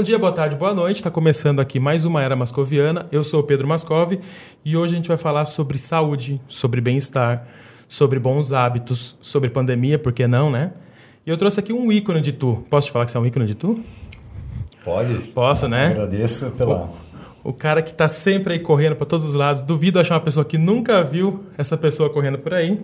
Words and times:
Bom 0.00 0.04
dia, 0.04 0.18
boa 0.18 0.32
tarde, 0.32 0.56
boa 0.56 0.72
noite. 0.72 0.96
Está 0.96 1.10
começando 1.10 1.60
aqui 1.60 1.78
mais 1.78 2.06
uma 2.06 2.22
Era 2.22 2.34
Mascoviana. 2.34 3.04
Eu 3.12 3.22
sou 3.22 3.40
o 3.40 3.42
Pedro 3.42 3.68
Mascov 3.68 4.18
e 4.64 4.74
hoje 4.74 4.94
a 4.94 4.96
gente 4.96 5.08
vai 5.08 5.18
falar 5.18 5.44
sobre 5.44 5.76
saúde, 5.76 6.40
sobre 6.48 6.80
bem-estar, 6.80 7.46
sobre 7.86 8.18
bons 8.18 8.50
hábitos, 8.50 9.18
sobre 9.20 9.50
pandemia, 9.50 9.98
por 9.98 10.14
que 10.14 10.26
não, 10.26 10.50
né? 10.50 10.72
E 11.26 11.28
eu 11.28 11.36
trouxe 11.36 11.60
aqui 11.60 11.70
um 11.70 11.92
ícone 11.92 12.22
de 12.22 12.32
tu. 12.32 12.64
Posso 12.70 12.86
te 12.86 12.94
falar 12.94 13.04
que 13.04 13.10
você 13.10 13.18
é 13.18 13.20
um 13.20 13.26
ícone 13.26 13.44
de 13.44 13.54
tu? 13.54 13.78
Pode. 14.82 15.16
Posso, 15.34 15.68
né? 15.68 15.88
Agradeço 15.88 16.50
pela. 16.52 16.88
O 17.44 17.52
cara 17.52 17.82
que 17.82 17.90
está 17.90 18.08
sempre 18.08 18.54
aí 18.54 18.58
correndo 18.58 18.96
para 18.96 19.04
todos 19.04 19.26
os 19.26 19.34
lados. 19.34 19.60
Duvido 19.60 20.00
achar 20.00 20.14
uma 20.14 20.22
pessoa 20.22 20.46
que 20.46 20.56
nunca 20.56 21.04
viu 21.04 21.44
essa 21.58 21.76
pessoa 21.76 22.08
correndo 22.08 22.38
por 22.38 22.54
aí. 22.54 22.82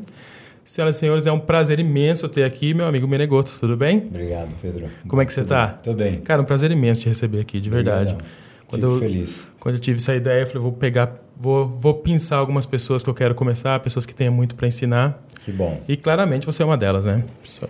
Senhoras 0.67 0.97
e 0.97 0.99
senhores, 0.99 1.27
é 1.29 1.33
um 1.33 1.39
prazer 1.39 1.79
imenso 1.79 2.29
ter 2.29 2.43
aqui 2.43 2.75
meu 2.75 2.87
amigo 2.89 3.07
Menegoto. 3.07 3.53
Tudo 3.61 3.77
bem? 3.77 3.99
Obrigado, 3.99 4.51
Pedro. 4.61 4.91
Como 5.07 5.23
é 5.23 5.25
que 5.25 5.33
você 5.33 5.43
está? 5.43 5.69
Tudo 5.69 5.99
bem. 5.99 6.21
Cara, 6.23 6.43
um 6.43 6.45
prazer 6.45 6.73
imenso 6.73 7.03
te 7.03 7.07
receber 7.09 7.39
aqui, 7.41 7.61
de 7.61 7.71
verdade. 7.71 8.11
Obrigadão. 8.11 8.27
Quando 8.67 8.83
Fico 8.83 8.95
eu, 8.95 8.99
feliz. 8.99 9.49
Quando 9.61 9.77
eu 9.77 9.81
tive 9.81 9.99
essa 9.99 10.13
ideia, 10.13 10.41
eu 10.41 10.47
falei, 10.49 10.61
vou 10.65 10.73
pegar, 10.73 11.15
vou, 11.37 11.69
vou 11.69 11.95
pensar 11.95 12.39
algumas 12.39 12.67
pessoas 12.67 13.05
que 13.05 13.09
eu 13.09 13.15
quero 13.15 13.33
começar, 13.33 13.79
pessoas 13.79 14.05
que 14.05 14.13
tenham 14.13 14.33
muito 14.35 14.57
para 14.57 14.67
ensinar. 14.67 15.23
Que 15.45 15.53
bom. 15.53 15.81
E 15.87 15.97
claramente 15.97 16.45
você 16.45 16.65
é 16.65 16.67
uma 16.67 16.77
delas, 16.77 17.05
né? 17.05 17.23
Só- 17.45 17.69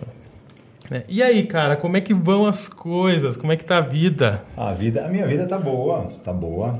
né? 0.89 1.03
E 1.07 1.21
aí, 1.21 1.45
cara, 1.45 1.75
como 1.75 1.97
é 1.97 2.01
que 2.01 2.15
vão 2.15 2.47
as 2.47 2.67
coisas? 2.67 3.37
Como 3.37 3.51
é 3.51 3.55
que 3.55 3.63
tá 3.63 3.77
a 3.77 3.81
vida? 3.81 4.43
A 4.57 4.73
vida, 4.73 5.05
a 5.05 5.07
minha 5.07 5.27
vida 5.27 5.45
tá 5.45 5.59
boa, 5.59 6.05
tá 6.23 6.33
boa. 6.33 6.79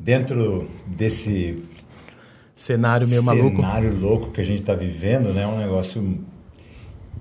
Dentro 0.00 0.68
desse 0.84 1.62
Cenário 2.62 3.08
meio 3.08 3.22
maluco? 3.24 3.56
cenário 3.56 3.98
louco 4.00 4.30
que 4.30 4.40
a 4.40 4.44
gente 4.44 4.60
está 4.60 4.74
vivendo, 4.74 5.32
né? 5.34 5.42
É 5.42 5.46
um 5.46 5.58
negócio 5.58 6.18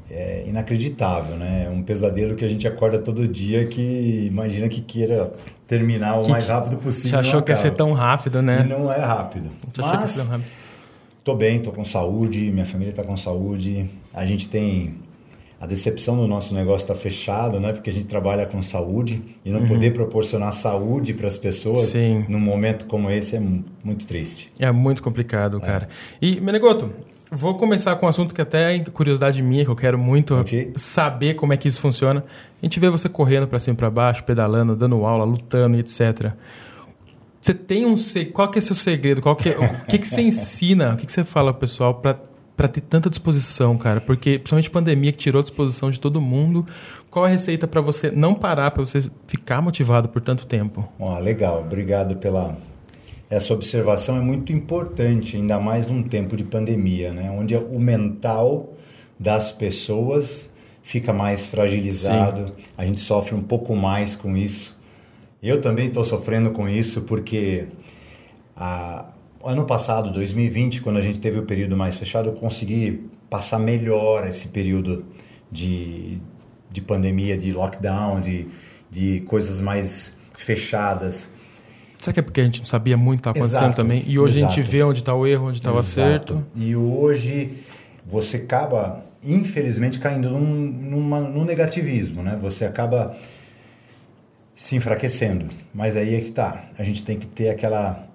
é, 0.10 0.44
inacreditável, 0.48 1.36
né? 1.36 1.66
É 1.66 1.70
um 1.70 1.82
pesadelo 1.82 2.36
que 2.36 2.46
a 2.46 2.50
gente 2.50 2.68
acorda 2.68 3.00
todo 3.00 3.28
dia 3.28 3.66
que 3.66 4.28
imagina 4.30 4.68
que 4.70 4.82
queira 4.82 5.34
terminar 5.66 6.20
o 6.20 6.26
Que- 6.26 6.32
mais 6.32 6.48
rápido 6.48 6.74
Você 6.78 6.84
possível. 6.84 7.20
achou 7.20 7.36
não 7.36 7.42
que 7.44 7.52
ia 7.52 7.56
ser 7.56 7.72
tão 7.72 7.94
rápido, 7.94 8.42
né? 8.42 8.62
E 8.66 8.70
não 8.70 8.92
é 8.92 9.00
rápido. 9.00 9.50
Você 9.74 9.82
achou 9.82 9.92
que 9.92 9.98
ia 9.98 10.02
Mas 10.02 10.12
ser 10.12 10.22
tão 10.22 10.30
rápido? 10.32 10.48
Tô 11.24 11.36
bem, 11.36 11.60
tô 11.60 11.72
com 11.72 11.84
saúde, 11.86 12.52
minha 12.52 12.66
família 12.66 12.94
tá 12.94 13.04
com 13.04 13.16
saúde. 13.18 13.90
A 14.14 14.26
gente 14.26 14.48
tem 14.48 14.96
a 15.62 15.68
decepção 15.68 16.18
do 16.18 16.26
nosso 16.26 16.56
negócio 16.56 16.88
tá 16.88 16.96
fechado, 16.96 17.60
né? 17.60 17.72
Porque 17.72 17.92
a 17.92 17.94
gente 17.94 18.08
trabalha 18.08 18.48
com 18.48 18.62
saúde 18.64 19.22
e 19.46 19.52
não 19.52 19.68
poder 19.68 19.94
proporcionar 19.94 20.52
saúde 20.54 21.14
para 21.14 21.28
as 21.28 21.38
pessoas 21.38 21.94
Uhum. 21.94 22.02
Sim. 22.02 22.26
num 22.28 22.40
momento 22.40 22.86
como 22.88 23.12
esse 23.12 23.36
é 23.36 23.40
mu- 23.40 23.64
muito 23.84 24.08
triste. 24.08 24.52
É 24.60 24.72
muito 24.72 25.04
complicado, 25.04 25.62
cara. 25.62 25.88
E, 26.20 26.42
Menegoto, 26.42 26.90
vou 27.32 27.54
começar 27.60 27.96
com 27.98 28.08
um 28.08 28.10
assunto 28.10 28.34
que 28.34 28.42
até 28.42 28.76
é 28.76 28.80
curiosidade 28.80 29.40
minha, 29.44 29.64
que 29.64 29.70
eu 29.70 29.76
quero 29.76 30.00
muito 30.00 30.34
Ok. 30.36 30.74
saber 30.78 31.36
como 31.36 31.54
é 31.54 31.58
que 31.58 31.68
isso 31.68 31.80
funciona. 31.80 32.24
A 32.62 32.66
gente 32.66 32.80
vê 32.80 32.90
você 32.90 33.08
correndo 33.08 33.48
pra 33.48 33.60
cima 33.60 33.76
e 33.76 33.78
pra 33.78 33.90
baixo, 33.92 34.24
pedalando, 34.24 34.76
dando 34.76 35.06
aula, 35.06 35.24
lutando 35.24 35.78
e 35.78 35.80
etc. 35.82 36.34
Você 37.40 37.54
tem 37.54 37.86
um... 37.86 37.96
Qual 38.34 38.50
que 38.50 38.60
é 38.60 38.62
o 38.62 38.64
seu 38.64 38.76
segredo? 38.76 39.22
Qual 39.22 39.36
que 39.36 39.50
é- 39.50 39.58
o 39.58 39.86
que, 39.86 39.98
que 40.00 40.08
você 40.08 40.22
ensina? 40.22 40.94
O 40.94 40.98
que, 40.98 41.06
que 41.06 41.12
você 41.12 41.24
fala 41.24 41.54
pessoal 41.54 41.96
pra, 41.96 42.20
pra 42.62 42.68
ter 42.68 42.82
tanta 42.82 43.10
disposição, 43.10 43.76
cara? 43.76 44.00
Porque, 44.00 44.38
principalmente 44.38 44.70
pandemia 44.70 45.12
que 45.12 45.18
tirou 45.18 45.40
a 45.40 45.42
disposição 45.42 45.90
de 45.90 46.00
todo 46.00 46.22
mundo, 46.22 46.64
qual 47.10 47.26
a 47.26 47.28
receita 47.28 47.68
pra 47.68 47.82
você 47.82 48.12
não 48.12 48.36
parar, 48.36 48.70
pra 48.70 48.86
você 48.86 49.00
ficar 49.26 49.64
motivado 49.64 50.08
por 50.08 50.22
tanto 50.22 50.46
tempo? 50.46 50.88
Ó, 51.00 51.18
legal, 51.18 51.62
obrigado 51.62 52.18
pela 52.18 52.56
essa 53.32 53.52
observação 53.52 54.16
é 54.16 54.22
muito 54.22 54.54
importante, 54.54 55.38
ainda 55.38 55.60
mais 55.60 55.88
num 55.88 56.04
tempo 56.04 56.38
de 56.38 56.44
pandemia, 56.44 57.12
né? 57.12 57.32
Onde 57.32 57.56
o 57.56 57.80
mental 57.80 58.74
das 59.20 59.52
pessoas 59.52 60.54
fica 60.84 61.12
mais 61.12 61.48
fragilizado, 61.48 62.54
a 62.78 62.86
gente 62.86 63.00
sofre 63.00 63.34
um 63.34 63.42
pouco 63.42 63.76
mais 63.76 64.16
com 64.16 64.38
isso. 64.38 64.78
Eu 65.42 65.62
também 65.62 65.88
estou 65.88 66.06
sofrendo 66.06 66.52
com 66.52 66.70
isso 66.70 67.02
porque 67.04 67.66
a, 68.56 69.06
ano 69.44 69.66
passado, 69.66 70.12
2020, 70.12 70.82
quando 70.82 70.98
a 70.98 71.02
gente 71.02 71.20
teve 71.20 71.40
o 71.40 71.44
período 71.44 71.76
mais 71.78 71.96
fechado, 71.96 72.30
eu 72.30 72.34
consegui 72.34 73.10
passar 73.30 73.60
melhor 73.60 74.28
esse 74.28 74.50
período 74.50 75.06
de, 75.52 76.20
de 76.70 76.82
pandemia, 76.82 77.38
de 77.38 77.52
lockdown, 77.52 78.20
de, 78.20 78.48
de 78.90 79.22
coisas 79.22 79.62
mais 79.62 80.18
fechadas. 80.34 81.30
Será 81.98 82.14
que 82.14 82.20
é 82.20 82.24
porque 82.24 82.42
a 82.42 82.44
gente 82.44 82.60
não 82.60 82.66
sabia 82.66 82.98
muito 82.98 83.20
o 83.20 83.22
que 83.22 83.30
estava 83.30 83.38
acontecendo 83.38 83.66
Exato, 83.66 83.82
também? 83.82 84.04
E 84.08 84.18
hoje 84.18 84.38
a 84.38 84.46
gente 84.48 84.60
exato. 84.60 84.72
vê 84.72 84.84
onde 84.84 85.00
está 85.00 85.14
o 85.14 85.28
erro, 85.28 85.48
onde 85.48 85.58
está 85.60 85.72
o 85.72 85.80
Exato. 85.80 86.02
acerto. 86.02 86.48
E 86.56 86.76
hoje 86.76 87.60
você 88.06 88.38
acaba, 88.38 89.04
infelizmente, 89.24 90.00
caindo 90.00 90.30
num, 90.32 90.40
numa, 90.40 91.20
num 91.20 91.46
negativismo, 91.46 92.24
né? 92.24 92.38
Você 92.42 92.66
acaba 92.66 93.16
se 94.56 94.76
enfraquecendo. 94.76 95.50
Mas 95.74 95.96
aí 95.96 96.16
é 96.16 96.22
que 96.22 96.32
tá. 96.32 96.66
A 96.78 96.84
gente 96.84 97.04
tem 97.04 97.18
que 97.18 97.28
ter 97.28 97.50
aquela. 97.50 98.08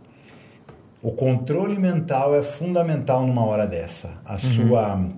O 1.02 1.12
controle 1.12 1.78
mental 1.78 2.34
é 2.34 2.42
fundamental 2.42 3.26
numa 3.26 3.44
hora 3.44 3.66
dessa. 3.66 4.14
A 4.24 4.38
sua 4.38 5.08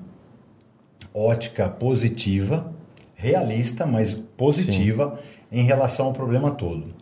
ótica 1.15 1.69
positiva, 1.69 2.72
realista, 3.15 3.87
mas 3.87 4.12
positiva 4.15 5.19
em 5.50 5.62
relação 5.62 6.06
ao 6.06 6.12
problema 6.12 6.50
todo. 6.50 6.94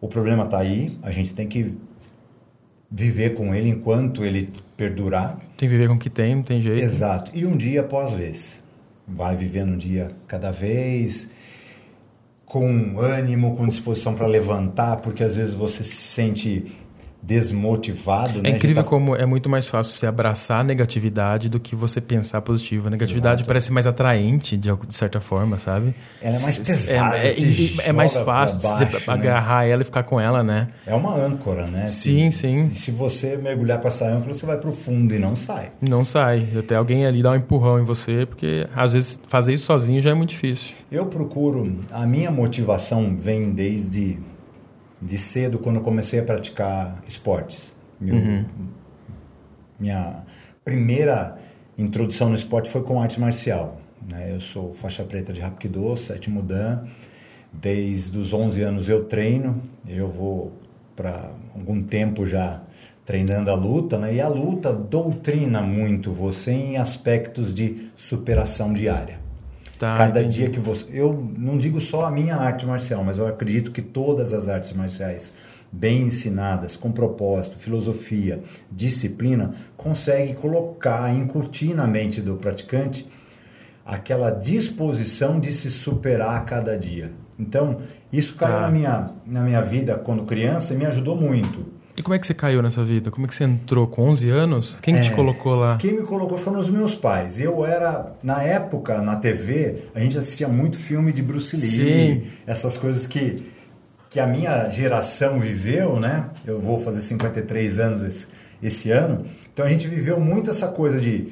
O 0.00 0.08
problema 0.08 0.44
está 0.44 0.58
aí, 0.58 0.98
a 1.02 1.10
gente 1.10 1.34
tem 1.34 1.48
que 1.48 1.74
viver 2.90 3.34
com 3.34 3.54
ele 3.54 3.68
enquanto 3.70 4.24
ele 4.24 4.50
perdurar. 4.76 5.36
Tem 5.56 5.68
que 5.68 5.74
viver 5.74 5.88
com 5.88 5.94
o 5.94 5.98
que 5.98 6.10
tem, 6.10 6.36
não 6.36 6.42
tem 6.42 6.62
jeito. 6.62 6.80
Exato. 6.80 7.30
E 7.34 7.44
um 7.44 7.56
dia 7.56 7.80
após 7.80 8.12
vez. 8.12 8.62
Vai 9.06 9.34
vivendo 9.36 9.72
um 9.72 9.76
dia 9.76 10.10
cada 10.26 10.50
vez, 10.50 11.30
com 12.46 12.98
ânimo, 12.98 13.56
com 13.56 13.66
disposição 13.66 14.14
para 14.14 14.26
levantar, 14.26 14.98
porque 14.98 15.24
às 15.24 15.34
vezes 15.34 15.52
você 15.52 15.82
se 15.82 15.96
sente 15.96 16.72
desmotivado. 17.26 18.42
né? 18.42 18.48
É 18.48 18.52
gente 18.52 18.56
incrível 18.58 18.82
tá- 18.82 18.88
como 18.88 19.14
é 19.16 19.24
muito 19.26 19.48
mais 19.48 19.68
fácil 19.68 19.92
você 19.94 20.06
abraçar 20.06 20.60
a 20.60 20.64
negatividade 20.64 21.48
do 21.48 21.58
que 21.58 21.74
você 21.74 22.00
pensar 22.00 22.40
positivo. 22.42 22.88
A 22.88 22.90
negatividade 22.90 23.36
Exato. 23.40 23.46
parece 23.48 23.72
mais 23.72 23.86
atraente, 23.86 24.56
de, 24.56 24.70
de 24.70 24.94
certa 24.94 25.20
forma, 25.20 25.56
sabe? 25.58 25.94
Ela 26.20 26.36
é 26.36 26.40
mais 26.40 26.58
pesada, 26.58 27.16
É, 27.18 27.28
é- 27.30 27.88
é 27.88 27.92
mais 27.92 28.16
fácil 28.16 28.60
baixo, 28.62 28.84
você 28.90 28.96
né? 28.96 29.02
agarrar 29.06 29.64
ela 29.66 29.82
e 29.82 29.84
ficar 29.84 30.02
com 30.02 30.20
ela, 30.20 30.42
né? 30.42 30.66
É 30.86 30.94
uma 30.94 31.14
âncora, 31.14 31.66
né? 31.66 31.86
Sim, 31.86 32.30
Se- 32.30 32.40
sim. 32.40 32.68
Se 32.70 32.90
você 32.90 33.36
mergulhar 33.36 33.80
com 33.80 33.88
essa 33.88 34.04
âncora, 34.06 34.32
você 34.34 34.44
vai 34.46 34.56
pro 34.58 34.72
fundo 34.72 35.14
e 35.14 35.18
não 35.18 35.34
sai. 35.34 35.72
Não 35.88 36.04
sai. 36.04 36.46
Até 36.58 36.76
alguém 36.76 37.06
ali 37.06 37.22
dar 37.22 37.30
um 37.32 37.36
empurrão 37.36 37.78
em 37.80 37.84
você, 37.84 38.26
porque 38.26 38.66
às 38.74 38.92
vezes 38.92 39.20
fazer 39.28 39.54
isso 39.54 39.66
sozinho 39.66 40.00
já 40.02 40.10
é 40.10 40.14
muito 40.14 40.30
difícil. 40.30 40.74
Eu 40.90 41.06
procuro, 41.06 41.78
a 41.92 42.06
minha 42.06 42.30
motivação 42.30 43.16
vem 43.18 43.50
desde 43.52 44.18
de 45.04 45.18
cedo 45.18 45.58
quando 45.58 45.80
comecei 45.80 46.18
a 46.20 46.22
praticar 46.24 47.02
esportes. 47.06 47.74
Meu- 48.00 48.16
Minha 49.78 50.24
primeira 50.64 51.36
introdução 51.76 52.28
no 52.28 52.34
esporte 52.34 52.70
foi 52.70 52.82
com 52.82 53.00
arte 53.00 53.20
marcial. 53.20 53.80
né? 54.08 54.32
Eu 54.34 54.40
sou 54.40 54.72
faixa 54.72 55.02
preta 55.04 55.32
de 55.32 55.40
Hapkido, 55.42 55.96
sétimo 55.96 56.42
Dan. 56.42 56.84
Desde 57.52 58.18
os 58.18 58.32
11 58.32 58.60
anos 58.62 58.88
eu 58.88 59.04
treino. 59.04 59.60
Eu 59.88 60.08
vou 60.08 60.52
para 60.96 61.30
algum 61.54 61.82
tempo 61.82 62.26
já 62.26 62.60
treinando 63.04 63.50
a 63.50 63.54
luta, 63.54 63.98
né? 63.98 64.14
E 64.14 64.20
a 64.20 64.28
luta 64.28 64.72
doutrina 64.72 65.60
muito 65.62 66.12
você 66.12 66.52
em 66.52 66.76
aspectos 66.76 67.52
de 67.54 67.88
superação 67.96 68.72
diária. 68.72 69.18
Tá, 69.78 69.96
Cada 69.96 70.20
entendi. 70.20 70.36
dia 70.36 70.50
que 70.50 70.60
você. 70.60 70.84
Eu 70.92 71.12
não 71.36 71.58
digo 71.58 71.80
só 71.80 72.06
a 72.06 72.10
minha 72.10 72.36
arte 72.36 72.64
marcial, 72.64 73.02
mas 73.02 73.18
eu 73.18 73.26
acredito 73.26 73.70
que 73.70 73.82
todas 73.82 74.32
as 74.32 74.48
artes 74.48 74.72
marciais 74.72 75.34
bem 75.72 76.02
ensinadas, 76.02 76.76
com 76.76 76.92
propósito, 76.92 77.58
filosofia, 77.58 78.40
disciplina, 78.70 79.52
conseguem 79.76 80.32
colocar, 80.34 81.12
incutir 81.12 81.74
na 81.74 81.86
mente 81.86 82.20
do 82.20 82.36
praticante 82.36 83.08
aquela 83.84 84.30
disposição 84.30 85.40
de 85.40 85.50
se 85.52 85.70
superar 85.70 86.36
a 86.36 86.40
cada 86.40 86.78
dia. 86.78 87.12
Então, 87.38 87.78
isso 88.12 88.36
caiu 88.36 88.54
Tá. 88.54 88.60
na, 88.62 88.70
minha, 88.70 89.10
na 89.26 89.40
minha 89.40 89.60
vida 89.60 89.96
quando 89.96 90.22
criança 90.24 90.72
e 90.72 90.76
me 90.76 90.86
ajudou 90.86 91.16
muito. 91.16 91.66
E 91.96 92.02
como 92.02 92.14
é 92.14 92.18
que 92.18 92.26
você 92.26 92.34
caiu 92.34 92.60
nessa 92.60 92.82
vida? 92.84 93.10
Como 93.10 93.24
é 93.24 93.28
que 93.28 93.34
você 93.34 93.44
entrou? 93.44 93.86
Com 93.86 94.08
11 94.08 94.28
anos? 94.28 94.76
Quem 94.82 94.94
que 94.96 95.00
te 95.02 95.10
É. 95.10 95.14
colocou 95.14 95.54
lá? 95.54 95.76
Quem 95.76 95.92
me 95.94 96.02
colocou 96.02 96.36
foram 96.36 96.58
os 96.58 96.68
meus 96.68 96.94
pais. 96.94 97.38
Eu 97.38 97.64
era, 97.64 98.14
na 98.22 98.42
época, 98.42 99.00
na 99.00 99.14
TV, 99.16 99.84
a 99.94 100.00
gente 100.00 100.18
assistia 100.18 100.48
muito 100.48 100.76
filme 100.76 101.12
de 101.12 101.22
Bruce 101.22 101.54
Lee, 101.56 102.22
Sim. 102.24 102.30
essas 102.46 102.76
coisas 102.76 103.06
que, 103.06 103.44
que 104.10 104.18
a 104.18 104.26
minha 104.26 104.68
geração 104.70 105.38
viveu, 105.38 106.00
né? 106.00 106.30
Eu 106.44 106.60
vou 106.60 106.80
fazer 106.80 107.00
53 107.00 107.78
anos 107.78 108.02
esse, 108.02 108.26
esse 108.60 108.90
ano. 108.90 109.24
Então 109.52 109.64
a 109.64 109.68
gente 109.68 109.86
viveu 109.86 110.18
muito 110.18 110.50
essa 110.50 110.66
coisa 110.68 110.98
de 111.00 111.28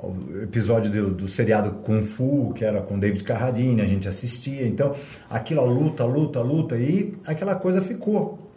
o 0.00 0.42
episódio 0.42 0.90
do, 0.90 1.10
do 1.12 1.28
seriado 1.28 1.72
Kung 1.82 2.02
Fu, 2.02 2.52
que 2.54 2.64
era 2.64 2.80
com 2.80 2.98
David 2.98 3.22
Carradine, 3.24 3.80
a 3.82 3.84
gente 3.86 4.08
assistia. 4.08 4.64
Então, 4.66 4.92
aquilo, 5.28 5.64
luta, 5.64 6.04
luta, 6.04 6.40
luta, 6.40 6.76
e 6.76 7.14
aquela 7.26 7.54
coisa 7.56 7.80
ficou. 7.80 8.47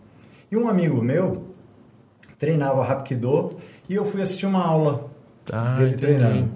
E 0.52 0.58
um 0.58 0.68
amigo 0.68 1.02
meu 1.02 1.44
treinava 2.38 2.84
Hapkido 2.86 3.50
e 3.88 3.96
eu 3.96 4.04
fui 4.04 4.22
assistir 4.22 4.46
uma 4.46 4.64
aula 4.66 5.10
Ah, 5.52 5.76
dele 5.76 5.90
entendi. 5.92 6.02
treinando. 6.02 6.50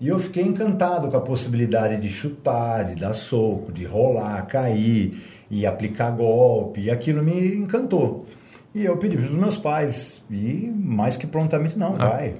E 0.00 0.08
eu 0.08 0.18
fiquei 0.18 0.42
encantado 0.42 1.08
com 1.08 1.16
a 1.16 1.20
possibilidade 1.20 2.00
de 2.00 2.08
chutar, 2.08 2.84
de 2.84 2.96
dar 2.96 3.14
soco, 3.14 3.72
de 3.72 3.84
rolar, 3.84 4.42
cair. 4.46 5.14
e 5.48 5.64
aplicar 5.64 6.10
golpe, 6.10 6.80
e 6.80 6.90
aquilo 6.90 7.22
me 7.22 7.54
encantou. 7.54 8.26
E 8.74 8.84
eu 8.84 8.96
pedi 8.96 9.16
para 9.16 9.26
os 9.26 9.30
meus 9.30 9.56
pais, 9.56 10.20
e 10.28 10.72
mais 10.74 11.16
que 11.16 11.24
prontamente, 11.24 11.78
não, 11.78 11.94
ah, 11.96 12.08
vai, 12.08 12.34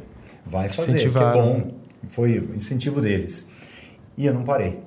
vai 0.45 0.69
fazer, 0.69 0.99
que 1.09 1.17
é 1.17 1.33
bom. 1.33 1.71
Foi 2.09 2.37
incentivo 2.53 3.01
deles. 3.01 3.47
E 4.19 4.27
eu 4.27 4.35
não 4.35 4.43
parei. 4.43 4.81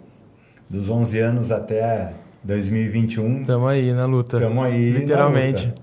Dos 0.69 0.89
11 0.89 1.17
anos 1.17 1.49
até 1.49 2.11
2021. 2.43 3.39
Estamos 3.41 3.69
aí 3.69 3.93
na 3.93 4.05
luta. 4.05 4.35
Estamos 4.35 4.65
aí. 4.65 4.91
Literalmente. 4.91 5.73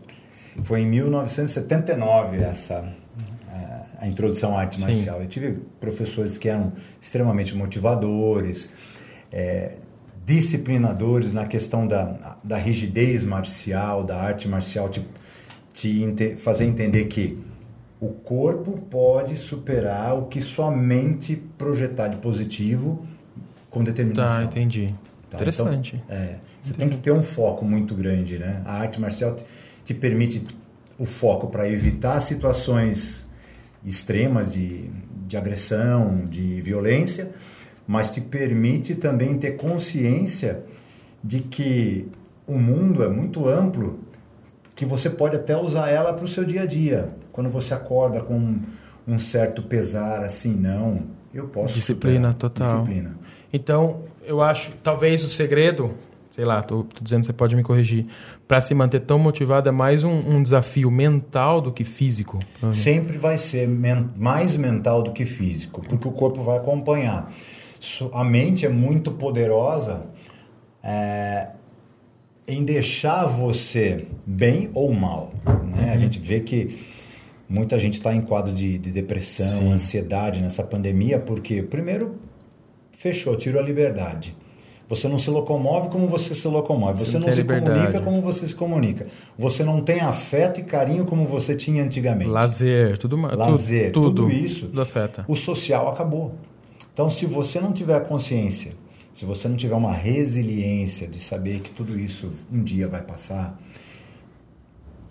Foi 0.63 0.81
em 0.81 0.87
1979 0.87 2.39
essa 2.39 2.85
a 3.99 4.07
introdução 4.07 4.57
à 4.57 4.61
arte 4.61 4.77
Sim. 4.77 4.85
marcial. 4.85 5.21
Eu 5.21 5.29
tive 5.29 5.59
professores 5.81 6.39
que 6.39 6.49
eram 6.49 6.73
extremamente 7.01 7.55
motivadores, 7.55 8.75
é, 9.33 9.77
disciplinadores 10.25 11.33
na 11.33 11.47
questão 11.47 11.87
da, 11.87 12.37
da 12.43 12.57
rigidez 12.57 13.25
marcial, 13.25 14.05
da 14.05 14.21
arte 14.21 14.49
marcial, 14.49 14.89
te, 14.89 15.07
te 15.73 16.37
fazer 16.37 16.65
entender 16.65 17.07
que 17.07 17.39
o 18.01 18.09
corpo 18.09 18.79
pode 18.91 19.37
superar 19.37 20.19
o 20.19 20.27
que 20.27 20.41
sua 20.41 20.71
mente 20.71 21.37
projetar 21.57 22.09
de 22.09 22.19
positivo 22.19 23.05
com 23.71 23.83
determinação. 23.83 24.43
Tá, 24.43 24.45
entendi. 24.45 24.95
Tá? 25.31 25.39
Interessante. 25.39 26.03
Então, 26.05 26.17
é, 26.17 26.39
você 26.63 26.73
entendi. 26.73 26.79
tem 26.79 26.89
que 26.91 26.97
ter 26.99 27.13
um 27.13 27.23
foco 27.23 27.65
muito 27.65 27.95
grande, 27.95 28.39
né? 28.39 28.63
A 28.67 28.75
arte 28.81 29.01
marcial 29.01 29.35
te, 29.87 29.95
te 29.95 29.95
permite 29.95 30.45
o 30.99 31.07
foco 31.07 31.47
para 31.47 31.69
evitar 31.69 32.21
situações 32.21 33.31
extremas 33.85 34.53
de, 34.53 34.91
de 35.27 35.37
agressão, 35.37 36.27
de 36.27 36.61
violência, 36.61 37.31
mas 37.87 38.11
te 38.11 38.21
permite 38.21 38.97
também 38.97 39.39
ter 39.39 39.53
consciência 39.53 40.65
de 41.23 41.41
que 41.41 42.09
o 42.47 42.59
mundo 42.59 43.03
é 43.03 43.09
muito 43.09 43.49
amplo, 43.49 44.01
que 44.75 44.85
você 44.85 45.09
pode 45.09 45.37
até 45.37 45.57
usar 45.57 45.89
ela 45.89 46.13
para 46.13 46.25
o 46.25 46.29
seu 46.29 46.45
dia 46.45 46.63
a 46.63 46.67
dia. 46.67 47.11
Quando 47.33 47.49
você 47.49 47.75
acorda 47.75 48.21
com 48.21 48.61
um 49.07 49.19
certo 49.19 49.63
pesar, 49.63 50.23
assim, 50.25 50.55
não, 50.55 51.03
eu 51.33 51.47
posso. 51.47 51.75
Disciplina 51.75 52.33
superar. 52.33 52.35
total. 52.35 52.81
Disciplina. 52.81 53.17
Então, 53.53 54.03
eu 54.25 54.43
acho, 54.43 54.73
talvez 54.83 55.23
o 55.23 55.29
segredo 55.29 55.95
sei 56.37 56.45
lá, 56.45 56.63
tô, 56.63 56.85
tô 56.85 57.03
dizendo, 57.03 57.25
você 57.25 57.33
pode 57.33 57.57
me 57.57 57.63
corrigir, 57.63 58.05
para 58.47 58.61
se 58.61 58.75
manter 58.75 59.01
tão 59.01 59.19
motivado 59.19 59.71
é 59.71 59.73
mais 59.73 60.05
um, 60.05 60.19
um 60.19 60.43
desafio 60.43 60.91
mental 60.91 61.63
do 61.63 61.73
que 61.73 61.83
físico? 61.83 62.39
Sempre 62.71 63.17
vai 63.17 63.39
ser 63.39 63.67
men 63.67 64.11
mais 64.19 64.55
mental 64.55 65.03
do 65.03 65.13
que 65.13 65.25
físico, 65.25 65.81
porque 65.81 66.07
o 66.07 66.13
corpo 66.13 66.43
vai 66.43 66.59
acompanhar. 66.59 67.33
A 68.13 68.23
mente 68.23 68.67
é 68.67 68.69
muito 68.69 69.13
poderosa 69.13 70.05
é, 70.85 71.53
em 72.47 72.63
deixar 72.63 73.25
você 73.25 74.07
bem 74.27 74.69
ou 74.75 74.93
mal. 74.93 75.33
Né? 75.43 75.87
Uhum. 75.87 75.93
A 75.95 75.97
gente 75.97 76.19
vê 76.19 76.41
que 76.41 76.79
muita 77.49 77.79
gente 77.79 77.95
está 77.95 78.15
em 78.15 78.21
quadro 78.21 78.53
de, 78.53 78.77
de 78.77 78.91
depressão, 78.91 79.63
Sim. 79.63 79.73
ansiedade 79.73 80.39
nessa 80.43 80.63
pandemia, 80.63 81.19
porque, 81.19 81.63
primeiro, 81.63 82.17
fechou, 82.93 83.35
tirou 83.37 83.63
a 83.63 83.65
liberdade. 83.65 84.37
Você 84.89 85.09
não 85.09 85.19
se 85.19 85.29
locomove 85.31 85.89
como 85.89 86.07
você 86.07 86.35
se 86.35 86.47
locomove. 86.47 87.01
Você, 87.01 87.13
você 87.13 87.19
não, 87.19 87.27
não 87.27 87.33
se 87.33 87.41
liberdade. 87.41 87.75
comunica 87.75 88.01
como 88.01 88.23
você 88.23 88.47
se 88.47 88.55
comunica. 88.55 89.07
Você 89.37 89.65
não 89.65 89.81
tem 89.81 90.01
afeto 90.01 90.61
e 90.61 90.63
carinho 90.63 91.05
como 91.05 91.27
você 91.27 91.57
tinha 91.57 91.83
antigamente. 91.83 92.31
Lazer, 92.31 92.97
tudo 92.97 93.17
Lazer, 93.17 93.93
tudo, 93.93 94.13
tudo 94.15 94.31
isso. 94.31 94.67
Tudo 94.67 94.81
afeta. 94.81 95.25
O 95.27 95.35
social 95.35 95.89
acabou. 95.89 96.35
Então, 96.93 97.11
se 97.11 97.27
você 97.27 97.61
não 97.61 97.73
tiver 97.73 98.01
consciência, 98.07 98.75
se 99.13 99.25
você 99.25 99.49
não 99.49 99.57
tiver 99.57 99.75
uma 99.75 99.93
resiliência 99.93 101.09
de 101.09 101.19
saber 101.19 101.61
que 101.61 101.71
tudo 101.71 101.99
isso 101.99 102.31
um 102.53 102.63
dia 102.63 102.87
vai 102.87 103.03
passar, 103.03 103.59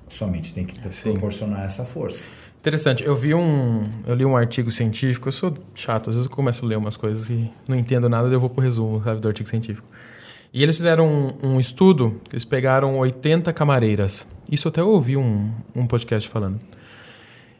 sua 0.07 0.27
mente 0.27 0.53
tem 0.53 0.65
que 0.65 0.75
Sim. 0.93 1.11
proporcionar 1.11 1.65
essa 1.65 1.83
força. 1.83 2.27
Interessante. 2.65 3.03
Eu 3.03 3.15
vi 3.15 3.31
um. 3.35 3.87
Eu 4.07 4.15
li 4.15 4.25
um 4.25 4.35
artigo 4.35 4.71
científico. 4.71 5.27
Eu 5.27 5.31
sou 5.31 5.53
chato, 5.75 6.09
às 6.09 6.15
vezes 6.15 6.27
eu 6.27 6.35
começo 6.35 6.65
a 6.65 6.67
ler 6.67 6.75
umas 6.75 6.97
coisas 6.97 7.29
e 7.29 7.47
não 7.67 7.75
entendo 7.77 8.09
nada, 8.09 8.27
eu 8.27 8.39
vou 8.39 8.49
pro 8.49 8.59
resumo, 8.59 9.03
sabe, 9.03 9.21
do 9.21 9.27
artigo 9.27 9.47
científico. 9.47 9.87
E 10.51 10.63
eles 10.63 10.75
fizeram 10.75 11.07
um, 11.07 11.49
um 11.49 11.59
estudo, 11.59 12.19
eles 12.31 12.43
pegaram 12.43 12.97
80 12.97 13.53
camareiras. 13.53 14.25
Isso 14.51 14.67
até 14.67 14.81
eu 14.81 14.89
ouvi 14.89 15.15
um, 15.15 15.51
um 15.75 15.85
podcast 15.85 16.27
falando. 16.27 16.57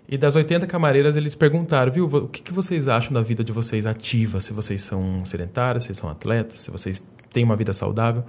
E 0.09 0.17
das 0.17 0.35
80 0.35 0.65
camareiras, 0.65 1.15
eles 1.15 1.35
perguntaram, 1.35 1.91
viu, 1.91 2.07
o 2.07 2.27
que, 2.27 2.41
que 2.41 2.51
vocês 2.51 2.87
acham 2.87 3.13
da 3.13 3.21
vida 3.21 3.43
de 3.43 3.51
vocês 3.51 3.85
ativa? 3.85 4.41
Se 4.41 4.53
vocês 4.53 4.81
são 4.81 5.23
sedentárias, 5.23 5.83
se 5.83 5.93
são 5.93 6.09
atletas, 6.09 6.61
se 6.61 6.71
vocês 6.71 7.07
têm 7.31 7.43
uma 7.43 7.55
vida 7.55 7.73
saudável. 7.73 8.23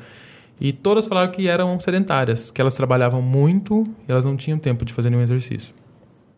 E 0.60 0.74
todas 0.74 1.06
falaram 1.06 1.32
que 1.32 1.48
eram 1.48 1.80
sedentárias, 1.80 2.50
que 2.50 2.60
elas 2.60 2.74
trabalhavam 2.74 3.22
muito 3.22 3.82
e 4.06 4.12
elas 4.12 4.26
não 4.26 4.36
tinham 4.36 4.58
tempo 4.58 4.84
de 4.84 4.92
fazer 4.92 5.08
nenhum 5.08 5.22
exercício. 5.22 5.74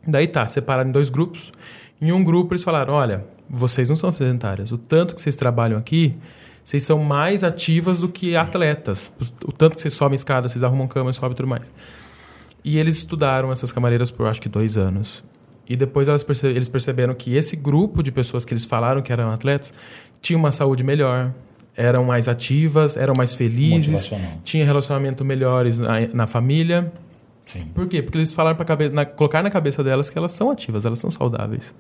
Daí 0.08 0.26
tá, 0.26 0.46
separaram 0.46 0.88
em 0.88 0.92
dois 0.92 1.10
grupos. 1.10 1.52
Em 2.00 2.10
um 2.10 2.24
grupo 2.24 2.54
eles 2.54 2.64
falaram: 2.64 2.94
olha, 2.94 3.26
vocês 3.48 3.90
não 3.90 3.96
são 3.96 4.10
sedentárias. 4.10 4.72
O 4.72 4.78
tanto 4.78 5.14
que 5.14 5.20
vocês 5.20 5.36
trabalham 5.36 5.78
aqui, 5.78 6.16
vocês 6.64 6.82
são 6.82 7.04
mais 7.04 7.44
ativas 7.44 8.00
do 8.00 8.08
que 8.08 8.34
atletas. 8.34 9.12
O 9.44 9.52
tanto 9.52 9.76
que 9.76 9.82
vocês 9.82 9.92
sobem 9.92 10.16
escada, 10.16 10.48
vocês 10.48 10.64
arrumam 10.64 10.88
cama, 10.88 11.12
sobem 11.12 11.32
e 11.32 11.34
tudo 11.34 11.48
mais. 11.48 11.70
E 12.64 12.78
eles 12.78 12.96
estudaram 12.96 13.52
essas 13.52 13.70
camareiras 13.70 14.10
por 14.10 14.26
acho 14.26 14.40
que 14.40 14.48
dois 14.48 14.78
anos. 14.78 15.22
E 15.68 15.76
depois 15.76 16.08
perce 16.24 16.46
eles 16.46 16.68
perceberam 16.68 17.14
que 17.14 17.36
esse 17.36 17.54
grupo 17.54 18.02
de 18.02 18.10
pessoas 18.10 18.46
que 18.46 18.54
eles 18.54 18.64
falaram 18.64 19.02
que 19.02 19.12
eram 19.12 19.30
atletas 19.30 19.74
tinha 20.22 20.38
uma 20.38 20.50
saúde 20.50 20.82
melhor, 20.82 21.30
eram 21.76 22.04
mais 22.04 22.26
ativas, 22.26 22.96
eram 22.96 23.14
mais 23.14 23.34
felizes, 23.34 24.10
tinha 24.42 24.64
relacionamento 24.64 25.22
melhores 25.22 25.78
na, 25.78 26.00
na 26.14 26.26
família 26.26 26.90
Sim. 27.48 27.64
Por 27.74 27.88
quê? 27.88 28.02
Porque 28.02 28.18
eles 28.18 28.34
falaram 28.34 28.56
para 28.56 28.66
cabe... 28.66 28.90
na... 28.90 29.06
colocar 29.06 29.42
na 29.42 29.48
cabeça 29.48 29.82
delas 29.82 30.10
que 30.10 30.18
elas 30.18 30.32
são 30.32 30.50
ativas, 30.50 30.84
elas 30.84 30.98
são 30.98 31.10
saudáveis. 31.10 31.74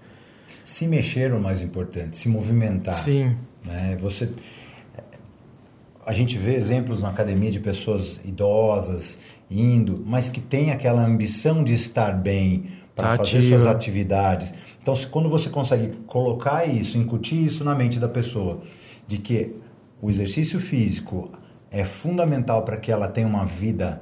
Se 0.64 0.88
mexer 0.88 1.30
é 1.30 1.34
o 1.34 1.40
mais 1.40 1.60
importante, 1.60 2.16
se 2.16 2.26
movimentar. 2.26 2.94
Sim. 2.94 3.36
Né? 3.66 3.96
Você 4.00 4.30
a 6.06 6.14
gente 6.14 6.38
vê 6.38 6.54
exemplos 6.54 7.02
na 7.02 7.10
academia 7.10 7.50
de 7.50 7.60
pessoas 7.60 8.24
idosas 8.24 9.20
indo, 9.50 10.02
mas 10.06 10.30
que 10.30 10.40
tem 10.40 10.70
aquela 10.70 11.04
ambição 11.04 11.62
de 11.62 11.74
estar 11.74 12.12
bem 12.12 12.64
para 12.96 13.14
fazer 13.18 13.42
suas 13.42 13.66
atividades. 13.66 14.54
Então, 14.80 14.96
se, 14.96 15.06
quando 15.06 15.28
você 15.28 15.50
consegue 15.50 15.92
colocar 16.06 16.64
isso, 16.66 16.96
incutir 16.96 17.44
isso 17.44 17.62
na 17.62 17.74
mente 17.74 17.98
da 17.98 18.08
pessoa, 18.08 18.62
de 19.06 19.18
que 19.18 19.54
o 20.00 20.08
exercício 20.08 20.58
físico 20.58 21.30
é 21.70 21.84
fundamental 21.84 22.62
para 22.62 22.78
que 22.78 22.90
ela 22.90 23.06
tenha 23.06 23.26
uma 23.26 23.44
vida 23.44 24.00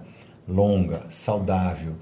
longa, 0.49 1.00
saudável, 1.11 1.95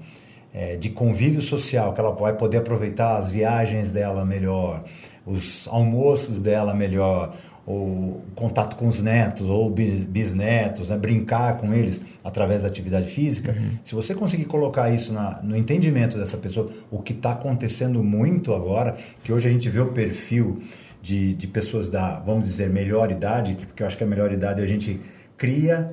é, 0.53 0.75
de 0.75 0.89
convívio 0.89 1.41
social, 1.41 1.93
que 1.93 1.99
ela 1.99 2.11
vai 2.11 2.33
poder 2.33 2.57
aproveitar 2.57 3.17
as 3.17 3.29
viagens 3.29 3.91
dela 3.91 4.23
melhor, 4.23 4.83
os 5.25 5.67
almoços 5.69 6.39
dela 6.39 6.73
melhor, 6.73 7.35
o 7.67 8.21
contato 8.35 8.75
com 8.75 8.87
os 8.87 9.01
netos 9.01 9.49
ou 9.49 9.69
bisnetos, 9.69 10.89
né? 10.89 10.97
brincar 10.97 11.57
com 11.57 11.73
eles 11.73 12.01
através 12.23 12.61
da 12.61 12.67
atividade 12.67 13.09
física. 13.09 13.53
Uhum. 13.53 13.69
Se 13.81 13.95
você 13.95 14.13
conseguir 14.13 14.45
colocar 14.45 14.91
isso 14.91 15.11
na, 15.11 15.41
no 15.41 15.57
entendimento 15.57 16.17
dessa 16.17 16.37
pessoa, 16.37 16.69
o 16.91 17.01
que 17.01 17.11
está 17.11 17.31
acontecendo 17.31 18.03
muito 18.03 18.53
agora, 18.53 18.95
que 19.23 19.33
hoje 19.33 19.47
a 19.47 19.51
gente 19.51 19.67
vê 19.67 19.79
o 19.79 19.87
perfil 19.87 20.61
de, 21.01 21.33
de 21.33 21.47
pessoas 21.47 21.89
da, 21.89 22.19
vamos 22.19 22.45
dizer, 22.45 22.69
melhor 22.69 23.11
idade, 23.11 23.57
porque 23.67 23.81
eu 23.81 23.87
acho 23.87 23.97
que 23.97 24.03
a 24.03 24.07
melhor 24.07 24.31
idade 24.31 24.61
a 24.61 24.67
gente 24.67 25.01
cria 25.35 25.91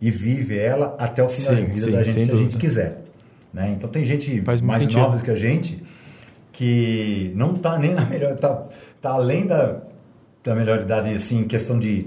e 0.00 0.10
vive 0.10 0.58
ela 0.58 0.96
até 0.98 1.22
o 1.22 1.28
final 1.28 1.54
sim, 1.54 1.60
da 1.62 1.68
vida 1.68 1.80
sim, 1.80 1.90
da 1.92 2.02
gente, 2.02 2.12
se 2.12 2.18
dúvida. 2.26 2.34
a 2.34 2.42
gente 2.42 2.56
quiser. 2.56 3.02
Né? 3.52 3.72
Então 3.72 3.88
tem 3.88 4.04
gente 4.04 4.42
Faz 4.42 4.60
mais 4.60 4.86
nova 4.88 5.18
que 5.22 5.30
a 5.30 5.36
gente 5.36 5.82
que 6.52 7.32
não 7.34 7.54
está 7.54 7.78
nem 7.78 7.92
na 7.92 8.04
melhor, 8.06 8.32
está 8.32 8.66
tá 9.00 9.10
além 9.10 9.46
da, 9.46 9.82
da 10.42 10.54
melhor 10.54 10.80
idade, 10.80 11.14
assim, 11.14 11.40
em 11.40 11.44
questão 11.44 11.78
de, 11.78 12.06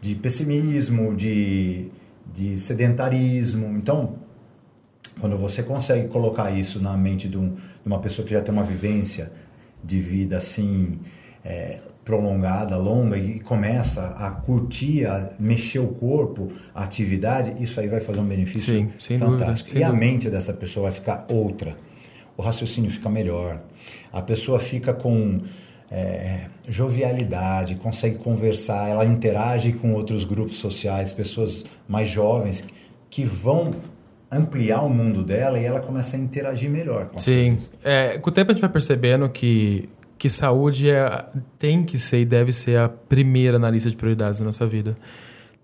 de 0.00 0.14
pessimismo, 0.14 1.14
de, 1.14 1.90
de 2.32 2.58
sedentarismo. 2.58 3.76
Então, 3.76 4.14
quando 5.20 5.36
você 5.36 5.62
consegue 5.62 6.08
colocar 6.08 6.50
isso 6.50 6.80
na 6.80 6.96
mente 6.96 7.28
de, 7.28 7.36
um, 7.36 7.50
de 7.50 7.86
uma 7.86 7.98
pessoa 7.98 8.26
que 8.26 8.32
já 8.32 8.40
tem 8.40 8.52
uma 8.52 8.64
vivência 8.64 9.30
de 9.84 10.00
vida 10.00 10.38
assim 10.38 10.98
é, 11.44 11.78
prolongada, 12.04 12.76
longa 12.76 13.16
e 13.16 13.40
começa 13.40 14.08
a 14.18 14.30
curtir, 14.30 15.06
a 15.06 15.30
mexer 15.38 15.78
o 15.78 15.88
corpo, 15.88 16.50
a 16.74 16.82
atividade, 16.82 17.62
isso 17.62 17.78
aí 17.78 17.88
vai 17.88 18.00
fazer 18.00 18.20
um 18.20 18.26
benefício 18.26 18.74
Sim, 18.74 18.90
sem 18.98 19.18
fantástico. 19.18 19.70
Dúvida, 19.70 19.80
e 19.80 19.84
a 19.84 19.92
mente 19.92 20.28
dessa 20.28 20.52
pessoa 20.52 20.84
vai 20.84 20.92
ficar 20.92 21.26
outra. 21.28 21.76
O 22.36 22.42
raciocínio 22.42 22.90
fica 22.90 23.08
melhor. 23.08 23.60
A 24.12 24.22
pessoa 24.22 24.58
fica 24.58 24.92
com 24.92 25.40
é, 25.90 26.46
jovialidade, 26.68 27.74
consegue 27.76 28.16
conversar, 28.16 28.88
ela 28.88 29.04
interage 29.04 29.72
com 29.72 29.92
outros 29.92 30.24
grupos 30.24 30.56
sociais, 30.56 31.12
pessoas 31.12 31.66
mais 31.86 32.08
jovens 32.08 32.64
que 33.10 33.24
vão 33.24 33.72
ampliar 34.30 34.82
o 34.82 34.88
mundo 34.88 35.22
dela 35.22 35.58
e 35.58 35.64
ela 35.64 35.80
começa 35.80 36.16
a 36.16 36.18
interagir 36.18 36.70
melhor. 36.70 37.06
Com 37.08 37.18
Sim, 37.18 37.58
é, 37.84 38.18
com 38.18 38.30
o 38.30 38.32
tempo 38.32 38.50
a 38.50 38.54
gente 38.54 38.62
vai 38.62 38.70
percebendo 38.70 39.28
que 39.28 39.88
que 40.22 40.30
saúde 40.30 40.88
é, 40.88 41.24
tem 41.58 41.82
que 41.82 41.98
ser 41.98 42.20
e 42.20 42.24
deve 42.24 42.52
ser 42.52 42.78
a 42.78 42.88
primeira 42.88 43.58
na 43.58 43.68
lista 43.68 43.90
de 43.90 43.96
prioridades 43.96 44.38
da 44.38 44.46
nossa 44.46 44.64
vida. 44.64 44.96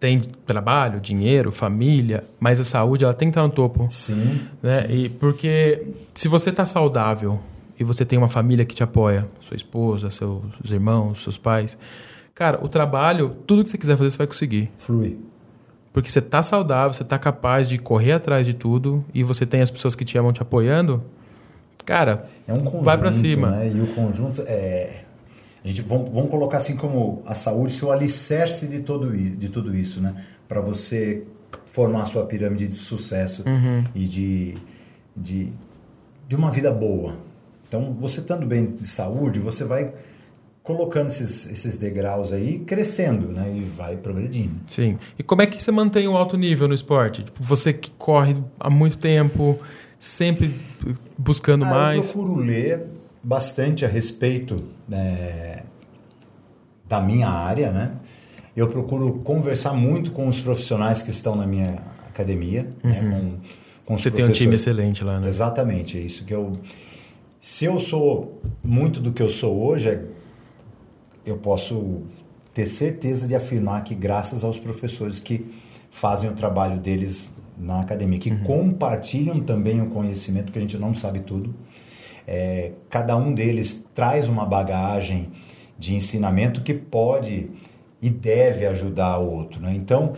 tem 0.00 0.18
trabalho, 0.18 1.00
dinheiro, 1.00 1.52
família, 1.52 2.24
mas 2.40 2.58
a 2.58 2.64
saúde 2.64 3.04
ela 3.04 3.14
tem 3.14 3.28
que 3.28 3.38
estar 3.38 3.44
no 3.44 3.50
topo. 3.52 3.86
Sim. 3.88 4.40
Né? 4.60 4.84
E 4.90 5.10
porque 5.10 5.86
se 6.12 6.26
você 6.26 6.50
está 6.50 6.66
saudável 6.66 7.38
e 7.78 7.84
você 7.84 8.04
tem 8.04 8.18
uma 8.18 8.26
família 8.26 8.64
que 8.64 8.74
te 8.74 8.82
apoia, 8.82 9.28
sua 9.40 9.54
esposa, 9.56 10.10
seus 10.10 10.42
irmãos, 10.72 11.22
seus 11.22 11.38
pais, 11.38 11.78
cara, 12.34 12.58
o 12.60 12.68
trabalho, 12.68 13.36
tudo 13.46 13.62
que 13.62 13.70
você 13.70 13.78
quiser 13.78 13.96
fazer, 13.96 14.10
você 14.10 14.18
vai 14.18 14.26
conseguir. 14.26 14.72
Flui. 14.76 15.20
Porque 15.92 16.10
você 16.10 16.18
está 16.18 16.42
saudável, 16.42 16.92
você 16.92 17.04
está 17.04 17.16
capaz 17.16 17.68
de 17.68 17.78
correr 17.78 18.10
atrás 18.10 18.44
de 18.44 18.54
tudo 18.54 19.04
e 19.14 19.22
você 19.22 19.46
tem 19.46 19.60
as 19.60 19.70
pessoas 19.70 19.94
que 19.94 20.04
te 20.04 20.18
amam 20.18 20.32
te 20.32 20.42
apoiando, 20.42 21.04
cara, 21.88 22.22
é 22.46 22.52
um 22.52 22.58
conjunto, 22.58 22.84
vai 22.84 22.98
para 22.98 23.10
cima. 23.10 23.50
Né? 23.50 23.72
E 23.74 23.80
o 23.80 23.86
conjunto 23.94 24.44
é 24.46 25.04
a 25.64 25.66
gente 25.66 25.82
vamos, 25.82 26.10
vamos 26.10 26.30
colocar 26.30 26.58
assim 26.58 26.76
como 26.76 27.22
a 27.24 27.34
saúde 27.34 27.72
ser 27.72 27.86
o 27.86 27.90
alicerce 27.90 28.66
de, 28.66 28.80
todo, 28.80 29.10
de 29.10 29.48
tudo 29.48 29.74
isso, 29.74 30.00
né? 30.00 30.14
Para 30.46 30.60
você 30.60 31.24
formar 31.64 32.02
a 32.02 32.04
sua 32.04 32.26
pirâmide 32.26 32.68
de 32.68 32.74
sucesso 32.74 33.42
uhum. 33.46 33.84
e 33.94 34.04
de, 34.04 34.58
de, 35.16 35.52
de 36.28 36.36
uma 36.36 36.50
vida 36.50 36.70
boa. 36.70 37.16
Então, 37.66 37.96
você 37.98 38.20
estando 38.20 38.46
bem 38.46 38.64
de 38.64 38.86
saúde, 38.86 39.40
você 39.40 39.64
vai 39.64 39.92
colocando 40.62 41.08
esses, 41.08 41.50
esses 41.50 41.76
degraus 41.76 42.32
aí, 42.32 42.60
crescendo, 42.60 43.28
né? 43.28 43.52
E 43.56 43.64
vai 43.64 43.96
progredindo. 43.96 44.60
Sim. 44.66 44.98
E 45.18 45.22
como 45.22 45.42
é 45.42 45.46
que 45.46 45.62
você 45.62 45.72
mantém 45.72 46.06
o 46.06 46.12
um 46.12 46.16
alto 46.16 46.36
nível 46.36 46.68
no 46.68 46.74
esporte? 46.74 47.24
Tipo, 47.24 47.42
você 47.42 47.72
que 47.72 47.90
corre 47.92 48.36
há 48.60 48.70
muito 48.70 48.98
tempo, 48.98 49.58
sempre 49.98 50.54
buscando 51.16 51.64
ah, 51.64 51.70
mais. 51.70 52.06
Eu 52.06 52.12
procuro 52.12 52.36
ler 52.36 52.86
bastante 53.22 53.84
a 53.84 53.88
respeito 53.88 54.64
é, 54.90 55.62
da 56.88 57.00
minha 57.00 57.28
área, 57.28 57.72
né? 57.72 57.96
Eu 58.56 58.68
procuro 58.68 59.14
conversar 59.20 59.72
muito 59.72 60.10
com 60.12 60.26
os 60.26 60.40
profissionais 60.40 61.02
que 61.02 61.10
estão 61.10 61.34
na 61.34 61.46
minha 61.46 61.80
academia, 62.08 62.68
né? 62.82 63.00
uhum. 63.00 63.08
né? 63.08 63.20
com, 63.84 63.94
com 63.94 63.98
Você 63.98 64.10
tem 64.10 64.24
um 64.24 64.32
time 64.32 64.54
excelente 64.54 65.04
lá, 65.04 65.20
né? 65.20 65.28
Exatamente, 65.28 65.98
é 65.98 66.00
isso 66.00 66.24
que 66.24 66.34
eu... 66.34 66.58
Se 67.40 67.66
eu 67.66 67.78
sou 67.78 68.40
muito 68.64 69.00
do 69.00 69.12
que 69.12 69.22
eu 69.22 69.28
sou 69.28 69.64
hoje, 69.64 69.90
é, 69.90 70.02
eu 71.24 71.36
posso 71.36 72.02
ter 72.52 72.66
certeza 72.66 73.28
de 73.28 73.36
afirmar 73.36 73.84
que 73.84 73.94
graças 73.94 74.42
aos 74.42 74.58
professores 74.58 75.20
que 75.20 75.46
fazem 75.88 76.28
o 76.28 76.32
trabalho 76.32 76.80
deles 76.80 77.30
na 77.58 77.80
academia, 77.80 78.18
que 78.18 78.30
uhum. 78.30 78.42
compartilham 78.44 79.40
também 79.40 79.80
o 79.80 79.86
conhecimento, 79.86 80.46
porque 80.46 80.58
a 80.58 80.62
gente 80.62 80.78
não 80.78 80.94
sabe 80.94 81.20
tudo, 81.20 81.54
é, 82.26 82.72
cada 82.88 83.16
um 83.16 83.32
deles 83.34 83.84
traz 83.94 84.28
uma 84.28 84.44
bagagem 84.44 85.30
de 85.78 85.94
ensinamento 85.94 86.62
que 86.62 86.74
pode 86.74 87.50
e 88.02 88.10
deve 88.10 88.66
ajudar 88.66 89.18
o 89.18 89.30
outro. 89.30 89.60
Né? 89.60 89.74
Então, 89.74 90.12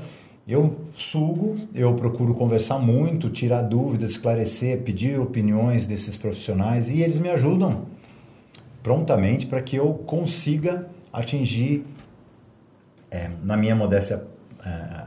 eu 0.47 0.77
sugo, 0.97 1.57
eu 1.75 1.95
procuro 1.95 2.35
conversar 2.35 2.79
muito, 2.79 3.31
tirar 3.31 3.63
dúvidas, 3.63 4.13
esclarecer, 4.13 4.83
pedir 4.83 5.21
opiniões 5.21 5.87
desses 5.87 6.17
profissionais 6.17 6.89
e 6.89 7.01
eles 7.03 7.21
me 7.21 7.31
ajudam 7.31 7.87
prontamente 8.83 9.47
para 9.47 9.63
que 9.63 9.77
eu 9.77 9.95
consiga 9.95 10.89
atingir, 11.13 11.85
é, 13.11 13.31
na 13.43 13.57
minha 13.57 13.75
modéstia 13.75 14.27
é, 14.65 15.00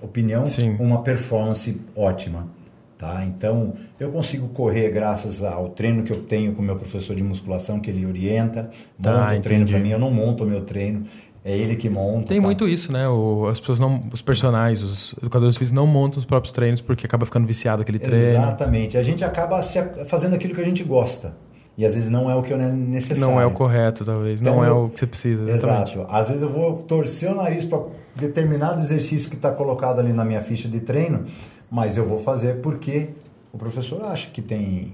opinião, 0.00 0.46
Sim. 0.46 0.76
uma 0.78 1.02
performance 1.02 1.80
ótima. 1.94 2.48
Tá? 2.96 3.24
Então, 3.24 3.72
eu 3.98 4.10
consigo 4.10 4.48
correr 4.48 4.90
graças 4.90 5.42
ao 5.42 5.70
treino 5.70 6.02
que 6.02 6.12
eu 6.12 6.22
tenho 6.22 6.52
com 6.52 6.60
o 6.60 6.64
meu 6.64 6.76
professor 6.76 7.16
de 7.16 7.22
musculação, 7.22 7.80
que 7.80 7.88
ele 7.88 8.04
orienta, 8.04 8.70
tá, 9.00 9.22
monta 9.22 9.36
o 9.36 9.40
treino 9.40 9.66
para 9.66 9.78
mim, 9.78 9.88
eu 9.88 9.98
não 9.98 10.10
monto 10.10 10.44
o 10.44 10.46
meu 10.46 10.60
treino, 10.60 11.04
é 11.42 11.56
ele 11.56 11.76
que 11.76 11.88
monta. 11.88 12.28
Tem 12.28 12.40
tá? 12.40 12.46
muito 12.46 12.68
isso, 12.68 12.92
né? 12.92 13.08
O, 13.08 13.46
as 13.46 13.58
pessoas 13.58 13.80
não, 13.80 14.02
os 14.12 14.20
personagens, 14.20 14.82
os 14.82 15.14
educadores 15.18 15.56
físicos 15.56 15.74
não 15.74 15.86
montam 15.86 16.18
os 16.18 16.26
próprios 16.26 16.52
treinos 16.52 16.82
porque 16.82 17.06
acaba 17.06 17.24
ficando 17.24 17.46
viciado 17.46 17.80
aquele 17.80 17.98
treino. 17.98 18.36
Exatamente. 18.36 18.98
A 18.98 19.02
gente 19.02 19.24
acaba 19.24 19.62
se, 19.62 19.82
fazendo 20.04 20.34
aquilo 20.34 20.54
que 20.54 20.60
a 20.60 20.64
gente 20.64 20.84
gosta. 20.84 21.34
E 21.80 21.84
às 21.86 21.94
vezes 21.94 22.10
não 22.10 22.30
é 22.30 22.34
o 22.34 22.42
que 22.42 22.52
é 22.52 22.58
necessário. 22.58 23.32
Não 23.32 23.40
é 23.40 23.46
o 23.46 23.52
correto, 23.52 24.04
talvez. 24.04 24.42
Então, 24.42 24.56
não 24.56 24.62
é 24.62 24.70
o 24.70 24.90
que 24.90 24.98
você 24.98 25.06
precisa. 25.06 25.50
Exatamente. 25.50 25.94
Exato. 25.94 26.14
Às 26.14 26.28
vezes 26.28 26.42
eu 26.42 26.50
vou 26.50 26.74
torcer 26.82 27.32
o 27.32 27.34
nariz 27.34 27.64
para 27.64 27.82
determinado 28.14 28.82
exercício 28.82 29.30
que 29.30 29.36
está 29.36 29.50
colocado 29.50 29.98
ali 29.98 30.12
na 30.12 30.22
minha 30.22 30.42
ficha 30.42 30.68
de 30.68 30.78
treino, 30.80 31.24
mas 31.70 31.96
eu 31.96 32.06
vou 32.06 32.22
fazer 32.22 32.60
porque 32.60 33.08
o 33.50 33.56
professor 33.56 34.04
acha 34.04 34.28
que 34.28 34.42
tem 34.42 34.92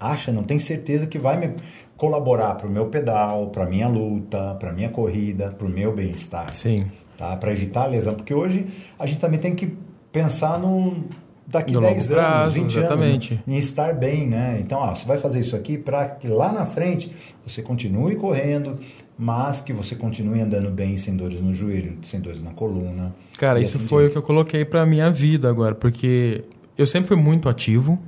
acha, 0.00 0.32
não 0.32 0.42
tem 0.42 0.58
certeza 0.58 1.06
que 1.06 1.20
vai 1.20 1.36
me 1.36 1.54
colaborar 1.96 2.56
para 2.56 2.66
o 2.66 2.70
meu 2.70 2.86
pedal, 2.86 3.46
para 3.50 3.64
minha 3.64 3.86
luta, 3.86 4.56
para 4.58 4.72
minha 4.72 4.88
corrida, 4.88 5.50
para 5.50 5.68
o 5.68 5.70
meu 5.70 5.94
bem-estar. 5.94 6.52
Sim. 6.52 6.90
Tá? 7.16 7.36
Para 7.36 7.52
evitar 7.52 7.84
a 7.84 7.86
lesão, 7.86 8.12
porque 8.12 8.34
hoje 8.34 8.66
a 8.98 9.06
gente 9.06 9.20
também 9.20 9.38
tem 9.38 9.54
que 9.54 9.72
pensar 10.10 10.58
no 10.58 11.04
daqui 11.46 11.72
no 11.72 11.80
10 11.80 12.08
prazo, 12.08 12.40
anos, 12.40 12.54
20 12.54 12.78
exatamente. 12.78 13.32
anos, 13.34 13.44
em 13.46 13.56
estar 13.56 13.94
bem, 13.94 14.26
né? 14.26 14.58
Então, 14.60 14.78
ó, 14.78 14.94
você 14.94 15.06
vai 15.06 15.18
fazer 15.18 15.40
isso 15.40 15.54
aqui 15.54 15.76
para 15.76 16.08
que 16.08 16.28
lá 16.28 16.52
na 16.52 16.64
frente 16.64 17.10
você 17.46 17.62
continue 17.62 18.16
correndo, 18.16 18.78
mas 19.18 19.60
que 19.60 19.72
você 19.72 19.94
continue 19.94 20.40
andando 20.40 20.70
bem 20.70 20.96
sem 20.96 21.16
dores 21.16 21.40
no 21.40 21.52
joelho, 21.52 21.98
sem 22.02 22.20
dores 22.20 22.42
na 22.42 22.52
coluna. 22.52 23.14
Cara, 23.38 23.60
isso 23.60 23.78
assim 23.78 23.86
foi 23.86 24.06
o 24.06 24.10
que 24.10 24.18
eu 24.18 24.22
coloquei 24.22 24.64
para 24.64 24.84
minha 24.84 25.10
vida 25.10 25.48
agora, 25.48 25.74
porque 25.74 26.44
eu 26.76 26.86
sempre 26.86 27.08
fui 27.08 27.16
muito 27.16 27.48
ativo, 27.48 27.98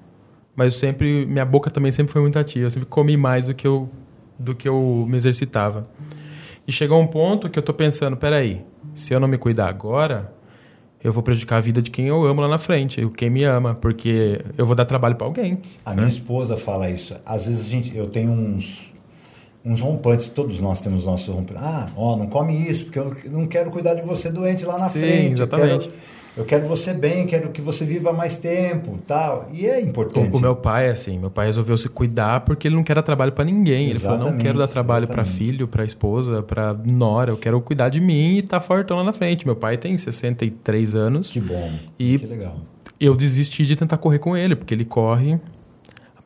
mas 0.55 0.75
eu 0.75 0.81
sempre 0.81 1.26
minha 1.26 1.45
boca 1.45 1.71
também 1.71 1.93
sempre 1.93 2.12
foi 2.12 2.23
muito 2.23 2.38
ativa, 2.38 2.66
eu 2.66 2.71
sempre 2.71 2.88
comi 2.88 3.16
mais 3.16 3.47
do 3.47 3.55
que 3.55 3.66
eu 3.66 3.88
do 4.38 4.55
que 4.55 4.69
eu 4.69 5.07
me 5.09 5.16
exercitava. 5.16 5.88
E 6.66 6.73
chegou 6.73 7.00
um 7.00 7.07
ponto 7.07 7.49
que 7.49 7.59
eu 7.59 7.62
tô 7.62 7.73
pensando, 7.73 8.16
peraí, 8.16 8.64
se 8.93 9.14
eu 9.14 9.21
não 9.21 9.28
me 9.28 9.38
cuidar 9.38 9.69
agora, 9.69 10.33
eu 11.02 11.12
vou 11.12 11.22
prejudicar 11.22 11.56
a 11.56 11.60
vida 11.60 11.80
de 11.80 11.90
quem 11.90 12.06
eu 12.06 12.24
amo 12.24 12.40
lá 12.40 12.48
na 12.48 12.58
frente, 12.58 13.06
quem 13.16 13.30
me 13.30 13.44
ama, 13.44 13.74
porque 13.74 14.40
eu 14.56 14.66
vou 14.66 14.74
dar 14.74 14.84
trabalho 14.84 15.16
para 15.16 15.26
alguém. 15.26 15.58
A 15.84 15.90
né? 15.90 15.96
minha 15.96 16.08
esposa 16.08 16.56
fala 16.56 16.90
isso. 16.90 17.14
Às 17.24 17.46
vezes 17.46 17.66
a 17.66 17.68
gente, 17.68 17.96
eu 17.96 18.08
tenho 18.08 18.30
uns 18.30 18.94
uns 19.66 19.80
rompantes, 19.80 20.28
todos 20.28 20.60
nós 20.60 20.78
temos 20.78 21.04
nossos 21.04 21.26
rompantes. 21.26 21.60
Ah, 21.60 21.90
ó, 21.96 22.16
não 22.16 22.28
come 22.28 22.54
isso, 22.54 22.84
porque 22.84 23.00
eu 23.00 23.12
não 23.32 23.48
quero 23.48 23.68
cuidar 23.68 23.94
de 23.94 24.02
você 24.02 24.30
doente 24.30 24.64
lá 24.64 24.78
na 24.78 24.88
Sim, 24.88 25.00
frente. 25.00 25.32
Exatamente. 25.32 25.86
Eu 25.86 25.90
quero, 25.90 25.92
eu 26.37 26.45
quero 26.45 26.69
você 26.69 26.93
bem, 26.93 27.26
quero 27.26 27.50
que 27.50 27.62
você 27.62 27.85
viva 27.85 28.12
mais 28.12 28.37
tempo, 28.37 28.99
tal. 29.07 29.49
E 29.52 29.66
é 29.66 29.81
importante. 29.81 30.35
O, 30.35 30.37
o 30.37 30.40
meu 30.40 30.55
pai, 30.55 30.90
assim, 30.90 31.19
meu 31.19 31.31
pai 31.31 31.47
resolveu 31.47 31.76
se 31.78 31.88
cuidar 31.88 32.40
porque 32.40 32.69
ele 32.69 32.76
não 32.76 32.85
quer 32.85 32.95
dar 32.95 33.02
trabalho 33.02 33.33
para 33.33 33.45
ninguém. 33.45 33.88
Ele 33.88 33.99
falou, 33.99 34.33
não 34.33 34.37
quero 34.37 34.59
dar 34.59 34.69
trabalho 34.69 35.09
para 35.09 35.25
filho, 35.25 35.66
para 35.66 35.85
esposa, 35.85 36.43
para 36.43 36.76
nora, 36.93 37.31
eu 37.31 37.38
quero 37.38 37.61
cuidar 37.62 37.88
de 37.88 38.00
mim 38.00 38.37
e 38.37 38.43
tá 38.43 38.61
fortão 38.61 38.99
lá 38.99 39.05
na 39.05 39.12
frente. 39.14 39.47
Meu 39.47 39.57
pai 39.57 39.78
tem 39.78 39.97
63 39.97 40.95
anos. 40.95 41.31
Que 41.31 41.40
bom. 41.40 41.73
E 41.99 42.19
que 42.19 42.26
legal. 42.26 42.59
Eu 43.00 43.14
desisti 43.16 43.64
de 43.64 43.75
tentar 43.75 43.97
correr 43.97 44.19
com 44.19 44.37
ele, 44.37 44.55
porque 44.55 44.75
ele 44.75 44.85
corre 44.85 45.40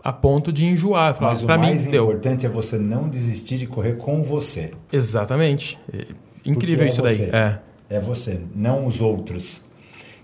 a 0.03 0.13
ponto 0.13 0.53
de 0.53 0.67
enjoar. 0.67 1.15
Falar, 1.15 1.31
Mas 1.33 1.43
o 1.43 1.47
mais 1.47 1.87
mim, 1.87 1.97
importante 1.97 2.41
deu. 2.41 2.51
é 2.51 2.53
você 2.53 2.79
não 2.79 3.09
desistir 3.09 3.59
de 3.59 3.67
correr 3.67 3.97
com 3.97 4.23
você. 4.23 4.71
Exatamente. 4.93 5.79
É 5.93 6.07
incrível 6.45 6.85
é 6.85 6.89
isso 6.89 7.03
você. 7.03 7.27
daí. 7.27 7.61
É. 7.89 7.97
é 7.97 8.01
você, 8.01 8.41
não 8.55 8.87
os 8.87 9.01
outros. 9.01 9.63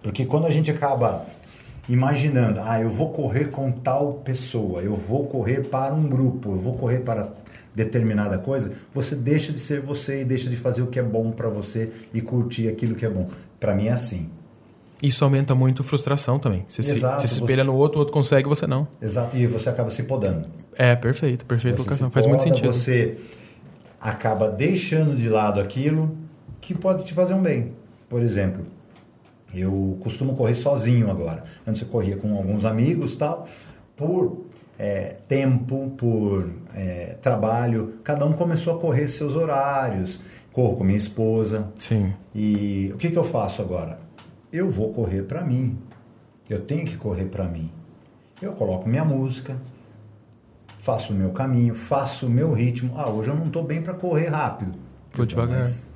Porque 0.07 0.25
quando 0.25 0.47
a 0.47 0.51
gente 0.51 0.71
acaba 0.71 1.27
imaginando, 1.89 2.61
ah, 2.63 2.81
eu 2.81 2.89
vou 2.89 3.11
correr 3.11 3.47
com 3.47 3.73
tal 3.73 4.13
pessoa, 4.25 4.81
eu 4.81 4.95
vou 4.95 5.27
correr 5.27 5.67
para 5.67 5.93
um 5.93 6.09
grupo, 6.09 6.53
eu 6.53 6.57
vou 6.57 6.75
correr 6.75 7.01
para 7.01 7.29
determinada 7.75 8.39
coisa, 8.39 8.73
você 8.95 9.17
deixa 9.17 9.53
de 9.53 9.59
ser 9.59 9.81
você 9.81 10.21
e 10.21 10.25
deixa 10.25 10.49
de 10.49 10.55
fazer 10.55 10.83
o 10.83 10.87
que 10.87 11.01
é 11.01 11.03
bom 11.03 11.33
para 11.33 11.49
você 11.49 11.91
e 12.15 12.21
curtir 12.21 12.69
aquilo 12.69 12.95
que 12.95 13.05
é 13.05 13.11
bom. 13.11 13.29
Para 13.59 13.75
mim 13.75 13.89
é 13.89 13.93
assim. 13.95 14.31
Isso 15.03 15.25
aumenta 15.25 15.57
muito 15.57 15.83
a 15.83 15.85
frustração 15.85 16.39
também. 16.39 16.65
Você 16.69 16.83
Exato, 16.83 17.23
se, 17.23 17.27
você 17.27 17.35
se 17.35 17.41
espelha 17.41 17.65
você... 17.65 17.71
no 17.71 17.75
outro, 17.75 17.99
o 17.99 17.99
outro 17.99 18.15
consegue, 18.15 18.49
você 18.49 18.65
não. 18.65 18.87
Exato, 19.03 19.37
e 19.37 19.45
você 19.49 19.69
acaba 19.69 19.91
se 19.91 20.05
podando. 20.05 20.47
É, 20.77 20.95
perfeito, 20.95 21.45
perfeito, 21.45 21.83
Você 21.83 22.09
Faz 22.11 22.27
muito 22.29 22.45
sentido. 22.45 22.73
Você 22.73 23.19
acaba 24.01 24.49
deixando 24.49 25.17
de 25.17 25.29
lado 25.29 25.59
aquilo 25.59 26.17
que 26.61 26.75
pode 26.75 27.05
te 27.05 27.13
fazer 27.13 27.35
um 27.35 27.43
bem. 27.43 27.73
Por 28.09 28.23
exemplo, 28.23 28.76
eu 29.55 29.97
costumo 30.01 30.35
correr 30.35 30.55
sozinho 30.55 31.11
agora. 31.11 31.45
Antes 31.67 31.83
eu 31.83 31.89
corria 31.89 32.17
com 32.17 32.37
alguns 32.37 32.65
amigos 32.65 33.17
tal. 33.17 33.47
Por 33.95 34.47
é, 34.79 35.17
tempo, 35.27 35.91
por 35.97 36.51
é, 36.75 37.17
trabalho, 37.21 37.95
cada 38.05 38.27
um 38.27 38.33
começou 38.33 38.77
a 38.77 38.81
correr 38.81 39.09
seus 39.09 39.35
horários. 39.35 40.21
Corro 40.53 40.77
com 40.77 40.85
minha 40.85 40.97
esposa. 40.97 41.71
Sim. 41.77 42.13
E 42.35 42.91
o 42.95 42.97
que, 42.97 43.11
que 43.11 43.17
eu 43.17 43.25
faço 43.25 43.63
agora? 43.63 43.99
Eu 44.53 44.71
vou 44.71 44.93
correr 44.93 45.23
para 45.23 45.43
mim. 45.45 45.79
Eu 46.49 46.61
tenho 46.61 46.85
que 46.85 46.97
correr 46.97 47.27
para 47.27 47.45
mim. 47.45 47.71
Eu 48.41 48.53
coloco 48.53 48.89
minha 48.89 49.05
música, 49.05 49.57
faço 50.79 51.13
o 51.13 51.17
meu 51.17 51.31
caminho, 51.31 51.75
faço 51.75 52.27
o 52.27 52.31
meu 52.31 52.53
ritmo. 52.53 52.95
Ah, 52.97 53.11
hoje 53.11 53.31
eu 53.31 53.37
não 53.37 53.47
estou 53.47 53.65
bem 53.65 53.83
para 53.83 53.95
correr 53.95 54.29
rápido. 54.29 54.79
Vou 55.13 55.25
devagar. 55.25 55.59
Mas, 55.59 55.87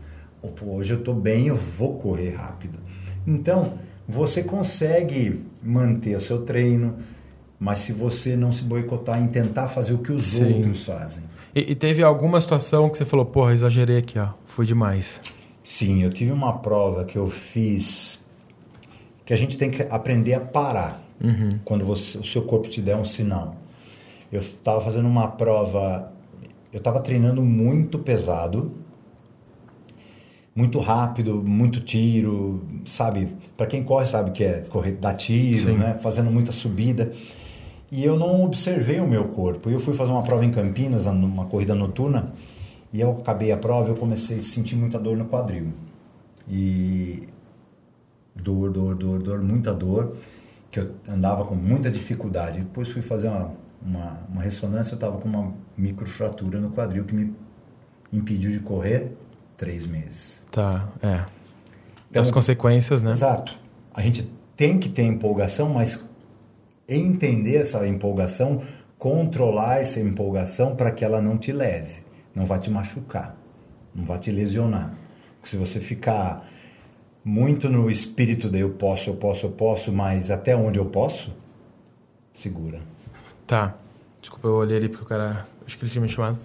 hoje 0.63 0.95
eu 0.95 0.99
estou 0.99 1.15
bem, 1.15 1.49
eu 1.49 1.57
vou 1.57 1.99
correr 1.99 2.31
rápido. 2.31 2.79
Então, 3.27 3.75
você 4.09 4.43
consegue 4.43 5.45
manter 5.63 6.17
o 6.17 6.21
seu 6.21 6.43
treino, 6.43 6.97
mas 7.59 7.81
se 7.81 7.93
você 7.93 8.37
não 8.37 8.51
se 8.51 8.63
boicotar 8.65 9.21
em 9.23 9.29
tentar 9.29 9.69
fazer 9.69 9.93
o 9.93 9.99
que 9.99 10.13
os 10.13 10.25
Sim. 10.25 10.55
outros 10.55 10.85
fazem. 10.85 11.25
E, 11.55 11.73
e, 11.73 11.75
teve 11.75 12.03
alguma 12.03 12.41
situação 12.41 12.89
que 12.89 12.97
você 12.97 13.05
falou, 13.05 13.27
porra, 13.27 13.53
exagerei 13.53 13.99
aqui, 13.99 14.19
ó, 14.19 14.29
foi 14.47 14.65
demais. 14.65 15.21
Sim, 15.63 16.03
eu 16.03 16.11
tive 16.11 16.33
uma 16.33 16.59
prova 16.59 17.05
que 17.05 17.17
eu 17.19 17.29
fiz 17.29 18.21
que 19.25 19.33
a 19.33 19.37
gente 19.37 19.57
tem 19.57 19.71
que 19.71 19.83
aprender 19.83 20.35
a 20.35 20.41
parar 20.41 21.05
Uhum. 21.23 21.51
quando 21.65 21.85
você, 21.85 22.19
o 22.19 22.25
seu 22.25 22.43
corpo 22.43 22.69
te 22.69 22.81
der 22.81 22.97
um 22.97 23.05
sinal. 23.05 23.55
Eu 24.33 24.41
estava 24.41 24.81
fazendo 24.81 25.07
uma 25.07 25.29
prova, 25.29 26.11
eu 26.73 26.79
estava 26.79 26.99
treinando 27.01 27.43
muito 27.43 27.99
pesado, 27.99 28.73
muito 30.55 30.79
rápido, 30.79 31.43
muito 31.43 31.81
tiro, 31.81 32.65
sabe? 32.85 33.37
Para 33.57 33.67
quem 33.67 33.83
corre 33.83 34.07
sabe 34.07 34.33
que 34.33 34.45
é 34.45 34.61
correr, 34.69 34.93
dar 34.93 35.15
tiro, 35.15 35.71
Sim. 35.71 35.79
né? 35.79 35.99
Fazendo 36.01 36.31
muita 36.31 36.53
subida. 36.53 37.13
E 37.91 38.05
eu 38.05 38.19
não 38.19 38.45
observei 38.45 39.01
o 39.01 39.09
meu 39.09 39.29
corpo. 39.29 39.69
Eu 39.71 39.81
fui 39.81 39.95
fazer 39.95 40.13
uma 40.13 40.23
prova 40.23 40.45
em 40.45 40.51
Campinas, 40.51 41.07
numa 41.07 41.47
corrida 41.47 41.75
noturna, 41.75 42.33
e 42.93 43.01
eu 43.01 43.11
acabei 43.11 43.53
a 43.53 43.57
prova, 43.57 43.91
eu 43.91 43.97
comecei 43.97 44.39
a 44.39 44.43
sentir 44.43 44.77
muita 44.77 44.99
dor 44.99 45.17
no 45.17 45.27
quadril. 45.27 45.69
E 46.49 47.29
dor, 48.35 48.71
dor, 48.71 48.95
dor, 48.95 49.23
dor, 49.23 49.43
muita 49.43 49.73
dor, 49.73 50.17
que 50.71 50.81
eu 50.81 50.91
andava 51.09 51.45
com 51.45 51.55
muita 51.55 51.91
dificuldade. 51.91 52.61
Depois 52.61 52.89
fui 52.89 53.03
fazer 53.03 53.29
uma, 53.29 53.53
uma, 53.85 54.21
uma 54.33 54.43
ressonância, 54.43 54.93
eu 54.93 54.97
estava 54.97 55.19
com 55.19 55.29
uma 55.29 55.53
microfratura 55.77 56.61
no 56.61 56.71
quadril 56.71 57.05
que 57.05 57.15
me 57.15 57.35
impediu 58.13 58.51
de 58.51 58.61
correr 58.61 59.17
três 59.61 59.87
meses. 59.87 60.43
Tá, 60.51 60.89
é. 61.03 61.21
Então- 62.11 62.23
As 62.23 62.31
consequências, 62.31 63.03
né? 63.03 63.13
Exato. 63.13 63.55
A 63.93 64.01
gente 64.01 64.27
tem 64.57 64.79
que 64.79 64.89
ter 64.89 65.03
empolgação, 65.03 65.69
mas 65.69 66.03
entender 66.89 67.57
essa 67.57 67.87
empolgação, 67.87 68.63
controlar 68.99 69.81
essa 69.83 70.01
empolgação 70.01 70.75
para 70.75 70.91
que 70.91 71.05
ela 71.05 71.21
não 71.21 71.37
te 71.37 71.53
lese, 71.53 72.05
não 72.35 72.47
vai 72.47 72.59
te 72.59 72.71
machucar, 72.71 73.37
não 73.95 74.07
vai 74.07 74.19
te 74.19 74.31
lesionar. 74.31 74.95
Porque 75.37 75.51
se 75.51 75.59
você 75.59 75.79
ficar 75.79 76.49
muito 77.23 77.69
no 77.69 77.91
espírito 77.91 78.49
de 78.49 78.61
eu 78.61 78.71
posso, 78.71 79.11
eu 79.11 79.15
posso, 79.17 79.45
eu 79.45 79.51
posso, 79.51 79.93
mas 79.93 80.31
até 80.31 80.57
onde 80.57 80.79
eu 80.79 80.87
posso, 80.87 81.37
segura. 82.33 82.81
Tá. 83.47 83.75
Desculpa, 84.23 84.49
eu 84.49 84.55
olhei 84.55 84.79
ali 84.79 84.89
porque 84.89 85.05
o 85.05 85.07
cara. 85.07 85.45
Acho 85.67 85.77
que 85.77 85.85
ele 85.85 85.93
tinha 85.93 86.03
me 86.03 86.09
chamado. 86.09 86.39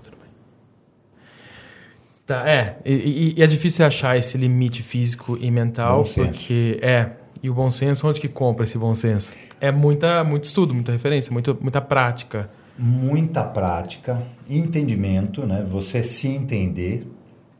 Tá, 2.25 2.49
é. 2.49 2.77
E, 2.83 3.35
e- 3.37 3.41
é 3.43 3.47
difícil 3.47 3.85
achar 3.85 4.17
esse 4.17 4.37
limite 4.37 4.81
físico 4.81 5.37
e 5.39 5.51
mental, 5.51 5.99
Bom 5.99 6.05
senso. 6.05 6.39
porque. 6.39 6.79
É. 6.81 7.11
E 7.43 7.49
o 7.49 7.53
bom 7.53 7.69
senso, 7.69 8.07
onde 8.07 8.19
que 8.19 8.27
compra 8.27 8.63
esse 8.63 8.77
bom 8.77 8.95
senso? 8.95 9.35
É 9.61 9.71
muita, 9.71 10.23
muito 10.23 10.45
estudo, 10.45 10.73
muita 10.73 10.91
referência, 10.91 11.31
muito, 11.31 11.55
muita 11.61 11.79
prática. 11.79 12.49
muita 12.77 13.43
prática, 13.43 14.23
entendimento, 14.49 15.45
né? 15.45 15.63
Você 15.69 16.01
se 16.01 16.27
entender, 16.27 17.05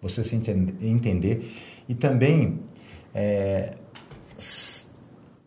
você 0.01 0.23
se 0.23 0.35
enten- 0.35 0.73
entender 0.81 1.47
e 1.87 1.93
também 1.93 2.59
é, 3.13 3.75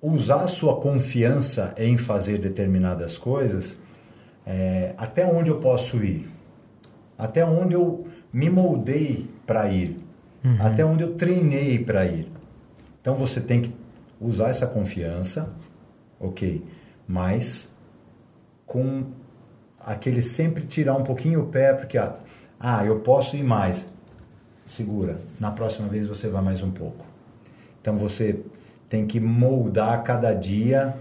usar 0.00 0.42
a 0.42 0.46
sua 0.46 0.76
confiança 0.76 1.74
em 1.76 1.96
fazer 1.96 2.38
determinadas 2.38 3.16
coisas. 3.16 3.80
é, 4.46 4.94
até 4.96 5.26
onde 5.26 5.50
eu 5.50 5.58
posso 5.58 6.02
ir? 6.02 6.26
Até 7.18 7.44
onde 7.44 7.74
eu 7.74 8.06
me 8.32 8.50
moldei 8.50 9.28
para 9.46 9.68
ir? 9.70 9.98
Até 10.60 10.84
onde 10.84 11.02
eu 11.02 11.14
treinei 11.14 11.78
para 11.78 12.06
ir? 12.06 12.30
Então 13.00 13.14
você 13.14 13.40
tem 13.40 13.60
que 13.60 13.74
usar 14.20 14.48
essa 14.48 14.66
confiança, 14.66 15.52
ok? 16.18 16.62
Mas 17.06 17.72
com 18.66 19.06
aquele 19.80 20.20
sempre 20.20 20.64
tirar 20.64 20.94
um 20.94 21.02
pouquinho 21.02 21.42
o 21.42 21.46
pé, 21.46 21.72
porque 21.72 21.96
ah, 21.96 22.16
ah, 22.60 22.84
eu 22.84 23.00
posso 23.00 23.36
ir 23.36 23.42
mais. 23.42 23.90
Segura, 24.66 25.18
na 25.40 25.50
próxima 25.50 25.88
vez 25.88 26.06
você 26.06 26.28
vai 26.28 26.42
mais 26.42 26.62
um 26.62 26.70
pouco. 26.70 27.06
Então 27.80 27.96
você 27.96 28.40
tem 28.88 29.06
que 29.06 29.18
moldar 29.18 30.02
cada 30.02 30.34
dia. 30.34 30.94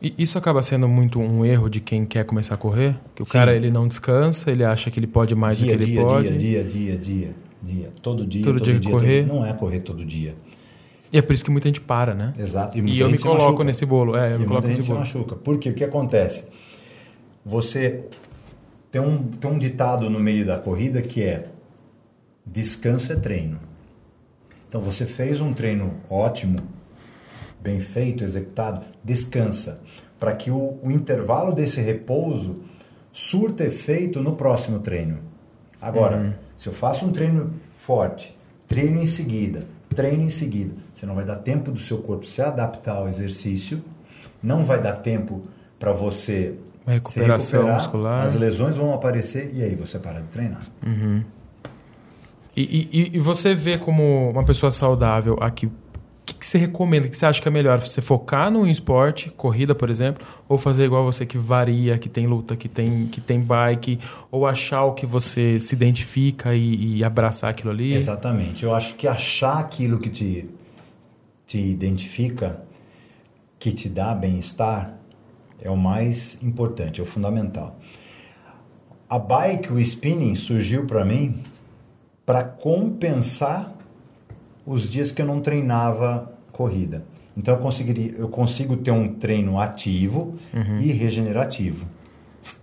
E 0.00 0.14
isso 0.16 0.38
acaba 0.38 0.62
sendo 0.62 0.88
muito 0.88 1.18
um 1.18 1.44
erro 1.44 1.68
de 1.68 1.80
quem 1.80 2.04
quer 2.06 2.24
começar 2.24 2.54
a 2.54 2.58
correr? 2.58 2.94
Que 3.14 3.22
o 3.22 3.26
Sim. 3.26 3.32
cara 3.32 3.54
ele 3.54 3.70
não 3.70 3.88
descansa, 3.88 4.50
ele 4.50 4.64
acha 4.64 4.90
que 4.90 4.98
ele 5.00 5.06
pode 5.08 5.34
mais 5.34 5.58
dia, 5.58 5.72
do 5.72 5.78
que 5.78 5.84
ele 5.84 5.92
dia, 5.92 6.06
pode. 6.06 6.28
dia, 6.36 6.38
dia, 6.38 6.64
dia, 6.64 6.96
dia, 6.98 7.34
dia. 7.62 7.92
Todo 8.00 8.24
dia, 8.24 8.44
Todo 8.44 8.58
todo, 8.58 8.64
dia 8.70 8.78
dia. 8.78 8.90
correr. 8.92 9.26
todo- 9.26 9.36
Não 9.36 9.44
é 9.46 9.52
correr 9.52 9.80
todo 9.80 10.04
dia. 10.04 10.34
E 11.12 11.18
é 11.18 11.22
por 11.22 11.32
isso 11.32 11.44
que 11.44 11.50
muita 11.50 11.68
gente 11.68 11.80
para, 11.80 12.14
né? 12.14 12.32
Exato. 12.38 12.78
E, 12.78 12.82
muita 12.82 13.02
eu 13.02 13.10
me 13.10 13.18
coloco 13.18 13.42
machuca. 13.44 13.64
nesse 13.64 13.86
bolo. 13.86 14.16
É, 14.16 14.32
eu 14.32 14.36
E 14.36 14.38
me 14.40 14.46
coloco 14.46 14.68
nesse 14.68 14.82
se 14.82 14.88
bolo. 14.88 15.00
machuca. 15.00 15.34
Porque 15.36 15.70
o 15.70 15.74
que 15.74 15.82
acontece? 15.82 16.44
Você 17.44 18.04
tem 18.90 19.00
um, 19.00 19.24
tem 19.24 19.50
um 19.50 19.58
ditado 19.58 20.08
no 20.10 20.20
meio 20.20 20.44
da 20.46 20.58
corrida 20.58 21.00
que 21.02 21.22
é 21.22 21.46
descanso 22.46 23.12
é 23.12 23.16
treino. 23.16 23.58
Então 24.68 24.80
você 24.80 25.06
fez 25.06 25.40
um 25.40 25.52
treino 25.52 25.94
ótimo, 26.10 26.58
bem 27.68 27.80
feito, 27.80 28.24
executado, 28.24 28.84
descansa. 29.04 29.80
Para 30.18 30.32
que 30.34 30.50
o, 30.50 30.78
o 30.82 30.90
intervalo 30.90 31.52
desse 31.52 31.80
repouso 31.80 32.56
surta 33.12 33.64
efeito 33.64 34.22
no 34.22 34.32
próximo 34.34 34.78
treino. 34.80 35.18
Agora, 35.80 36.16
Uhum. 36.16 36.32
se 36.56 36.68
eu 36.68 36.72
faço 36.72 37.04
um 37.06 37.12
treino 37.12 37.52
forte, 37.72 38.34
treino 38.66 39.00
em 39.00 39.06
seguida, 39.06 39.60
treino 39.94 40.22
em 40.22 40.28
seguida, 40.28 40.74
você 40.92 41.06
não 41.06 41.14
vai 41.14 41.24
dar 41.24 41.36
tempo 41.36 41.70
do 41.70 41.78
seu 41.80 41.98
corpo 41.98 42.26
se 42.26 42.42
adaptar 42.42 42.96
ao 42.96 43.08
exercício, 43.08 43.82
não 44.42 44.64
vai 44.64 44.80
dar 44.82 44.94
tempo 44.94 45.42
para 45.78 45.92
você 45.92 46.54
recuperação 46.86 47.60
recuperar, 47.60 47.74
muscular. 47.82 48.24
as 48.24 48.34
lesões 48.34 48.76
vão 48.76 48.92
aparecer 48.94 49.50
e 49.54 49.62
aí 49.62 49.74
você 49.76 49.98
para 49.98 50.20
de 50.20 50.26
treinar. 50.28 50.62
E, 52.56 52.62
e- 52.92 53.10
e 53.16 53.18
você 53.20 53.54
vê 53.54 53.78
como 53.78 54.30
uma 54.30 54.44
pessoa 54.44 54.72
saudável 54.72 55.36
aqui, 55.40 55.68
que, 55.68 55.72
que 56.38 56.46
você 56.46 56.58
recomenda? 56.58 57.06
O 57.06 57.10
que 57.10 57.18
você 57.18 57.26
acha 57.26 57.42
que 57.42 57.48
é 57.48 57.50
melhor? 57.50 57.80
Você 57.80 58.00
focar 58.00 58.50
no 58.50 58.66
esporte, 58.66 59.30
corrida, 59.30 59.74
por 59.74 59.90
exemplo, 59.90 60.26
ou 60.48 60.56
fazer 60.56 60.84
igual 60.84 61.04
você 61.04 61.26
que 61.26 61.36
varia, 61.36 61.98
que 61.98 62.08
tem 62.08 62.26
luta, 62.26 62.56
que 62.56 62.68
tem, 62.68 63.06
que 63.06 63.20
tem 63.20 63.40
bike, 63.40 63.98
ou 64.30 64.46
achar 64.46 64.84
o 64.84 64.92
que 64.92 65.04
você 65.04 65.58
se 65.58 65.74
identifica 65.74 66.54
e, 66.54 66.98
e 66.98 67.04
abraçar 67.04 67.50
aquilo 67.50 67.70
ali? 67.70 67.92
Exatamente. 67.92 68.64
Eu 68.64 68.74
acho 68.74 68.94
que 68.94 69.08
achar 69.08 69.58
aquilo 69.58 69.98
que 69.98 70.08
te, 70.08 70.48
te 71.46 71.58
identifica, 71.58 72.62
que 73.58 73.72
te 73.72 73.88
dá 73.88 74.14
bem-estar, 74.14 74.94
é 75.60 75.70
o 75.70 75.76
mais 75.76 76.38
importante, 76.42 77.00
é 77.00 77.02
o 77.02 77.06
fundamental. 77.06 77.78
A 79.10 79.18
bike, 79.18 79.72
o 79.72 79.80
spinning, 79.80 80.34
surgiu 80.34 80.86
para 80.86 81.04
mim 81.04 81.42
para 82.24 82.44
compensar 82.44 83.74
os 84.68 84.86
dias 84.86 85.10
que 85.10 85.22
eu 85.22 85.26
não 85.26 85.40
treinava 85.40 86.30
corrida. 86.52 87.02
Então 87.34 87.54
eu, 87.54 87.60
conseguiria, 87.60 88.12
eu 88.18 88.28
consigo 88.28 88.76
ter 88.76 88.90
um 88.90 89.14
treino 89.14 89.58
ativo 89.58 90.34
e 90.78 90.92
regenerativo, 90.92 91.86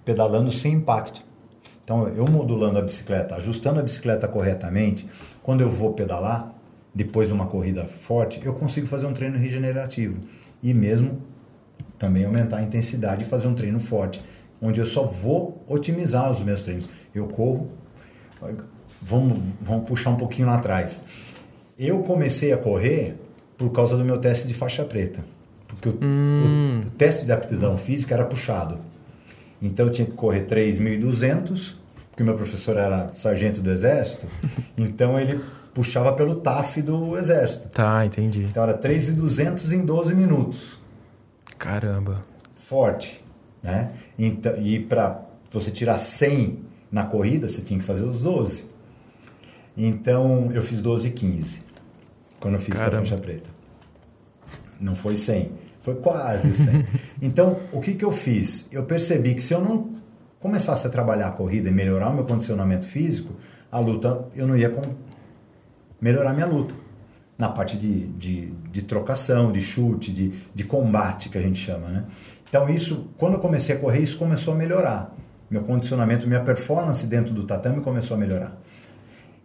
pedalando 0.04 0.52
sem 0.52 0.74
impacto. 0.74 1.26
Então 1.84 2.08
eu 2.10 2.28
modulando 2.28 2.78
a 2.78 2.82
bicicleta, 2.82 3.36
ajustando 3.36 3.80
a 3.80 3.84
bicicleta 3.84 4.28
corretamente, 4.28 5.08
quando 5.42 5.62
eu 5.62 5.70
vou 5.70 5.94
pedalar, 5.94 6.54
depois 6.94 7.28
de 7.28 7.34
uma 7.34 7.48
corrida 7.48 7.86
forte, 7.86 8.40
eu 8.44 8.54
consigo 8.54 8.86
fazer 8.86 9.08
um 9.08 9.14
treino 9.14 9.38
regenerativo 9.38 10.20
e 10.62 10.74
mesmo 10.74 11.22
também 11.98 12.24
aumentar 12.24 12.58
a 12.58 12.62
intensidade 12.62 13.24
e 13.24 13.26
fazer 13.26 13.48
um 13.48 13.56
treino 13.56 13.80
forte, 13.80 14.22
onde 14.62 14.80
eu 14.80 14.86
só 14.86 15.04
vou 15.04 15.64
otimizar 15.68 16.30
os 16.30 16.40
meus 16.42 16.62
treinos. 16.62 16.88
Eu 17.14 17.28
corro, 17.28 17.72
vamos, 19.02 19.40
vamos 19.60 19.88
puxar 19.88 20.12
um 20.12 20.18
pouquinho 20.18 20.48
lá 20.48 20.56
atrás. 20.56 21.04
Eu 21.78 22.00
comecei 22.00 22.54
a 22.54 22.58
correr 22.58 23.16
por 23.58 23.70
causa 23.72 23.98
do 23.98 24.06
meu 24.06 24.18
teste 24.18 24.48
de 24.48 24.54
faixa 24.54 24.84
preta, 24.86 25.24
porque 25.68 25.90
o, 25.90 25.98
Hum. 26.02 26.82
o, 26.84 26.88
o 26.88 26.90
teste 26.92 27.26
de 27.26 27.32
aptidão 27.32 27.78
física 27.78 28.14
era 28.16 28.24
puxado. 28.26 28.80
Então 29.62 29.88
eu 29.88 29.92
tinha 29.92 30.06
que 30.06 30.14
correr 30.14 30.46
3.200, 30.46 31.76
porque 32.12 32.24
meu 32.24 32.36
professor 32.36 32.78
era 32.78 33.12
sargento 33.14 33.62
do 33.62 33.72
exército, 33.72 34.26
então 34.78 35.20
ele 35.20 35.42
puxava 35.74 36.14
pelo 36.14 36.36
TAF 36.36 36.82
do 36.82 37.18
exército. 37.18 37.68
Tá, 37.68 38.06
entendi. 38.06 38.44
Então 38.44 38.64
era 38.64 38.78
3.200 38.78 39.72
em 39.74 39.86
12 39.86 40.16
minutos. 40.16 40.80
Caramba. 41.58 42.22
Forte, 42.56 43.24
né? 43.62 43.92
Então, 44.18 44.54
e 44.62 44.80
para 44.80 45.22
você 45.52 45.72
tirar 45.72 45.98
100 45.98 46.60
na 46.90 47.04
corrida, 47.04 47.50
você 47.50 47.62
tinha 47.62 47.80
que 47.80 47.86
fazer 47.86 48.04
os 48.04 48.22
12. 48.24 48.66
Então 49.78 50.50
eu 50.54 50.62
fiz 50.62 50.80
12 50.80 51.10
e 51.10 51.12
15 51.12 51.65
quando 52.46 52.54
eu 52.54 52.60
fiz 52.60 52.78
para 52.78 52.92
faixa 52.92 53.18
preta. 53.18 53.50
Não 54.80 54.96
foi 54.96 55.16
100, 55.16 55.52
foi 55.82 55.96
quase 55.96 56.56
100. 56.56 56.86
então, 57.20 57.60
o 57.72 57.82
que, 57.82 57.96
que 57.96 58.06
eu 58.06 58.12
fiz? 58.12 58.68
Eu 58.72 58.84
percebi 58.84 59.34
que 59.34 59.42
se 59.42 59.52
eu 59.52 59.60
não 59.60 59.96
começasse 60.40 60.86
a 60.86 60.92
trabalhar 60.92 61.30
a 61.30 61.32
corrida 61.32 61.70
e 61.70 61.72
melhorar 61.72 62.10
o 62.10 62.14
meu 62.14 62.24
condicionamento 62.24 62.88
físico, 62.88 63.34
a 63.72 63.80
luta 63.80 64.28
eu 64.36 64.46
não 64.46 64.56
ia 64.56 64.70
com- 64.70 64.94
melhorar 66.00 66.34
minha 66.34 66.46
luta. 66.46 66.76
Na 67.36 67.50
parte 67.50 67.78
de, 67.78 68.10
de, 68.10 68.54
de 68.72 68.84
trocação, 68.84 69.52
de 69.52 69.60
chute, 69.60 70.14
de, 70.14 70.32
de 70.54 70.64
combate, 70.66 71.30
que 71.30 71.40
a 71.40 71.42
gente 71.42 71.58
chama, 71.58 71.88
né? 71.88 72.06
Então, 72.48 72.70
isso, 72.70 73.08
quando 73.18 73.34
eu 73.34 73.40
comecei 73.40 73.76
a 73.76 73.80
correr, 73.80 74.02
isso 74.02 74.20
começou 74.20 74.54
a 74.54 74.56
melhorar. 74.56 75.16
Meu 75.50 75.64
condicionamento, 75.64 76.28
minha 76.28 76.42
performance 76.42 77.08
dentro 77.08 77.34
do 77.34 77.44
tatame 77.44 77.82
começou 77.82 78.16
a 78.16 78.20
melhorar. 78.20 78.56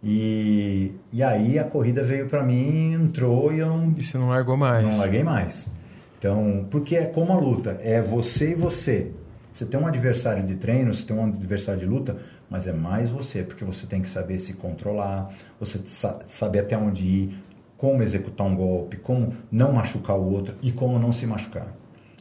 E, 0.03 0.95
e 1.11 1.21
aí 1.21 1.59
a 1.59 1.63
corrida 1.63 2.03
veio 2.03 2.27
para 2.27 2.43
mim, 2.43 2.93
entrou 2.93 3.53
e 3.53 3.59
eu 3.59 3.67
não. 3.67 3.93
E 3.95 4.03
você 4.03 4.17
não 4.17 4.29
largou 4.29 4.57
mais? 4.57 4.83
Não 4.83 4.97
larguei 4.97 5.23
mais. 5.23 5.69
Então, 6.17 6.67
porque 6.69 6.95
é 6.95 7.05
como 7.05 7.33
a 7.33 7.39
luta, 7.39 7.77
é 7.81 8.01
você 8.01 8.51
e 8.51 8.55
você. 8.55 9.11
Você 9.51 9.65
tem 9.65 9.79
um 9.79 9.85
adversário 9.85 10.43
de 10.45 10.55
treino, 10.55 10.93
você 10.93 11.05
tem 11.05 11.15
um 11.15 11.25
adversário 11.25 11.79
de 11.79 11.85
luta, 11.85 12.15
mas 12.49 12.67
é 12.67 12.73
mais 12.73 13.09
você, 13.09 13.43
porque 13.43 13.65
você 13.65 13.85
tem 13.85 14.01
que 14.01 14.07
saber 14.07 14.39
se 14.39 14.53
controlar, 14.53 15.33
você 15.59 15.79
saber 16.27 16.59
até 16.59 16.77
onde 16.77 17.03
ir, 17.03 17.43
como 17.75 18.01
executar 18.01 18.47
um 18.47 18.55
golpe, 18.55 18.97
como 18.97 19.33
não 19.51 19.73
machucar 19.73 20.17
o 20.17 20.31
outro 20.31 20.55
e 20.61 20.71
como 20.71 20.97
não 20.97 21.11
se 21.11 21.25
machucar. 21.25 21.75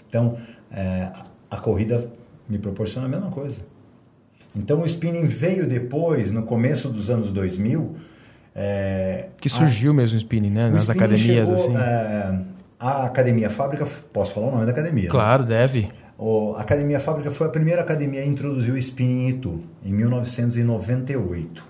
Então, 0.09 0.37
é, 0.71 1.13
a 1.51 1.59
corrida 1.59 2.11
me 2.49 2.59
proporciona 2.59 3.07
a 3.07 3.11
mesma 3.11 3.31
coisa. 3.31 3.61
Então, 4.55 4.81
o 4.81 4.87
spinning 4.87 5.27
veio 5.27 5.67
depois, 5.67 6.31
no 6.31 6.43
começo 6.43 6.89
dos 6.89 7.11
anos 7.11 7.31
2000. 7.31 7.95
É, 8.55 9.29
que 9.41 9.49
surgiu 9.49 9.93
a, 9.93 9.95
mesmo 9.95 10.17
o 10.17 10.19
spinning, 10.19 10.51
né? 10.51 10.71
Nas 10.71 10.83
spinning 10.83 10.99
academias, 10.99 11.49
chegou, 11.49 11.55
assim. 11.55 11.77
É, 11.77 12.41
a 12.79 13.05
Academia 13.05 13.49
Fábrica, 13.49 13.87
posso 14.13 14.35
falar 14.35 14.49
o 14.49 14.51
nome 14.51 14.67
da 14.67 14.73
academia? 14.73 15.05
Né? 15.05 15.11
Claro, 15.11 15.45
né? 15.45 15.51
deve. 15.51 15.89
O, 16.19 16.55
a 16.57 16.63
Academia 16.63 16.99
Fábrica 16.99 17.31
foi 17.31 17.47
a 17.47 17.51
primeira 17.51 17.83
academia 17.83 18.23
a 18.23 18.27
introduzir 18.27 18.75
o 18.75 18.77
spinning 18.77 19.27
em 19.27 19.29
Itu, 19.31 19.61
em 19.85 19.93
1998. 19.93 21.65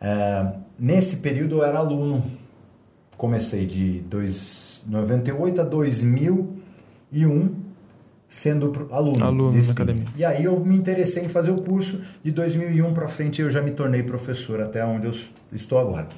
É, 0.00 0.52
nesse 0.78 1.16
período 1.16 1.56
eu 1.56 1.64
era 1.64 1.78
aluno. 1.78 2.24
Comecei 3.16 3.64
de 3.64 4.00
dois, 4.00 4.84
98 4.86 5.60
a 5.60 5.64
2001 5.64 7.63
sendo 8.34 8.88
aluno, 8.90 9.24
aluno 9.24 9.52
de 9.52 9.70
academia. 9.70 10.06
E 10.16 10.24
aí 10.24 10.42
eu 10.42 10.58
me 10.58 10.76
interessei 10.76 11.24
em 11.24 11.28
fazer 11.28 11.52
o 11.52 11.58
curso. 11.58 12.00
De 12.20 12.32
2001 12.32 12.92
para 12.92 13.06
frente 13.06 13.40
eu 13.40 13.48
já 13.48 13.62
me 13.62 13.70
tornei 13.70 14.02
professor 14.02 14.60
até 14.60 14.84
onde 14.84 15.06
eu 15.06 15.14
estou 15.52 15.78
agora. 15.78 16.08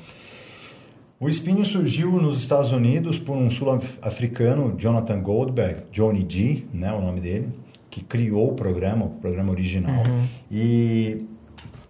O 1.21 1.29
spinning 1.29 1.63
surgiu 1.63 2.13
nos 2.13 2.39
Estados 2.39 2.73
Unidos 2.73 3.19
por 3.19 3.37
um 3.37 3.51
sul-africano, 3.51 4.75
Jonathan 4.79 5.21
Goldberg, 5.21 5.83
Johnny 5.93 6.25
G, 6.27 6.65
né, 6.73 6.91
o 6.91 7.03
nome 7.03 7.21
dele, 7.21 7.51
que 7.91 8.03
criou 8.03 8.51
o 8.51 8.55
programa, 8.55 9.05
o 9.05 9.11
programa 9.11 9.51
original, 9.51 10.03
uhum. 10.07 10.23
e 10.51 11.27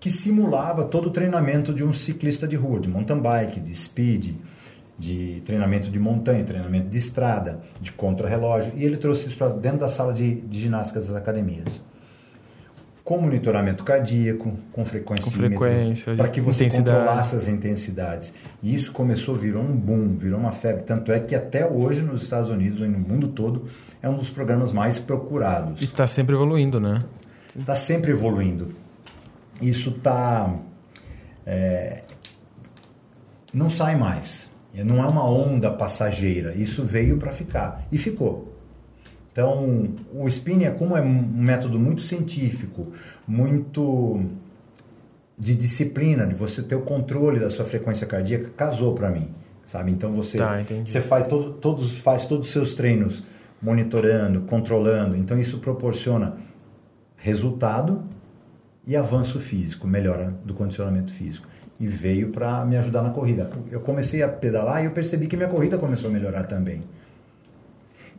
que 0.00 0.10
simulava 0.10 0.84
todo 0.84 1.06
o 1.06 1.10
treinamento 1.10 1.72
de 1.72 1.84
um 1.84 1.92
ciclista 1.92 2.48
de 2.48 2.56
rua, 2.56 2.80
de 2.80 2.88
mountain 2.88 3.20
bike, 3.20 3.60
de 3.60 3.74
speed, 3.76 4.34
de 4.98 5.42
treinamento 5.44 5.90
de 5.90 5.98
montanha, 5.98 6.42
treinamento 6.44 6.88
de 6.88 6.98
estrada, 6.98 7.60
de 7.80 7.92
contrarrelógio, 7.92 8.72
e 8.74 8.84
ele 8.84 8.96
trouxe 8.96 9.26
isso 9.26 9.36
para 9.36 9.48
dentro 9.48 9.78
da 9.78 9.88
sala 9.88 10.12
de, 10.12 10.36
de 10.42 10.60
ginástica 10.60 11.00
das 11.00 11.14
academias 11.14 11.82
com 13.06 13.20
monitoramento 13.20 13.84
cardíaco, 13.84 14.52
com 14.72 14.84
frequência, 14.84 15.30
com 15.30 15.38
frequência 15.38 16.16
para 16.16 16.28
que 16.28 16.40
você 16.40 16.68
controlasse 16.68 17.36
as 17.36 17.46
intensidades. 17.46 18.34
E 18.60 18.74
isso 18.74 18.90
começou, 18.90 19.36
virou 19.36 19.62
um 19.62 19.76
boom, 19.76 20.16
virou 20.16 20.40
uma 20.40 20.50
febre. 20.50 20.82
Tanto 20.82 21.12
é 21.12 21.20
que 21.20 21.32
até 21.32 21.64
hoje 21.64 22.02
nos 22.02 22.24
Estados 22.24 22.50
Unidos 22.50 22.80
e 22.80 22.88
no 22.88 22.98
mundo 22.98 23.28
todo 23.28 23.66
é 24.02 24.10
um 24.10 24.16
dos 24.16 24.28
programas 24.28 24.72
mais 24.72 24.98
procurados. 24.98 25.80
E 25.82 25.84
está 25.84 26.04
sempre 26.04 26.34
evoluindo, 26.34 26.80
né? 26.80 27.00
Está 27.56 27.76
sempre 27.76 28.10
evoluindo. 28.10 28.74
Isso 29.62 29.90
está... 29.90 30.52
É, 31.46 32.02
não 33.54 33.70
sai 33.70 33.94
mais. 33.94 34.48
Não 34.84 35.02
é 35.02 35.06
uma 35.06 35.28
onda 35.28 35.70
passageira. 35.70 36.54
Isso 36.54 36.84
veio 36.84 37.16
para 37.16 37.32
ficar. 37.32 37.86
E 37.90 37.98
ficou. 37.98 38.54
Então, 39.32 39.90
o 40.14 40.26
spinning, 40.28 40.64
é 40.64 40.70
como 40.70 40.96
é 40.96 41.02
um 41.02 41.22
método 41.22 41.78
muito 41.78 42.00
científico, 42.00 42.92
muito 43.28 44.24
de 45.38 45.54
disciplina, 45.54 46.26
de 46.26 46.34
você 46.34 46.62
ter 46.62 46.74
o 46.74 46.80
controle 46.80 47.38
da 47.38 47.50
sua 47.50 47.64
frequência 47.64 48.06
cardíaca, 48.06 48.50
casou 48.56 48.94
para 48.94 49.10
mim, 49.10 49.28
sabe? 49.66 49.90
Então 49.90 50.12
você 50.12 50.38
tá, 50.38 50.62
você 50.84 51.00
faz 51.02 51.26
todo, 51.26 51.52
todos 51.52 51.98
faz 51.98 52.24
todos 52.24 52.46
os 52.46 52.52
seus 52.52 52.74
treinos 52.74 53.22
monitorando, 53.60 54.42
controlando. 54.42 55.16
Então 55.16 55.38
isso 55.38 55.58
proporciona 55.58 56.36
resultado 57.16 58.04
e 58.86 58.96
avanço 58.96 59.38
físico, 59.38 59.86
melhora 59.86 60.34
do 60.44 60.54
condicionamento 60.54 61.12
físico. 61.12 61.46
E 61.78 61.86
veio 61.86 62.30
para 62.30 62.64
me 62.64 62.76
ajudar 62.76 63.02
na 63.02 63.10
corrida. 63.10 63.50
Eu 63.70 63.80
comecei 63.80 64.22
a 64.22 64.28
pedalar 64.28 64.82
e 64.82 64.86
eu 64.86 64.92
percebi 64.92 65.26
que 65.26 65.36
minha 65.36 65.48
corrida 65.48 65.76
começou 65.76 66.08
a 66.08 66.12
melhorar 66.12 66.44
também. 66.44 66.82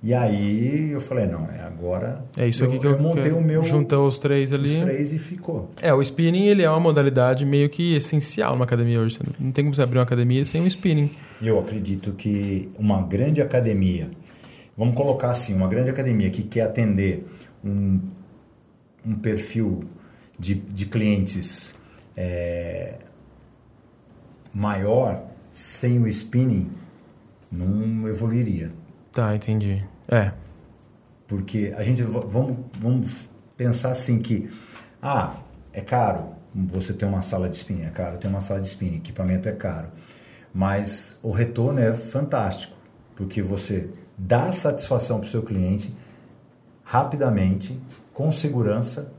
E 0.01 0.13
aí 0.13 0.91
eu 0.91 1.01
falei, 1.01 1.25
não, 1.25 1.49
é 1.49 1.61
agora. 1.61 2.23
É 2.37 2.47
isso 2.47 2.63
aqui 2.63 2.75
eu, 2.75 2.79
que 2.79 2.87
eu, 2.87 2.91
eu 2.91 2.99
montei 2.99 3.23
que 3.23 3.29
o 3.31 3.41
meu. 3.41 3.63
Juntou 3.63 4.07
os 4.07 4.19
três 4.19 4.53
ali. 4.53 4.77
Os 4.77 4.83
três 4.83 5.11
e 5.11 5.17
ficou. 5.17 5.71
É, 5.81 5.93
o 5.93 6.01
spinning 6.01 6.45
ele 6.45 6.61
é 6.61 6.69
uma 6.69 6.79
modalidade 6.79 7.45
meio 7.45 7.69
que 7.69 7.95
essencial 7.95 8.53
numa 8.53 8.65
academia 8.65 8.99
hoje. 8.99 9.17
Não 9.39 9.51
tem 9.51 9.63
como 9.63 9.73
você 9.73 9.81
abrir 9.81 9.97
uma 9.97 10.03
academia 10.03 10.45
sem 10.45 10.61
um 10.61 10.67
spinning. 10.67 11.09
Eu 11.41 11.59
acredito 11.59 12.13
que 12.13 12.69
uma 12.77 13.01
grande 13.01 13.41
academia, 13.41 14.09
vamos 14.77 14.95
colocar 14.95 15.31
assim, 15.31 15.55
uma 15.55 15.67
grande 15.67 15.89
academia 15.89 16.29
que 16.29 16.43
quer 16.43 16.61
atender 16.61 17.25
um, 17.65 17.99
um 19.05 19.15
perfil 19.15 19.79
de, 20.37 20.53
de 20.53 20.85
clientes 20.85 21.75
é, 22.15 22.99
maior, 24.53 25.23
sem 25.51 25.99
o 25.99 26.07
spinning, 26.07 26.69
não 27.51 28.07
evoluiria. 28.07 28.71
Tá, 29.11 29.35
entendi. 29.35 29.83
É. 30.07 30.31
Porque 31.27 31.73
a 31.77 31.83
gente 31.83 32.03
vamos, 32.03 32.57
vamos 32.79 33.29
pensar 33.55 33.91
assim 33.91 34.19
que 34.19 34.49
ah, 35.01 35.35
é 35.73 35.81
caro 35.81 36.29
você 36.53 36.93
ter 36.93 37.05
uma 37.05 37.21
sala 37.21 37.49
de 37.49 37.55
spinning, 37.55 37.83
é 37.83 37.89
caro 37.89 38.17
ter 38.17 38.27
uma 38.27 38.41
sala 38.41 38.59
de 38.59 38.67
spinning, 38.67 38.97
equipamento 38.97 39.47
é 39.47 39.51
caro. 39.51 39.89
Mas 40.53 41.19
o 41.21 41.31
retorno 41.31 41.79
é 41.79 41.93
fantástico, 41.93 42.73
porque 43.15 43.41
você 43.41 43.89
dá 44.17 44.51
satisfação 44.51 45.19
para 45.19 45.27
o 45.27 45.29
seu 45.29 45.43
cliente 45.43 45.93
rapidamente, 46.83 47.79
com 48.13 48.31
segurança 48.31 49.13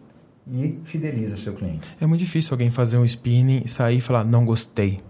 e 0.50 0.80
fideliza 0.82 1.36
seu 1.36 1.52
cliente. 1.52 1.94
É 2.00 2.06
muito 2.06 2.20
difícil 2.20 2.52
alguém 2.52 2.70
fazer 2.70 2.96
um 2.96 3.04
spinning, 3.04 3.66
sair 3.66 3.98
e 3.98 4.00
falar 4.00 4.24
não 4.24 4.44
gostei. 4.44 5.00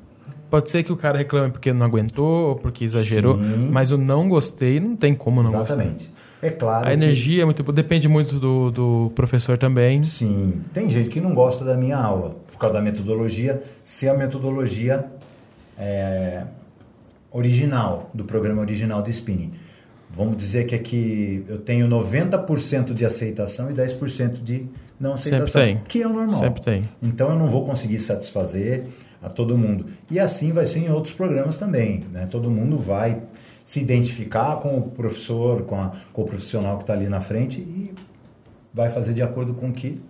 Pode 0.50 0.70
ser 0.70 0.82
que 0.82 0.92
o 0.92 0.96
cara 0.96 1.18
reclame 1.18 1.50
porque 1.50 1.72
não 1.72 1.86
aguentou 1.86 2.50
ou 2.50 2.56
porque 2.56 2.84
exagerou, 2.84 3.36
Sim. 3.36 3.68
mas 3.70 3.90
o 3.90 3.98
não 3.98 4.28
gostei 4.28 4.80
não 4.80 4.96
tem 4.96 5.14
como 5.14 5.42
não 5.42 5.48
Exatamente. 5.50 6.08
gostar. 6.08 6.18
É 6.40 6.50
claro. 6.50 6.88
A 6.88 6.92
energia 6.92 7.42
é 7.42 7.44
muito. 7.44 7.62
Depende 7.72 8.08
muito 8.08 8.38
do, 8.38 8.70
do 8.70 9.12
professor 9.14 9.58
também. 9.58 10.02
Sim. 10.02 10.62
Tem 10.72 10.88
gente 10.88 11.10
que 11.10 11.20
não 11.20 11.34
gosta 11.34 11.64
da 11.64 11.76
minha 11.76 11.96
aula 11.96 12.36
por 12.50 12.58
causa 12.58 12.74
da 12.74 12.80
metodologia, 12.82 13.60
se 13.82 14.08
a 14.08 14.14
metodologia 14.14 15.04
é 15.76 16.44
original, 17.30 18.10
do 18.14 18.24
programa 18.24 18.60
original 18.60 19.02
de 19.02 19.10
spinning. 19.10 19.52
Vamos 20.10 20.36
dizer 20.36 20.66
que 20.66 20.74
aqui 20.74 21.44
eu 21.48 21.58
tenho 21.58 21.86
90% 21.86 22.92
de 22.94 23.04
aceitação 23.04 23.70
e 23.70 23.74
10% 23.74 24.42
de 24.42 24.68
não 24.98 25.14
aceitação. 25.14 25.62
Sempre 25.62 25.74
tem. 25.74 25.84
Que 25.86 26.02
é 26.02 26.06
o 26.06 26.12
normal. 26.12 26.38
Sempre 26.38 26.62
tem. 26.62 26.88
Então 27.02 27.30
eu 27.30 27.38
não 27.38 27.46
vou 27.46 27.64
conseguir 27.64 27.98
satisfazer 27.98 28.84
a 29.22 29.28
todo 29.28 29.56
mundo. 29.56 29.86
E 30.10 30.18
assim 30.18 30.52
vai 30.52 30.66
ser 30.66 30.80
em 30.80 30.90
outros 30.90 31.14
programas 31.14 31.56
também. 31.56 32.04
Né? 32.12 32.26
Todo 32.26 32.50
mundo 32.50 32.78
vai 32.78 33.22
se 33.64 33.80
identificar 33.80 34.56
com 34.56 34.78
o 34.78 34.82
professor, 34.82 35.62
com, 35.62 35.80
a, 35.80 35.92
com 36.12 36.22
o 36.22 36.24
profissional 36.24 36.78
que 36.78 36.84
está 36.84 36.94
ali 36.94 37.06
na 37.06 37.20
frente 37.20 37.58
e 37.58 37.92
vai 38.72 38.88
fazer 38.88 39.12
de 39.12 39.22
acordo 39.22 39.54
com 39.54 39.68
o 39.68 39.72
que 39.72 40.00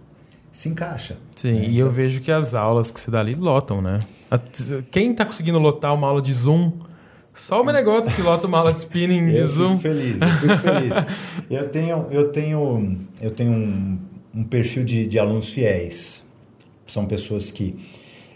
se 0.52 0.68
encaixa. 0.68 1.16
Sim, 1.34 1.52
né? 1.52 1.60
e 1.60 1.64
então... 1.64 1.78
eu 1.78 1.90
vejo 1.90 2.20
que 2.20 2.30
as 2.30 2.54
aulas 2.54 2.90
que 2.90 3.00
você 3.00 3.10
dá 3.10 3.20
ali 3.20 3.34
lotam, 3.34 3.82
né? 3.82 3.98
Quem 4.90 5.10
está 5.10 5.24
conseguindo 5.24 5.58
lotar 5.58 5.94
uma 5.94 6.06
aula 6.06 6.22
de 6.22 6.32
Zoom? 6.32 6.72
Só 7.38 7.62
o 7.62 7.64
Menegoto 7.64 8.10
que 8.10 8.20
lota 8.20 8.46
uma 8.46 8.58
aula 8.58 8.72
de 8.72 8.80
spinning 8.80 9.32
de 9.32 9.38
eu 9.38 9.46
Zoom. 9.46 9.78
Fico 9.78 9.82
feliz, 9.82 10.20
eu 10.20 10.28
fico 10.28 10.58
feliz. 10.58 11.46
eu 11.48 11.68
tenho, 11.68 12.06
eu 12.10 12.28
tenho, 12.30 12.98
eu 13.22 13.30
tenho 13.30 13.52
um, 13.52 13.98
um 14.34 14.44
perfil 14.44 14.84
de, 14.84 15.06
de 15.06 15.18
alunos 15.18 15.48
fiéis. 15.48 16.22
São 16.86 17.06
pessoas 17.06 17.50
que 17.50 17.78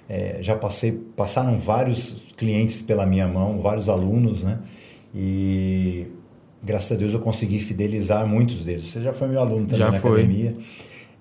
é, 0.08 0.38
já 0.40 0.56
passei, 0.56 0.92
passaram 0.92 1.58
vários 1.58 2.26
clientes 2.36 2.82
pela 2.82 3.04
minha 3.04 3.26
mão, 3.26 3.60
vários 3.60 3.88
alunos, 3.88 4.44
né? 4.44 4.58
E 5.14 6.06
graças 6.62 6.92
a 6.92 6.94
Deus 6.94 7.12
eu 7.12 7.20
consegui 7.20 7.58
fidelizar 7.58 8.26
muitos 8.26 8.64
deles. 8.64 8.84
Você 8.84 9.02
já 9.02 9.12
foi 9.12 9.28
meu 9.28 9.40
aluno 9.40 9.64
também 9.66 9.78
já 9.78 9.90
na 9.90 10.00
foi. 10.00 10.22
academia, 10.22 10.56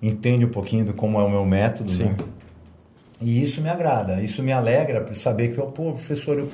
entende 0.00 0.44
um 0.44 0.50
pouquinho 0.50 0.84
de 0.84 0.92
como 0.92 1.18
é 1.18 1.22
o 1.24 1.30
meu 1.30 1.44
método, 1.44 1.90
Sim. 1.90 2.04
né? 2.04 2.16
E 3.20 3.40
isso 3.40 3.60
me 3.60 3.68
agrada, 3.68 4.20
isso 4.20 4.42
me 4.42 4.52
alegra 4.52 5.00
por 5.00 5.14
saber 5.14 5.48
que, 5.48 5.56
pô, 5.56 5.92
professor, 5.92 6.38
eu 6.38 6.48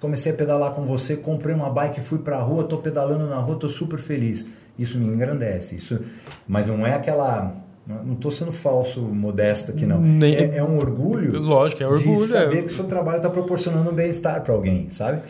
comecei 0.00 0.32
a 0.32 0.34
pedalar 0.34 0.72
com 0.72 0.84
você, 0.84 1.16
comprei 1.16 1.54
uma 1.54 1.70
bike, 1.70 2.00
fui 2.00 2.18
para 2.18 2.38
a 2.38 2.42
rua, 2.42 2.62
estou 2.62 2.78
pedalando 2.78 3.26
na 3.26 3.36
rua, 3.36 3.54
estou 3.54 3.70
super 3.70 3.98
feliz. 3.98 4.46
Isso 4.78 4.98
me 4.98 5.06
engrandece, 5.06 5.76
isso, 5.76 6.00
mas 6.48 6.66
não 6.66 6.86
é 6.86 6.94
aquela 6.94 7.54
não 7.86 8.12
estou 8.12 8.30
sendo 8.30 8.52
falso, 8.52 9.00
modesto 9.00 9.72
aqui, 9.72 9.84
não. 9.84 10.00
Nem... 10.00 10.34
É, 10.34 10.56
é, 10.58 10.64
um 10.64 10.78
orgulho. 10.78 11.40
Lógico, 11.40 11.82
é 11.82 11.86
orgulho. 11.86 12.18
De 12.18 12.26
saber 12.26 12.58
é... 12.58 12.62
que 12.62 12.68
o 12.68 12.70
seu 12.70 12.84
trabalho 12.84 13.16
está 13.16 13.28
proporcionando 13.28 13.90
um 13.90 13.92
bem-estar 13.92 14.42
para 14.42 14.54
alguém, 14.54 14.88
sabe? 14.90 15.22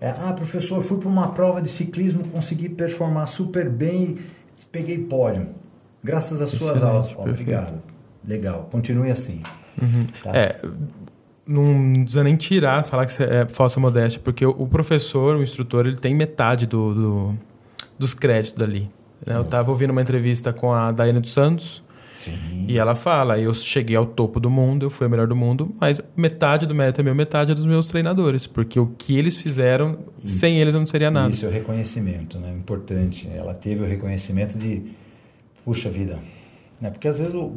É, 0.00 0.10
ah, 0.10 0.32
professor, 0.32 0.80
fui 0.80 0.98
para 0.98 1.08
uma 1.08 1.28
prova 1.32 1.60
de 1.60 1.68
ciclismo, 1.68 2.24
consegui 2.28 2.68
performar 2.68 3.26
super 3.26 3.68
bem 3.68 4.02
e 4.02 4.18
peguei 4.70 4.98
pódio. 4.98 5.48
Graças 6.02 6.40
às 6.40 6.50
suas 6.50 6.82
aulas. 6.82 7.10
Obrigado. 7.16 7.82
Legal, 8.26 8.68
continue 8.70 9.10
assim. 9.10 9.42
Uhum. 9.80 10.06
Tá? 10.22 10.36
É, 10.36 10.60
não 11.48 11.94
precisa 12.02 12.22
nem 12.22 12.36
tirar, 12.36 12.84
falar 12.84 13.06
que 13.06 13.22
é 13.22 13.48
falsa 13.48 13.80
modéstia, 13.80 14.20
porque 14.22 14.44
o 14.44 14.66
professor, 14.66 15.36
o 15.36 15.42
instrutor, 15.42 15.86
ele 15.86 15.96
tem 15.96 16.14
metade 16.14 16.66
do, 16.66 16.94
do 16.94 17.34
dos 17.98 18.14
créditos 18.14 18.52
dali. 18.52 18.88
Né? 19.26 19.34
Eu 19.36 19.42
estava 19.42 19.70
ouvindo 19.70 19.90
uma 19.90 20.00
entrevista 20.00 20.52
com 20.52 20.72
a 20.72 20.92
Daiane 20.92 21.20
dos 21.20 21.32
Santos, 21.32 21.82
Sim. 22.14 22.66
e 22.68 22.78
ela 22.78 22.94
fala: 22.94 23.38
eu 23.38 23.52
cheguei 23.52 23.96
ao 23.96 24.06
topo 24.06 24.38
do 24.38 24.48
mundo, 24.48 24.86
eu 24.86 24.90
fui 24.90 25.06
o 25.06 25.10
melhor 25.10 25.26
do 25.26 25.34
mundo, 25.34 25.74
mas 25.80 26.02
metade 26.16 26.66
do 26.66 26.74
mérito 26.74 27.00
é 27.00 27.04
meu, 27.04 27.14
metade 27.14 27.52
é 27.52 27.54
dos 27.54 27.66
meus 27.66 27.88
treinadores, 27.88 28.46
porque 28.46 28.78
o 28.78 28.86
que 28.98 29.18
eles 29.18 29.36
fizeram, 29.36 29.98
e, 30.22 30.28
sem 30.28 30.60
eles 30.60 30.74
eu 30.74 30.80
não 30.80 30.86
seria 30.86 31.10
nada. 31.10 31.30
Isso 31.30 31.44
é 31.44 31.48
o 31.48 31.52
reconhecimento, 31.52 32.38
né? 32.38 32.52
Importante. 32.52 33.28
Ela 33.34 33.54
teve 33.54 33.82
o 33.82 33.86
reconhecimento 33.86 34.56
de, 34.56 34.82
puxa 35.64 35.90
vida, 35.90 36.18
né? 36.80 36.90
Porque 36.90 37.08
às 37.08 37.18
vezes 37.18 37.34
o, 37.34 37.52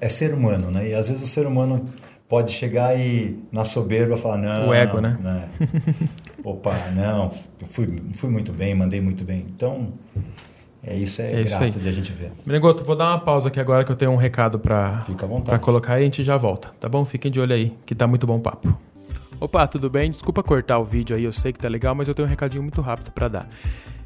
é 0.00 0.08
ser 0.08 0.34
humano, 0.34 0.70
né? 0.70 0.88
E 0.88 0.94
às 0.94 1.06
vezes 1.06 1.22
o 1.22 1.26
ser 1.26 1.46
humano 1.46 1.88
pode 2.28 2.52
chegar 2.52 2.98
e 2.98 3.38
na 3.50 3.64
soberba 3.64 4.16
falar 4.16 4.38
não. 4.38 4.68
O 4.68 4.74
ego, 4.74 5.00
né? 5.00 5.18
né? 5.20 5.48
Opa, 6.44 6.74
não, 6.94 7.30
fui, 7.66 7.96
fui 8.14 8.30
muito 8.30 8.52
bem, 8.52 8.74
mandei 8.74 9.00
muito 9.00 9.24
bem. 9.24 9.46
Então, 9.54 9.92
é 10.84 10.96
isso, 10.96 11.22
é, 11.22 11.40
é 11.40 11.44
grato 11.44 11.68
isso 11.68 11.80
de 11.80 11.88
a 11.88 11.92
gente 11.92 12.12
ver. 12.12 12.32
Menegoto, 12.44 12.82
vou 12.82 12.96
dar 12.96 13.10
uma 13.10 13.20
pausa 13.20 13.48
aqui 13.48 13.60
agora 13.60 13.84
que 13.84 13.92
eu 13.92 13.96
tenho 13.96 14.10
um 14.10 14.16
recado 14.16 14.58
para 14.58 15.58
colocar 15.60 15.98
e 15.98 16.02
a 16.02 16.04
gente 16.04 16.24
já 16.24 16.36
volta, 16.36 16.70
tá 16.80 16.88
bom? 16.88 17.04
Fiquem 17.04 17.30
de 17.30 17.38
olho 17.38 17.54
aí, 17.54 17.76
que 17.86 17.94
tá 17.94 18.06
muito 18.06 18.26
bom 18.26 18.38
o 18.38 18.40
papo. 18.40 18.76
Opa, 19.38 19.66
tudo 19.66 19.88
bem? 19.90 20.10
Desculpa 20.10 20.42
cortar 20.42 20.78
o 20.78 20.84
vídeo 20.84 21.16
aí, 21.16 21.24
eu 21.24 21.32
sei 21.32 21.52
que 21.52 21.58
tá 21.58 21.68
legal, 21.68 21.94
mas 21.94 22.08
eu 22.08 22.14
tenho 22.14 22.26
um 22.26 22.30
recadinho 22.30 22.62
muito 22.62 22.80
rápido 22.80 23.12
para 23.12 23.28
dar. 23.28 23.48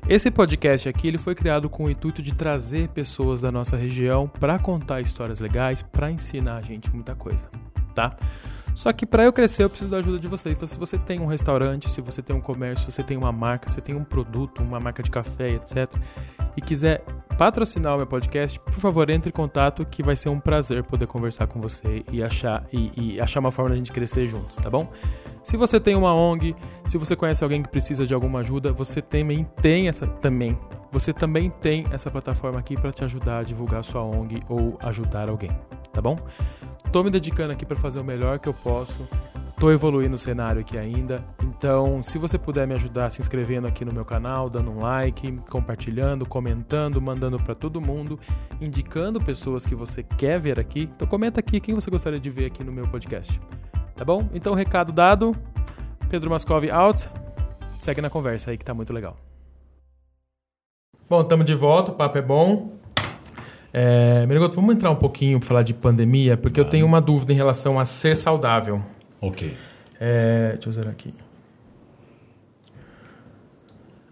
Esse 0.08 0.30
podcast 0.30 0.88
aqui 0.88 1.08
ele 1.08 1.18
foi 1.18 1.34
criado 1.34 1.68
com 1.68 1.84
o 1.84 1.90
intuito 1.90 2.22
de 2.22 2.32
trazer 2.32 2.88
pessoas 2.90 3.40
da 3.40 3.50
nossa 3.50 3.76
região 3.76 4.28
para 4.28 4.58
contar 4.58 5.00
histórias 5.00 5.40
legais, 5.40 5.82
para 5.82 6.10
ensinar 6.10 6.56
a 6.56 6.62
gente 6.62 6.94
muita 6.94 7.14
coisa, 7.14 7.48
tá? 7.96 8.16
Só 8.74 8.92
que 8.92 9.06
para 9.06 9.24
eu 9.24 9.32
crescer 9.32 9.64
eu 9.64 9.70
preciso 9.70 9.90
da 9.90 9.96
ajuda 9.96 10.18
de 10.18 10.28
vocês. 10.28 10.54
Então 10.54 10.66
se 10.66 10.78
você 10.78 10.98
tem 10.98 11.18
um 11.18 11.26
restaurante, 11.26 11.88
se 11.88 12.02
você 12.02 12.20
tem 12.20 12.36
um 12.36 12.40
comércio, 12.42 12.90
se 12.90 12.94
você 12.94 13.02
tem 13.02 13.16
uma 13.16 13.32
marca, 13.32 13.68
se 13.68 13.76
você 13.76 13.80
tem 13.80 13.94
um 13.94 14.04
produto, 14.04 14.62
uma 14.62 14.78
marca 14.78 15.02
de 15.02 15.10
café, 15.10 15.52
etc, 15.52 15.90
e 16.54 16.60
quiser 16.60 17.02
patrocinar 17.38 17.94
o 17.94 17.96
meu 17.96 18.06
podcast, 18.06 18.60
por 18.60 18.74
favor, 18.74 19.08
entre 19.08 19.30
em 19.30 19.32
contato 19.32 19.84
que 19.86 20.02
vai 20.02 20.14
ser 20.14 20.28
um 20.28 20.38
prazer 20.38 20.84
poder 20.84 21.06
conversar 21.06 21.46
com 21.46 21.58
você 21.58 22.04
e 22.12 22.22
achar, 22.22 22.66
e, 22.70 23.14
e 23.14 23.20
achar 23.20 23.40
uma 23.40 23.50
forma 23.50 23.70
de 23.70 23.74
a 23.74 23.78
gente 23.78 23.92
crescer 23.92 24.28
juntos, 24.28 24.56
tá 24.56 24.68
bom? 24.68 24.90
Se 25.42 25.56
você 25.56 25.80
tem 25.80 25.94
uma 25.94 26.14
ONG, 26.14 26.54
se 26.84 26.98
você 26.98 27.14
conhece 27.16 27.44
alguém 27.44 27.62
que 27.62 27.68
precisa 27.68 28.06
de 28.06 28.12
alguma 28.12 28.40
ajuda, 28.40 28.72
você 28.72 29.00
também 29.00 29.46
tem 29.62 29.88
essa 29.88 30.06
também. 30.06 30.58
Você 30.96 31.12
também 31.12 31.50
tem 31.50 31.84
essa 31.90 32.10
plataforma 32.10 32.58
aqui 32.58 32.74
para 32.74 32.90
te 32.90 33.04
ajudar 33.04 33.40
a 33.40 33.42
divulgar 33.42 33.84
sua 33.84 34.02
ONG 34.02 34.40
ou 34.48 34.78
ajudar 34.80 35.28
alguém, 35.28 35.50
tá 35.92 36.00
bom? 36.00 36.18
Tô 36.90 37.02
me 37.02 37.10
dedicando 37.10 37.52
aqui 37.52 37.66
para 37.66 37.76
fazer 37.76 38.00
o 38.00 38.04
melhor 38.04 38.38
que 38.38 38.48
eu 38.48 38.54
posso 38.54 39.06
Tô 39.60 39.70
evoluindo 39.70 40.14
o 40.14 40.18
cenário 40.18 40.62
aqui 40.62 40.78
ainda, 40.78 41.22
então 41.42 42.00
se 42.00 42.16
você 42.16 42.38
puder 42.38 42.66
me 42.66 42.72
ajudar 42.72 43.10
se 43.10 43.20
inscrevendo 43.20 43.66
aqui 43.66 43.84
no 43.84 43.92
meu 43.92 44.06
canal, 44.06 44.48
dando 44.48 44.72
um 44.72 44.80
like, 44.80 45.30
compartilhando, 45.50 46.24
comentando, 46.24 47.00
mandando 47.00 47.38
para 47.38 47.54
todo 47.54 47.78
mundo, 47.78 48.18
indicando 48.58 49.20
pessoas 49.20 49.66
que 49.66 49.74
você 49.74 50.02
quer 50.02 50.40
ver 50.40 50.58
aqui, 50.58 50.90
então 50.94 51.06
comenta 51.06 51.40
aqui 51.40 51.60
quem 51.60 51.74
você 51.74 51.90
gostaria 51.90 52.20
de 52.20 52.30
ver 52.30 52.46
aqui 52.46 52.64
no 52.64 52.72
meu 52.72 52.88
podcast. 52.88 53.38
Tá 53.94 54.04
bom? 54.04 54.30
Então 54.32 54.54
recado 54.54 54.92
dado, 54.92 55.36
Pedro 56.08 56.30
Mascov 56.30 56.64
out, 56.70 57.06
segue 57.78 58.00
na 58.00 58.08
conversa 58.08 58.50
aí 58.50 58.56
que 58.56 58.64
tá 58.64 58.72
muito 58.72 58.94
legal. 58.94 59.25
Bom, 61.08 61.20
estamos 61.20 61.46
de 61.46 61.54
volta, 61.54 61.92
o 61.92 61.94
papo 61.94 62.18
é 62.18 62.22
bom. 62.22 62.72
É, 63.72 64.26
vamos 64.52 64.74
entrar 64.74 64.90
um 64.90 64.96
pouquinho 64.96 65.38
para 65.38 65.48
falar 65.48 65.62
de 65.62 65.72
pandemia, 65.72 66.36
porque 66.36 66.58
eu 66.58 66.64
tenho 66.64 66.84
uma 66.84 67.00
dúvida 67.00 67.32
em 67.32 67.36
relação 67.36 67.78
a 67.78 67.84
ser 67.84 68.16
saudável. 68.16 68.82
Ok. 69.20 69.56
É, 70.00 70.54
deixa 70.54 70.68
eu 70.68 70.72
zerar 70.72 70.90
aqui. 70.90 71.14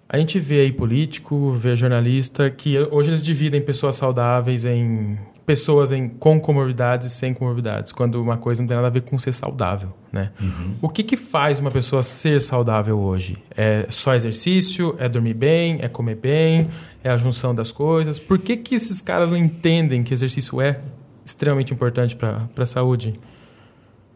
A 0.08 0.18
gente 0.18 0.38
vê 0.38 0.60
aí 0.60 0.70
político, 0.70 1.50
vê 1.50 1.74
jornalista, 1.74 2.48
que 2.48 2.78
hoje 2.78 3.10
eles 3.10 3.22
dividem 3.24 3.60
pessoas 3.60 3.96
saudáveis 3.96 4.64
em 4.64 5.18
pessoas 5.44 5.92
em, 5.92 6.08
com 6.08 6.40
comorbidades 6.40 7.06
e 7.06 7.10
sem 7.10 7.34
comorbidades, 7.34 7.92
quando 7.92 8.20
uma 8.20 8.38
coisa 8.38 8.62
não 8.62 8.68
tem 8.68 8.76
nada 8.76 8.86
a 8.86 8.90
ver 8.90 9.02
com 9.02 9.18
ser 9.18 9.32
saudável, 9.32 9.90
né? 10.10 10.30
Uhum. 10.40 10.74
O 10.80 10.88
que, 10.88 11.02
que 11.02 11.16
faz 11.16 11.60
uma 11.60 11.70
pessoa 11.70 12.02
ser 12.02 12.40
saudável 12.40 12.98
hoje? 12.98 13.36
É 13.54 13.86
só 13.90 14.14
exercício? 14.14 14.94
É 14.98 15.08
dormir 15.08 15.34
bem? 15.34 15.78
É 15.82 15.88
comer 15.88 16.16
bem? 16.16 16.68
É 17.02 17.10
a 17.10 17.16
junção 17.16 17.54
das 17.54 17.70
coisas? 17.70 18.18
Por 18.18 18.38
que, 18.38 18.56
que 18.56 18.74
esses 18.74 19.02
caras 19.02 19.30
não 19.30 19.36
entendem 19.36 20.02
que 20.02 20.14
exercício 20.14 20.60
é 20.60 20.80
extremamente 21.24 21.72
importante 21.72 22.16
para 22.16 22.48
a 22.56 22.66
saúde? 22.66 23.14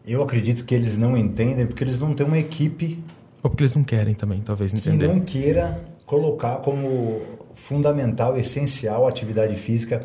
Eu 0.06 0.22
acredito 0.22 0.64
que 0.64 0.74
eles 0.74 0.96
não 0.96 1.16
entendem 1.16 1.66
porque 1.66 1.84
eles 1.84 2.00
não 2.00 2.14
têm 2.14 2.26
uma 2.26 2.38
equipe. 2.38 3.04
Ou 3.42 3.50
porque 3.50 3.62
eles 3.62 3.74
não 3.74 3.84
querem 3.84 4.14
também, 4.14 4.40
talvez 4.40 4.72
entender. 4.72 5.06
Que 5.06 5.12
não 5.12 5.20
queira 5.20 5.78
colocar 6.06 6.56
como 6.60 7.20
fundamental, 7.52 8.34
essencial 8.36 9.04
a 9.04 9.10
atividade 9.10 9.54
física 9.56 10.02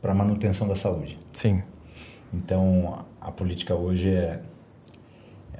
para 0.00 0.12
a 0.12 0.14
manutenção 0.14 0.66
da 0.66 0.74
saúde. 0.74 1.18
Sim. 1.32 1.62
Então, 2.32 3.04
a 3.20 3.30
política 3.30 3.74
hoje 3.74 4.10
é, 4.14 4.40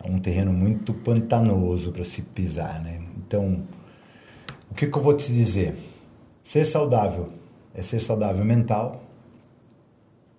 é 0.03 0.09
um 0.09 0.18
terreno 0.18 0.53
muito 0.53 0.94
pantanoso 0.94 1.92
para 1.92 2.05
se 2.05 2.22
pisar, 2.22 2.81
né? 2.83 3.03
Então, 3.16 3.66
o 4.70 4.74
que, 4.74 4.87
que 4.87 4.96
eu 4.96 5.03
vou 5.03 5.14
te 5.14 5.33
dizer? 5.33 5.76
Ser 6.42 6.64
saudável 6.64 7.31
é 7.74 7.83
ser 7.83 8.00
saudável 8.00 8.44
mental, 8.44 9.03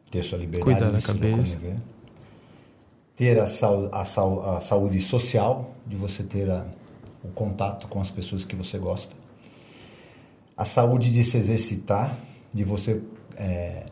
ter 0.09 0.23
sua 0.23 0.37
liberdade 0.37 0.63
Cuidar 0.63 0.91
da 0.91 1.01
cabeça. 1.01 1.55
Locomover, 1.55 1.75
ter 3.15 3.39
a, 3.39 3.47
sal, 3.47 3.89
a, 3.91 4.05
sal, 4.05 4.55
a 4.55 4.59
saúde 4.59 5.01
social, 5.01 5.73
de 5.85 5.95
você 5.95 6.23
ter 6.23 6.49
a, 6.49 6.65
o 7.23 7.29
contato 7.29 7.87
com 7.87 7.99
as 7.99 8.09
pessoas 8.09 8.43
que 8.43 8.55
você 8.55 8.77
gosta, 8.77 9.15
a 10.57 10.65
saúde 10.65 11.11
de 11.11 11.23
se 11.23 11.37
exercitar, 11.37 12.17
de 12.53 12.63
você 12.63 13.01
é, 13.37 13.85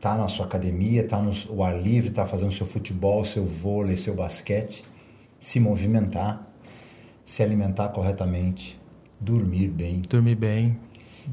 tá 0.00 0.16
na 0.16 0.28
sua 0.28 0.46
academia, 0.46 1.06
tá 1.06 1.20
no 1.20 1.32
o 1.50 1.62
ar 1.62 1.80
livre, 1.80 2.10
tá 2.10 2.26
fazendo 2.26 2.52
seu 2.52 2.66
futebol, 2.66 3.24
seu 3.24 3.44
vôlei, 3.44 3.96
seu 3.96 4.14
basquete, 4.14 4.84
se 5.38 5.60
movimentar, 5.60 6.46
se 7.24 7.42
alimentar 7.42 7.88
corretamente, 7.88 8.80
dormir 9.20 9.68
bem, 9.68 10.02
dormir 10.08 10.36
bem, 10.36 10.78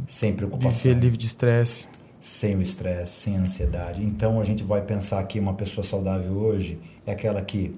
sem 0.08 0.34
preocupação, 0.34 0.74
ser 0.74 0.96
livre 0.96 1.18
de 1.18 1.28
estresse, 1.28 1.88
sem 2.20 2.56
o 2.56 2.62
estresse, 2.62 3.14
sem 3.14 3.38
a 3.38 3.42
ansiedade. 3.42 4.04
Então 4.04 4.42
a 4.42 4.44
gente 4.44 4.64
vai 4.64 4.82
pensar 4.82 5.24
que 5.26 5.40
uma 5.40 5.54
pessoa 5.54 5.84
saudável 5.84 6.34
hoje 6.34 6.80
é 7.06 7.12
aquela 7.12 7.42
que 7.42 7.76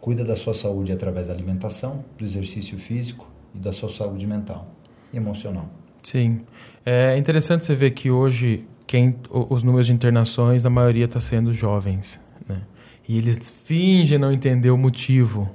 cuida 0.00 0.24
da 0.24 0.36
sua 0.36 0.54
saúde 0.54 0.92
através 0.92 1.28
da 1.28 1.32
alimentação, 1.32 2.04
do 2.18 2.24
exercício 2.24 2.78
físico 2.78 3.28
e 3.54 3.58
da 3.58 3.72
sua 3.72 3.90
saúde 3.90 4.26
mental 4.26 4.68
e 5.12 5.16
emocional. 5.16 5.70
Sim. 6.04 6.42
É 6.84 7.16
interessante 7.16 7.64
você 7.64 7.74
ver 7.74 7.90
que 7.92 8.10
hoje 8.10 8.64
quem, 8.86 9.18
os 9.30 9.62
números 9.62 9.86
de 9.86 9.92
internações, 9.92 10.64
a 10.64 10.70
maioria 10.70 11.06
está 11.06 11.18
sendo 11.18 11.52
jovens. 11.52 12.20
Né? 12.46 12.60
E 13.08 13.18
eles 13.18 13.52
fingem 13.64 14.18
não 14.18 14.30
entender 14.30 14.70
o 14.70 14.76
motivo. 14.76 15.50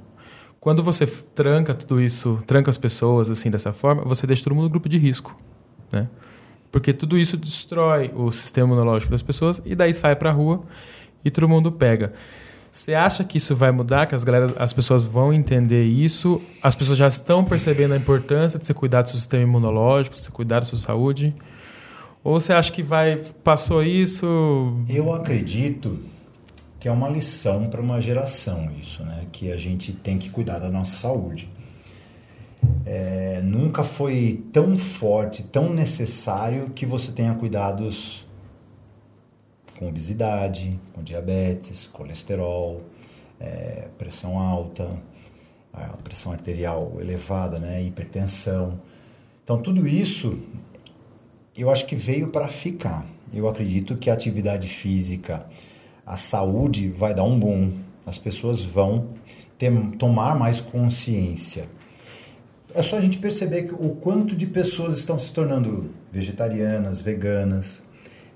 Quando 0.58 0.82
você 0.82 1.06
tranca 1.06 1.72
tudo 1.72 2.00
isso, 2.00 2.42
tranca 2.46 2.68
as 2.68 2.76
pessoas 2.76 3.30
assim 3.30 3.50
dessa 3.50 3.72
forma, 3.72 4.02
você 4.04 4.26
deixa 4.26 4.44
todo 4.44 4.54
mundo 4.54 4.64
no 4.64 4.70
grupo 4.70 4.88
de 4.88 4.98
risco. 4.98 5.34
Né? 5.90 6.08
Porque 6.70 6.92
tudo 6.92 7.16
isso 7.16 7.36
destrói 7.36 8.10
o 8.14 8.30
sistema 8.30 8.66
imunológico 8.66 9.10
das 9.10 9.22
pessoas 9.22 9.62
e 9.64 9.74
daí 9.74 9.94
sai 9.94 10.16
para 10.16 10.30
a 10.30 10.32
rua 10.32 10.62
e 11.24 11.30
todo 11.30 11.48
mundo 11.48 11.72
pega. 11.72 12.12
Você 12.70 12.94
acha 12.94 13.24
que 13.24 13.38
isso 13.38 13.56
vai 13.56 13.72
mudar, 13.72 14.06
que 14.06 14.14
as, 14.14 14.22
galera, 14.22 14.54
as 14.56 14.72
pessoas 14.72 15.04
vão 15.04 15.32
entender 15.32 15.84
isso? 15.84 16.40
As 16.62 16.74
pessoas 16.74 16.96
já 16.96 17.08
estão 17.08 17.44
percebendo 17.44 17.94
a 17.94 17.96
importância 17.96 18.58
de 18.58 18.66
você 18.66 18.72
cuidar 18.72 19.02
do 19.02 19.08
seu 19.08 19.16
sistema 19.16 19.42
imunológico, 19.42 20.14
de 20.14 20.22
você 20.22 20.30
cuidar 20.30 20.60
da 20.60 20.66
sua 20.66 20.78
saúde? 20.78 21.34
Ou 22.22 22.38
você 22.38 22.52
acha 22.52 22.70
que 22.70 22.82
vai 22.82 23.20
passou 23.42 23.82
isso? 23.82 24.26
Eu 24.88 25.12
acredito 25.12 25.98
que 26.78 26.86
é 26.86 26.92
uma 26.92 27.08
lição 27.08 27.68
para 27.68 27.80
uma 27.80 28.00
geração 28.00 28.70
isso, 28.80 29.02
né? 29.04 29.26
Que 29.32 29.52
a 29.52 29.56
gente 29.56 29.92
tem 29.92 30.16
que 30.16 30.30
cuidar 30.30 30.60
da 30.60 30.70
nossa 30.70 30.96
saúde. 30.96 31.48
É, 32.86 33.40
nunca 33.42 33.82
foi 33.82 34.44
tão 34.52 34.78
forte, 34.78 35.46
tão 35.46 35.72
necessário 35.72 36.70
que 36.70 36.86
você 36.86 37.10
tenha 37.10 37.34
cuidados 37.34 38.26
com 39.80 39.88
obesidade, 39.88 40.78
com 40.92 41.02
diabetes, 41.02 41.86
colesterol, 41.86 42.82
é, 43.40 43.88
pressão 43.96 44.38
alta, 44.38 45.02
pressão 46.04 46.32
arterial 46.32 46.92
elevada, 47.00 47.58
né, 47.58 47.82
hipertensão. 47.82 48.78
Então, 49.42 49.60
tudo 49.60 49.88
isso 49.88 50.38
eu 51.56 51.70
acho 51.70 51.86
que 51.86 51.96
veio 51.96 52.28
para 52.28 52.46
ficar. 52.46 53.06
Eu 53.32 53.48
acredito 53.48 53.96
que 53.96 54.10
a 54.10 54.12
atividade 54.12 54.68
física, 54.68 55.46
a 56.04 56.18
saúde 56.18 56.90
vai 56.90 57.14
dar 57.14 57.24
um 57.24 57.38
boom, 57.38 57.72
as 58.04 58.18
pessoas 58.18 58.60
vão 58.60 59.08
ter, 59.56 59.72
tomar 59.98 60.38
mais 60.38 60.60
consciência. 60.60 61.64
É 62.74 62.82
só 62.82 62.98
a 62.98 63.00
gente 63.00 63.16
perceber 63.16 63.72
o 63.78 63.96
quanto 63.96 64.36
de 64.36 64.46
pessoas 64.46 64.98
estão 64.98 65.18
se 65.18 65.32
tornando 65.32 65.90
vegetarianas, 66.12 67.00
veganas, 67.00 67.82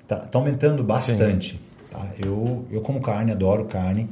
Tá, 0.06 0.16
tá 0.16 0.38
aumentando 0.38 0.84
bastante. 0.84 1.60
Tá? 1.90 2.10
Eu, 2.18 2.66
eu 2.70 2.80
como 2.80 3.00
carne, 3.00 3.32
adoro 3.32 3.64
carne, 3.64 4.08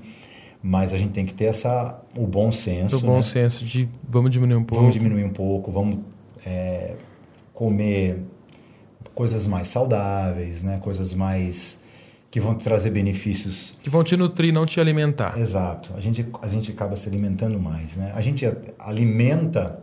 Mas 0.63 0.93
a 0.93 0.97
gente 0.97 1.13
tem 1.13 1.27
que 1.27 1.35
ter 1.35 1.47
essa, 1.47 2.01
o 2.17 2.27
bom 2.27 2.51
senso. 2.53 2.99
O 2.99 3.01
bom 3.01 3.17
né? 3.17 3.23
senso 3.23 3.65
de 3.65 3.89
vamos 4.09 4.31
diminuir 4.31 4.57
um 4.57 4.65
pouco. 4.65 4.81
Vamos 4.81 4.95
diminuir 4.95 5.25
um 5.25 5.33
pouco, 5.33 5.73
vamos 5.73 5.99
é, 6.47 6.95
comer 7.53 8.23
coisas 9.15 9.47
mais 9.47 9.69
saudáveis, 9.69 10.63
né? 10.63 10.79
coisas 10.83 11.13
mais 11.13 11.83
que 12.31 12.41
vão 12.41 12.55
trazer 12.55 12.91
benefícios. 12.91 13.77
Que 13.83 13.91
vão 13.91 14.03
te 14.03 14.17
nutrir, 14.17 14.55
não 14.55 14.65
te 14.65 14.81
alimentar. 14.81 15.39
Exato. 15.39 15.93
A 15.95 16.01
gente, 16.01 16.27
a 16.41 16.49
gente 16.49 16.71
acaba 16.71 16.97
se 16.97 17.07
alimentando 17.07 17.61
mais. 17.61 17.97
Né? 17.97 18.11
A 18.15 18.23
gente 18.23 18.47
alimenta 18.79 19.79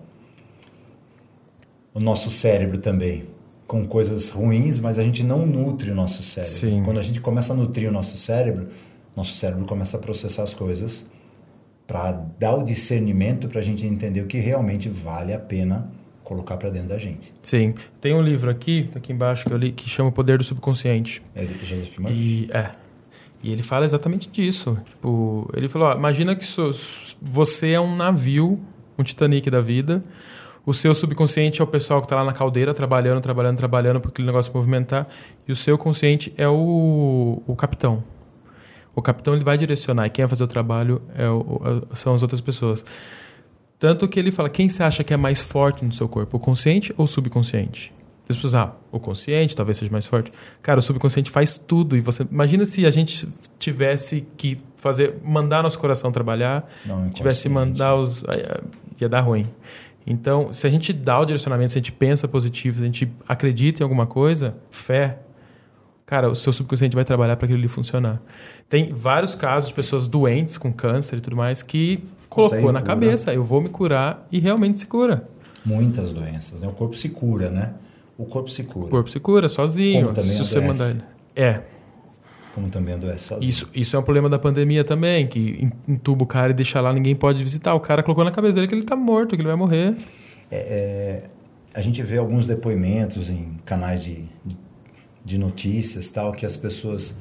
o 1.94 2.00
nosso 2.00 2.32
cérebro 2.32 2.80
também 2.80 3.28
com 3.70 3.86
coisas 3.86 4.30
ruins, 4.30 4.80
mas 4.80 4.98
a 4.98 5.04
gente 5.04 5.24
não 5.24 5.46
nutre 5.46 5.92
o 5.92 5.96
nosso 5.96 6.24
cérebro. 6.24 6.52
Sim. 6.52 6.82
Quando 6.84 7.00
a 7.00 7.04
gente 7.04 7.22
começa 7.22 7.54
a 7.54 7.56
nutrir 7.56 7.88
o 7.88 7.92
nosso 7.92 8.18
cérebro, 8.18 8.68
nosso 9.16 9.36
cérebro 9.36 9.64
começa 9.66 9.96
a 9.96 10.00
processar 10.00 10.42
as 10.42 10.56
coisas 10.56 11.06
para 11.86 12.12
dar 12.12 12.56
o 12.56 12.64
discernimento 12.64 13.48
para 13.48 13.62
a 13.62 13.64
gente 13.64 13.86
entender 13.86 14.22
o 14.22 14.26
que 14.26 14.40
realmente 14.40 14.90
vale 14.90 15.34
a 15.34 15.40
pena 15.40 15.88
colocar 16.24 16.58
para 16.58 16.72
dentro 16.72 16.90
da 16.90 16.98
gente. 16.98 17.32
Sim. 17.44 17.76
Tem 18.02 18.12
um 18.12 18.24
livro 18.24 18.50
aqui, 18.50 18.90
aqui 18.96 19.14
embaixo, 19.14 19.46
que 19.46 19.54
eu 19.54 19.58
li, 19.58 19.72
que 19.72 19.88
chama 19.88 20.10
O 20.10 20.12
Poder 20.12 20.40
do 20.40 20.44
Subconsciente. 20.44 21.22
É 21.36 21.46
de 21.46 21.54
Joseph 21.64 22.00
Murphy? 22.00 22.18
E, 22.18 22.52
é. 22.52 22.72
E 23.44 23.52
ele 23.52 23.62
fala 23.62 23.86
exatamente 23.86 24.30
disso. 24.32 24.80
Tipo, 24.90 25.48
ele 25.56 25.68
falou, 25.68 25.90
ó, 25.90 25.96
imagina 25.96 26.36
que 26.36 26.46
so, 26.46 26.72
você 27.22 27.74
é 27.74 27.80
um 27.80 27.96
navio, 27.96 28.60
um 28.98 29.04
Titanic 29.04 29.48
da 29.52 29.62
vida, 29.62 30.04
o 30.66 30.74
seu 30.74 30.94
subconsciente 30.94 31.62
é 31.62 31.64
o 31.64 31.68
pessoal 31.68 32.02
que 32.02 32.06
está 32.06 32.16
lá 32.16 32.24
na 32.24 32.34
caldeira, 32.34 32.74
trabalhando, 32.74 33.22
trabalhando, 33.22 33.58
trabalhando 33.58 34.00
para 34.00 34.10
aquele 34.10 34.28
negócio 34.28 34.52
movimentar. 34.54 35.08
E 35.48 35.52
o 35.52 35.56
seu 35.56 35.78
consciente 35.78 36.34
é 36.38 36.48
o, 36.48 37.42
o 37.48 37.56
capitão. 37.56 38.04
O 38.96 39.02
capitão 39.02 39.34
ele 39.34 39.44
vai 39.44 39.58
direcionar 39.58 40.08
e 40.08 40.10
quem 40.10 40.24
vai 40.24 40.30
fazer 40.30 40.44
o 40.44 40.48
trabalho 40.48 41.02
é 41.16 41.30
o, 41.30 41.84
são 41.94 42.14
as 42.14 42.22
outras 42.22 42.42
pessoas. 42.42 42.84
Tanto 43.78 44.08
que 44.08 44.20
ele 44.20 44.32
fala, 44.32 44.50
quem 44.50 44.70
você 44.70 44.84
acha 44.84 45.04
que 45.04 45.14
é 45.14 45.18
mais 45.18 45.42
forte 45.42 45.86
no 45.86 45.94
seu 45.94 46.10
corpo, 46.10 46.36
o 46.36 46.40
consciente 46.40 46.94
ou 46.98 47.06
o 47.06 47.08
subconsciente? 47.08 47.94
As 48.28 48.36
pessoas, 48.36 48.54
ah, 48.54 48.76
o 48.92 49.00
consciente 49.00 49.56
talvez 49.56 49.78
seja 49.78 49.92
mais 49.92 50.06
forte. 50.06 50.32
Cara, 50.62 50.78
o 50.78 50.82
subconsciente 50.84 51.32
faz 51.32 51.58
tudo 51.58 51.98
e 51.98 52.02
você 52.02 52.28
imagina 52.30 52.64
se 52.64 52.86
a 52.86 52.92
gente 52.92 53.28
tivesse 53.58 54.28
que 54.38 54.60
fazer, 54.78 55.16
mandar 55.24 55.64
nosso 55.64 55.80
coração 55.80 56.12
trabalhar, 56.12 56.70
Não, 56.86 57.10
tivesse 57.10 57.44
que 57.44 57.50
mandar 57.50 57.96
os, 57.96 58.24
ia 59.02 59.10
dar 59.10 59.22
ruim. 59.22 59.48
Então, 60.10 60.52
se 60.52 60.66
a 60.66 60.70
gente 60.70 60.92
dá 60.92 61.20
o 61.20 61.26
direcionamento, 61.26 61.72
se 61.72 61.78
a 61.78 61.80
gente 61.80 61.92
pensa 61.92 62.28
positivo, 62.28 62.78
se 62.78 62.84
a 62.84 62.86
gente 62.86 63.12
acredita 63.28 63.82
em 63.82 63.84
alguma 63.84 64.08
coisa, 64.08 64.56
fé, 64.72 65.20
cara, 66.04 66.28
o 66.28 66.36
seu 66.36 66.52
subconsciente 66.52 66.96
vai 66.96 67.06
trabalhar 67.06 67.38
para 67.38 67.46
aquilo 67.46 67.60
ali 67.60 67.68
funcionar. 67.68 68.20
Tem 68.68 68.92
vários 68.92 69.36
casos 69.36 69.70
de 69.70 69.76
pessoas 69.76 70.08
doentes 70.08 70.58
com 70.58 70.74
câncer 70.74 71.20
e 71.20 71.22
tudo 71.22 71.36
mais 71.36 71.62
que 71.62 72.04
colocou 72.28 72.72
na 72.72 72.82
cura. 72.82 72.82
cabeça, 72.82 73.32
eu 73.32 73.44
vou 73.44 73.62
me 73.62 73.70
curar 73.70 74.28
e 74.32 74.40
realmente 74.40 74.80
se 74.80 74.88
cura. 74.88 75.28
Muitas 75.64 76.12
doenças, 76.12 76.62
né? 76.62 76.68
O 76.68 76.72
corpo 76.72 76.96
se 76.96 77.10
cura, 77.10 77.52
né? 77.52 77.74
O 78.18 78.26
corpo 78.26 78.50
se 78.50 78.64
cura. 78.64 78.88
O 78.88 78.90
corpo 78.90 79.10
se 79.10 79.20
cura 79.20 79.48
sozinho. 79.48 80.08
Como 80.08 80.16
também 80.16 80.32
se 80.32 80.40
você 80.40 80.60
mandar 80.60 80.96
É. 81.36 81.62
Como 82.56 82.70
também 82.70 82.96
adoece 82.96 83.26
sozinho. 83.26 83.50
Isso, 83.50 83.70
isso 83.74 83.96
é 83.96 84.00
um 84.00 84.04
problema 84.04 84.28
da 84.28 84.40
pandemia 84.40 84.84
também, 84.84 85.28
que 85.28 85.70
entuba 85.88 86.24
o 86.24 86.28
cara 86.28 86.52
e 86.52 86.54
deixa 86.54 86.82
lá, 86.82 86.92
ninguém 86.92 87.16
pode 87.16 87.44
visitar. 87.44 87.74
O 87.76 87.80
cara 87.80 88.02
colocou 88.02 88.24
na 88.24 88.32
cabeça 88.32 88.56
dele 88.56 88.68
que 88.68 88.74
ele 88.74 88.82
está 88.82 88.96
morto, 88.96 89.36
que 89.36 89.42
ele 89.42 89.48
vai 89.48 89.56
morrer. 89.56 89.96
É, 90.52 90.58
é, 90.58 91.24
a 91.74 91.82
gente 91.82 92.02
vê 92.02 92.18
alguns 92.18 92.48
depoimentos 92.48 93.30
em 93.30 93.60
canais 93.64 94.04
de, 94.04 94.26
de 95.24 95.38
notícias 95.38 96.10
tal, 96.10 96.32
que 96.32 96.46
as 96.46 96.58
pessoas... 96.58 97.18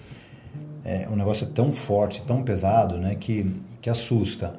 É, 0.84 1.06
um 1.10 1.16
negócio 1.16 1.44
é 1.44 1.50
tão 1.50 1.70
forte, 1.70 2.22
tão 2.22 2.42
pesado, 2.42 2.96
né, 2.96 3.14
que, 3.14 3.54
que 3.82 3.90
assusta. 3.90 4.54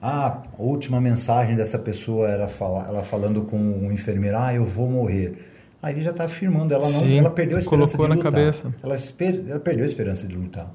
Ah, 0.00 0.42
a 0.56 0.62
última 0.62 1.00
mensagem 1.00 1.56
dessa 1.56 1.78
pessoa 1.78 2.28
era 2.28 2.46
falar, 2.46 2.86
ela 2.86 3.02
falando 3.02 3.42
com 3.42 3.58
um 3.58 3.90
enfermeiro, 3.90 4.38
ah, 4.38 4.54
eu 4.54 4.64
vou 4.64 4.88
morrer. 4.88 5.47
Aí 5.80 5.94
ele 5.94 6.02
já 6.02 6.10
está 6.10 6.24
afirmando, 6.24 6.74
ela 6.74 6.82
não, 6.82 7.00
Sim, 7.00 7.18
ela 7.18 7.30
perdeu 7.30 7.56
a 7.56 7.60
esperança 7.60 7.96
colocou 7.96 8.16
de 8.16 8.22
na 8.22 8.26
lutar. 8.28 8.32
cabeça. 8.32 8.72
Ela, 8.82 8.96
ela 9.50 9.60
perdeu 9.60 9.84
a 9.84 9.86
esperança 9.86 10.26
de 10.26 10.36
lutar. 10.36 10.72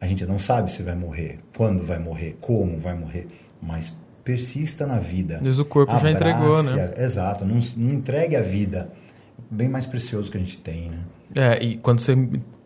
A 0.00 0.06
gente 0.06 0.24
não 0.26 0.38
sabe 0.38 0.70
se 0.70 0.82
vai 0.82 0.94
morrer, 0.94 1.38
quando 1.56 1.84
vai 1.84 1.98
morrer, 1.98 2.36
como 2.40 2.78
vai 2.78 2.94
morrer, 2.94 3.26
mas 3.60 3.96
persista 4.22 4.86
na 4.86 4.98
vida. 4.98 5.40
Mas 5.44 5.58
o 5.58 5.64
corpo 5.64 5.98
já 5.98 6.10
entregou, 6.10 6.62
né? 6.62 6.92
Exato, 6.98 7.44
não, 7.44 7.58
não 7.76 7.94
entregue 7.94 8.36
a 8.36 8.42
vida. 8.42 8.90
Bem 9.50 9.68
mais 9.68 9.86
precioso 9.86 10.30
que 10.30 10.36
a 10.36 10.40
gente 10.40 10.60
tem, 10.60 10.90
né? 10.90 10.98
É, 11.34 11.62
e 11.62 11.78
quando 11.78 12.00
você 12.00 12.14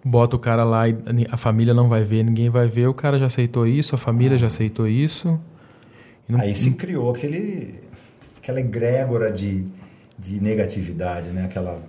bota 0.04 0.34
o 0.34 0.38
cara 0.38 0.64
lá 0.64 0.88
e 0.88 0.96
a 1.30 1.36
família 1.36 1.72
não 1.72 1.88
vai 1.88 2.04
ver, 2.04 2.24
ninguém 2.24 2.50
vai 2.50 2.66
ver, 2.66 2.88
o 2.88 2.94
cara 2.94 3.18
já 3.18 3.26
aceitou 3.26 3.66
isso, 3.66 3.94
a 3.94 3.98
família 3.98 4.36
já 4.36 4.48
aceitou 4.48 4.88
isso. 4.88 5.40
Não... 6.28 6.40
Aí 6.40 6.54
se 6.54 6.72
criou 6.72 7.14
aquele, 7.14 7.80
aquela 8.38 8.60
egrégora 8.60 9.30
de, 9.30 9.64
de 10.22 10.40
negatividade, 10.40 11.30
né? 11.30 11.44
Aquela... 11.44 11.82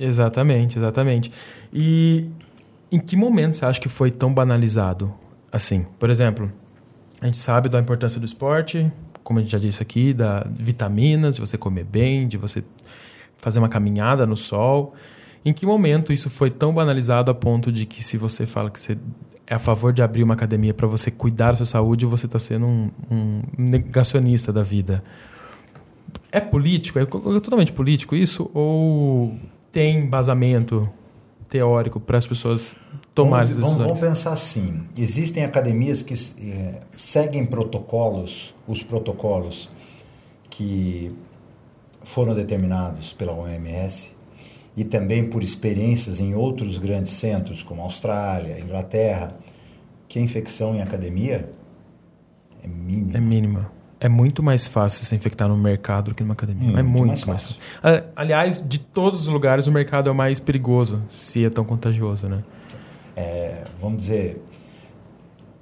Exatamente, 0.00 0.78
exatamente. 0.78 1.30
E 1.72 2.30
em 2.90 2.98
que 2.98 3.14
momento 3.14 3.54
você 3.54 3.64
acha 3.64 3.80
que 3.80 3.88
foi 3.88 4.10
tão 4.10 4.32
banalizado 4.32 5.12
assim? 5.52 5.84
Por 5.98 6.08
exemplo, 6.08 6.50
a 7.20 7.26
gente 7.26 7.38
sabe 7.38 7.68
da 7.68 7.78
importância 7.78 8.18
do 8.18 8.24
esporte, 8.24 8.90
como 9.22 9.38
a 9.38 9.42
gente 9.42 9.52
já 9.52 9.58
disse 9.58 9.82
aqui, 9.82 10.14
da 10.14 10.46
vitaminas, 10.50 11.34
de 11.34 11.40
você 11.40 11.58
comer 11.58 11.84
bem, 11.84 12.26
de 12.26 12.38
você 12.38 12.64
fazer 13.36 13.58
uma 13.58 13.68
caminhada 13.68 14.26
no 14.26 14.36
sol. 14.36 14.94
Em 15.44 15.52
que 15.52 15.66
momento 15.66 16.12
isso 16.12 16.30
foi 16.30 16.50
tão 16.50 16.72
banalizado 16.72 17.30
a 17.30 17.34
ponto 17.34 17.70
de 17.70 17.84
que 17.84 18.02
se 18.02 18.16
você 18.16 18.46
fala 18.46 18.70
que 18.70 18.80
você 18.80 18.96
é 19.46 19.54
a 19.54 19.58
favor 19.58 19.92
de 19.92 20.02
abrir 20.02 20.22
uma 20.22 20.34
academia 20.34 20.74
para 20.74 20.86
você 20.86 21.10
cuidar 21.10 21.52
da 21.52 21.56
sua 21.56 21.66
saúde, 21.66 22.04
você 22.04 22.26
está 22.26 22.38
sendo 22.38 22.66
um, 22.66 22.90
um, 23.10 23.42
negacionista 23.56 24.52
da 24.52 24.62
vida? 24.62 25.02
É 26.30 26.40
político? 26.40 26.98
É 26.98 27.06
totalmente 27.06 27.72
político 27.72 28.14
isso? 28.14 28.50
Ou 28.54 29.34
tem 29.72 30.00
embasamento 30.00 30.88
teórico 31.48 31.98
para 31.98 32.18
as 32.18 32.26
pessoas 32.26 32.76
tomarem 33.14 33.46
vamos, 33.46 33.62
decisões? 33.64 33.82
Vamos, 33.82 34.00
pensar 34.00 34.32
assim. 34.32 34.86
Existem 34.96 35.44
academias 35.44 36.02
que 36.02 36.14
é, 36.14 36.80
seguem 36.96 37.46
protocolos, 37.46 38.54
os 38.66 38.82
protocolos 38.82 39.70
que 40.50 41.12
foram 42.02 42.34
determinados 42.34 43.12
pela 43.12 43.32
OMS 43.32 44.16
e 44.76 44.84
também 44.84 45.28
por 45.28 45.42
experiências 45.42 46.20
em 46.20 46.34
outros 46.34 46.78
grandes 46.78 47.12
centros, 47.12 47.62
como 47.62 47.82
Austrália, 47.82 48.60
Inglaterra, 48.60 49.36
que 50.08 50.18
a 50.18 50.22
infecção 50.22 50.74
em 50.74 50.82
academia 50.82 51.50
é 52.62 52.68
mínima. 52.68 53.16
É 53.16 53.20
mínima. 53.20 53.77
É 54.00 54.08
muito 54.08 54.42
mais 54.42 54.66
fácil 54.66 55.04
se 55.04 55.14
infectar 55.14 55.48
no 55.48 55.56
mercado 55.56 56.10
do 56.10 56.14
que 56.14 56.22
numa 56.22 56.34
academia. 56.34 56.64
Muito 56.64 56.78
é 56.78 56.82
muito 56.82 57.06
mais 57.08 57.22
fácil. 57.22 57.56
mais 57.82 57.96
fácil. 57.96 58.10
Aliás, 58.14 58.64
de 58.66 58.78
todos 58.78 59.22
os 59.22 59.28
lugares, 59.28 59.66
o 59.66 59.72
mercado 59.72 60.08
é 60.08 60.12
o 60.12 60.14
mais 60.14 60.38
perigoso, 60.38 61.02
se 61.08 61.44
é 61.44 61.50
tão 61.50 61.64
contagioso, 61.64 62.28
né? 62.28 62.44
É, 63.16 63.64
vamos 63.80 63.98
dizer, 63.98 64.40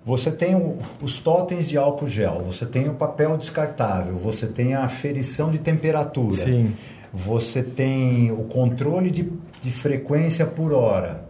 você 0.05 0.31
tem 0.31 0.55
o, 0.55 0.77
os 1.01 1.19
totens 1.19 1.69
de 1.69 1.79
álcool 1.79 2.07
gel, 2.07 2.43
você 2.43 2.67
tem 2.67 2.89
o 2.89 2.95
papel 2.95 3.37
descartável, 3.39 4.19
você 4.19 4.47
tem 4.47 4.75
a 4.75 4.85
aferição 4.85 5.51
de 5.51 5.59
temperatura. 5.59 6.37
Sim 6.37 6.75
você 7.17 7.63
tem 7.63 8.31
o 8.31 8.45
controle 8.45 9.11
de, 9.11 9.33
de 9.63 9.71
frequência 9.71 10.45
por 10.45 10.71
hora, 10.71 11.25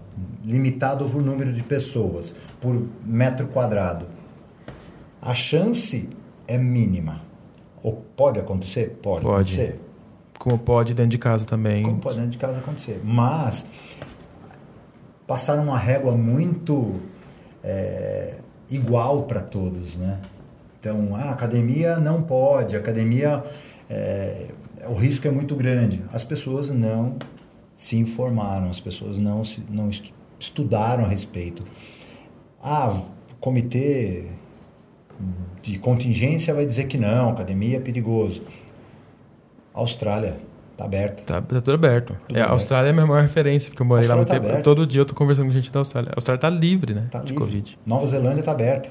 limitado 0.45 1.09
por 1.09 1.23
número 1.23 1.53
de 1.53 1.63
pessoas, 1.63 2.35
por 2.61 2.89
metro 3.05 3.47
quadrado. 3.47 4.07
A 5.23 5.33
chance 5.33 6.09
é 6.47 6.59
mínima. 6.59 7.23
Ou 7.83 7.93
pode 8.17 8.39
acontecer? 8.39 8.99
Pode, 9.03 9.25
pode. 9.25 9.53
acontecer. 9.53 9.81
Como 10.39 10.59
pode 10.59 10.95
dentro 10.95 11.11
de 11.11 11.19
casa 11.19 11.47
também. 11.47 11.83
Como 11.83 11.99
pode 11.99 12.17
dentro 12.17 12.31
de 12.31 12.39
casa 12.39 12.59
acontecer. 12.59 13.01
Mas 13.05 13.69
passaram 15.27 15.65
uma 15.65 15.79
régua 15.79 16.13
muito 16.13 17.01
é, 17.63 18.37
igual 18.71 19.25
para 19.25 19.41
todos, 19.41 19.97
né? 19.97 20.21
Então, 20.79 21.17
a 21.17 21.31
academia 21.31 21.97
não 21.99 22.23
pode, 22.23 22.77
a 22.77 22.79
academia 22.79 23.43
é, 23.91 24.47
o 24.89 24.95
risco 24.95 25.27
é 25.27 25.31
muito 25.31 25.55
grande. 25.57 26.03
As 26.13 26.25
pessoas 26.25 26.71
não 26.71 27.17
se 27.75 27.99
informaram, 27.99 28.71
as 28.71 28.81
pessoas 28.81 29.19
não, 29.19 29.45
se, 29.45 29.63
não 29.69 29.91
estudaram 30.39 31.05
a 31.05 31.09
respeito. 31.09 31.65
Ah, 32.63 33.01
comitê 33.41 34.27
de 35.63 35.79
contingência 35.79 36.55
vai 36.55 36.67
dizer 36.67 36.87
que 36.87 36.99
não, 36.99 37.31
academia 37.31 37.79
é 37.79 37.81
perigoso. 37.81 38.43
A 39.75 39.81
Austrália 39.81 40.39
está 40.73 40.85
aberta. 40.85 41.23
Tá, 41.23 41.43
tá 41.43 41.61
tudo 41.61 41.75
aberto. 41.75 42.17
Tudo 42.29 42.39
é, 42.39 42.43
a 42.43 42.51
Austrália 42.51 42.89
é 42.89 42.91
a 42.91 42.95
minha 42.95 43.07
maior 43.07 43.23
referência, 43.23 43.71
porque 43.71 43.83
eu 43.83 43.87
morei 43.87 44.09
lá 44.09 44.17
no 44.17 44.25
tá 44.25 44.39
tempo. 44.39 44.63
Todo 44.63 44.87
dia 44.87 45.01
eu 45.01 45.03
estou 45.03 45.17
conversando 45.17 45.47
com 45.47 45.53
gente 45.53 45.73
da 45.73 45.81
Austrália. 45.81 46.11
A 46.11 46.17
Austrália 46.17 46.39
está 46.39 46.51
livre, 46.51 46.95
né? 46.95 47.09
Tá 47.11 47.19
de 47.19 47.33
livre. 47.33 47.39
Covid. 47.39 47.79
Nova 47.85 48.07
Zelândia 48.07 48.41
está 48.41 48.53
aberta. 48.53 48.91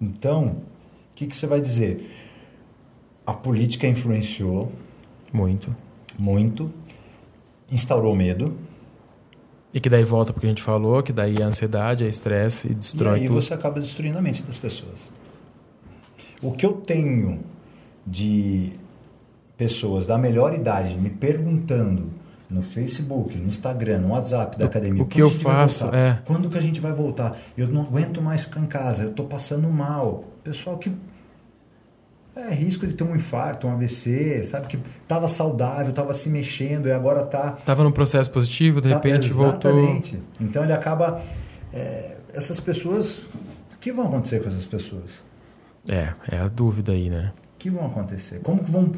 Então, 0.00 0.46
o 0.46 0.56
que, 1.14 1.26
que 1.26 1.36
você 1.36 1.46
vai 1.46 1.60
dizer? 1.60 2.04
a 3.26 3.34
política 3.34 3.88
influenciou 3.88 4.72
muito, 5.32 5.74
muito, 6.16 6.72
instaurou 7.70 8.14
medo. 8.14 8.56
E 9.76 9.80
que 9.80 9.90
daí 9.90 10.04
volta 10.04 10.32
porque 10.32 10.46
a 10.46 10.48
gente 10.48 10.62
falou, 10.62 11.02
que 11.02 11.12
daí 11.12 11.36
é 11.36 11.42
ansiedade, 11.42 12.02
é 12.02 12.08
estresse 12.08 12.72
e 12.72 12.74
destrói 12.74 13.18
e 13.18 13.20
aí 13.20 13.26
tudo. 13.26 13.42
você 13.42 13.52
acaba 13.52 13.78
destruindo 13.78 14.16
a 14.16 14.22
mente 14.22 14.42
das 14.42 14.56
pessoas. 14.56 15.12
O 16.40 16.52
que 16.52 16.64
eu 16.64 16.72
tenho 16.72 17.40
de 18.06 18.72
pessoas 19.54 20.06
da 20.06 20.16
melhor 20.16 20.54
idade 20.54 20.94
me 20.98 21.10
perguntando 21.10 22.10
no 22.48 22.62
Facebook, 22.62 23.36
no 23.36 23.48
Instagram, 23.48 23.98
no 23.98 24.08
WhatsApp 24.12 24.56
da 24.56 24.64
academia. 24.64 25.02
O 25.02 25.06
que 25.06 25.20
eu 25.20 25.30
faço 25.30 25.94
é. 25.94 26.22
Quando 26.24 26.48
que 26.48 26.56
a 26.56 26.62
gente 26.62 26.80
vai 26.80 26.94
voltar? 26.94 27.36
Eu 27.54 27.68
não 27.68 27.82
aguento 27.82 28.22
mais 28.22 28.44
ficar 28.44 28.60
em 28.60 28.66
casa, 28.66 29.02
eu 29.02 29.10
estou 29.10 29.26
passando 29.26 29.68
mal. 29.68 30.24
Pessoal 30.42 30.78
que 30.78 30.90
é 32.36 32.52
risco 32.52 32.86
de 32.86 32.92
ter 32.92 33.02
um 33.02 33.16
infarto, 33.16 33.66
um 33.66 33.72
AVC, 33.72 34.44
sabe? 34.44 34.66
Que 34.66 34.78
estava 35.02 35.26
saudável, 35.26 35.88
estava 35.88 36.12
se 36.12 36.28
mexendo 36.28 36.86
e 36.86 36.92
agora 36.92 37.22
está. 37.22 37.56
Estava 37.58 37.82
num 37.82 37.90
processo 37.90 38.30
positivo, 38.30 38.80
de 38.80 38.90
tá, 38.90 38.96
repente 38.96 39.30
exatamente. 39.30 40.12
voltou. 40.12 40.28
Então 40.40 40.62
ele 40.62 40.72
acaba. 40.72 41.22
É, 41.72 42.16
essas 42.34 42.60
pessoas. 42.60 43.28
O 43.74 43.78
que 43.80 43.90
vão 43.90 44.06
acontecer 44.06 44.40
com 44.40 44.48
essas 44.48 44.66
pessoas? 44.66 45.24
É, 45.88 46.12
é 46.30 46.38
a 46.38 46.48
dúvida 46.48 46.92
aí, 46.92 47.08
né? 47.08 47.32
O 47.54 47.58
que 47.58 47.70
vão 47.70 47.86
acontecer? 47.86 48.40
Como 48.40 48.62
que 48.62 48.70
vão. 48.70 48.92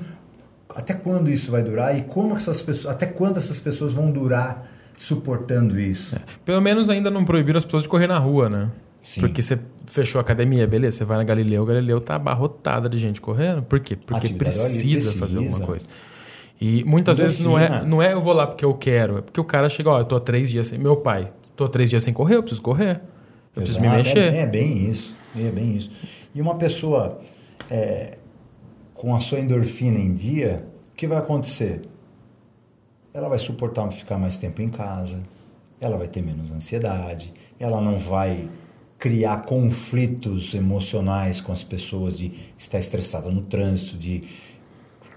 Até 0.68 0.93
quando 0.95 1.30
isso 1.30 1.51
vai 1.51 1.62
durar 1.62 1.97
e 1.97 2.03
como 2.03 2.34
essas 2.34 2.61
pessoas. 2.61 2.93
Até 2.93 3.07
quando 3.07 3.36
essas 3.36 3.61
pessoas 3.61 3.93
vão 3.93 4.11
durar 4.11 4.66
suportando 4.97 5.78
isso? 5.78 6.16
É. 6.16 6.20
Pelo 6.45 6.61
menos 6.61 6.91
ainda 6.91 7.11
não 7.11 7.24
proibiram 7.24 7.59
as 7.59 7.64
pessoas 7.64 7.84
de 7.84 7.89
correr 7.89 8.09
na 8.09 8.18
rua, 8.18 8.49
né? 8.49 8.68
Sim. 9.09 9.22
Porque 9.22 9.40
você 9.40 9.59
fechou 9.86 10.18
a 10.18 10.22
academia, 10.22 10.66
beleza, 10.66 10.98
você 10.98 11.04
vai 11.06 11.16
na 11.16 11.24
Galileu, 11.24 11.64
Galileu 11.64 11.98
tá 11.98 12.16
abarrotada 12.16 12.90
de 12.90 12.98
gente 12.98 13.22
correndo. 13.22 13.62
Por 13.62 13.80
quê? 13.80 13.96
Porque 13.96 14.34
precisa, 14.34 14.86
precisa. 14.86 15.18
fazer 15.18 15.38
alguma 15.38 15.61
coisa. 15.61 15.86
E 16.61 16.84
muitas 16.84 17.16
vezes 17.16 17.40
não 17.40 17.59
é, 17.59 17.82
não 17.86 18.02
é 18.02 18.12
eu 18.12 18.20
vou 18.20 18.34
lá 18.34 18.46
porque 18.46 18.66
eu 18.66 18.74
quero, 18.74 19.16
é 19.16 19.22
porque 19.22 19.40
o 19.40 19.44
cara 19.44 19.70
chega, 19.70 19.88
ó, 19.88 20.00
eu 20.00 20.04
tô 20.04 20.14
há 20.14 20.20
três 20.20 20.50
dias 20.50 20.66
sem. 20.66 20.78
Meu 20.78 20.94
pai, 20.94 21.32
tô 21.56 21.64
há 21.64 21.68
três 21.68 21.88
dias 21.88 22.02
sem 22.02 22.12
correr, 22.12 22.36
eu 22.36 22.42
preciso 22.42 22.61
correr. 22.61 23.00
Eu 23.56 23.62
preciso 23.62 23.80
me 23.80 23.86
Exato, 23.86 24.02
mexer. 24.02 24.34
É, 24.34 24.40
é 24.40 24.46
bem 24.46 24.90
isso. 24.90 25.16
É 25.34 25.50
bem 25.50 25.72
isso. 25.72 25.90
E 26.34 26.42
uma 26.42 26.56
pessoa 26.56 27.18
é, 27.70 28.18
com 28.92 29.16
a 29.16 29.20
sua 29.20 29.40
endorfina 29.40 29.98
em 29.98 30.12
dia, 30.12 30.66
o 30.92 30.94
que 30.94 31.06
vai 31.06 31.16
acontecer? 31.16 31.80
Ela 33.14 33.30
vai 33.30 33.38
suportar 33.38 33.90
ficar 33.90 34.18
mais 34.18 34.36
tempo 34.36 34.61
em 34.61 34.68
casa, 34.68 35.22
ela 35.80 35.96
vai 35.96 36.09
ter 36.09 36.20
menos 36.20 36.50
ansiedade, 36.50 37.32
ela 37.59 37.80
não 37.80 37.98
vai 37.98 38.50
criar 38.99 39.44
conflitos 39.44 40.55
emocionais 40.55 41.40
com 41.40 41.53
as 41.53 41.62
pessoas 41.62 42.18
de 42.18 42.32
estar 42.57 42.78
estressada 42.78 43.30
no 43.30 43.42
trânsito, 43.42 43.96
de 43.96 44.24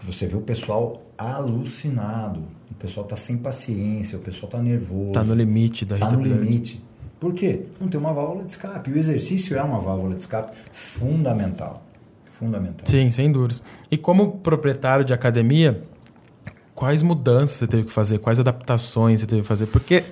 você 0.03 0.27
vê 0.27 0.35
o 0.35 0.41
pessoal 0.41 1.01
alucinado, 1.17 2.43
o 2.69 2.73
pessoal 2.75 3.05
está 3.05 3.17
sem 3.17 3.37
paciência, 3.37 4.17
o 4.17 4.21
pessoal 4.21 4.45
está 4.45 4.61
nervoso, 4.61 5.11
Tá 5.13 5.23
no 5.23 5.33
limite 5.33 5.85
da 5.85 5.95
está 5.95 6.11
no 6.11 6.21
limite. 6.21 6.83
Por 7.19 7.33
quê? 7.33 7.65
Não 7.79 7.87
tem 7.87 7.99
uma 7.99 8.13
válvula 8.13 8.43
de 8.43 8.51
escape. 8.51 8.91
O 8.91 8.97
exercício 8.97 9.55
é 9.55 9.61
uma 9.61 9.79
válvula 9.79 10.15
de 10.15 10.21
escape 10.21 10.57
fundamental. 10.71 11.85
Fundamental. 12.31 12.87
Sim, 12.87 13.11
sem 13.11 13.31
dúvidas. 13.31 13.61
E 13.91 13.97
como 13.97 14.39
proprietário 14.39 15.05
de 15.05 15.13
academia, 15.13 15.79
quais 16.73 17.03
mudanças 17.03 17.57
você 17.57 17.67
teve 17.67 17.83
que 17.83 17.91
fazer? 17.91 18.17
Quais 18.17 18.39
adaptações 18.39 19.19
você 19.19 19.27
teve 19.27 19.43
que 19.43 19.47
fazer? 19.47 19.67
Porque 19.67 20.03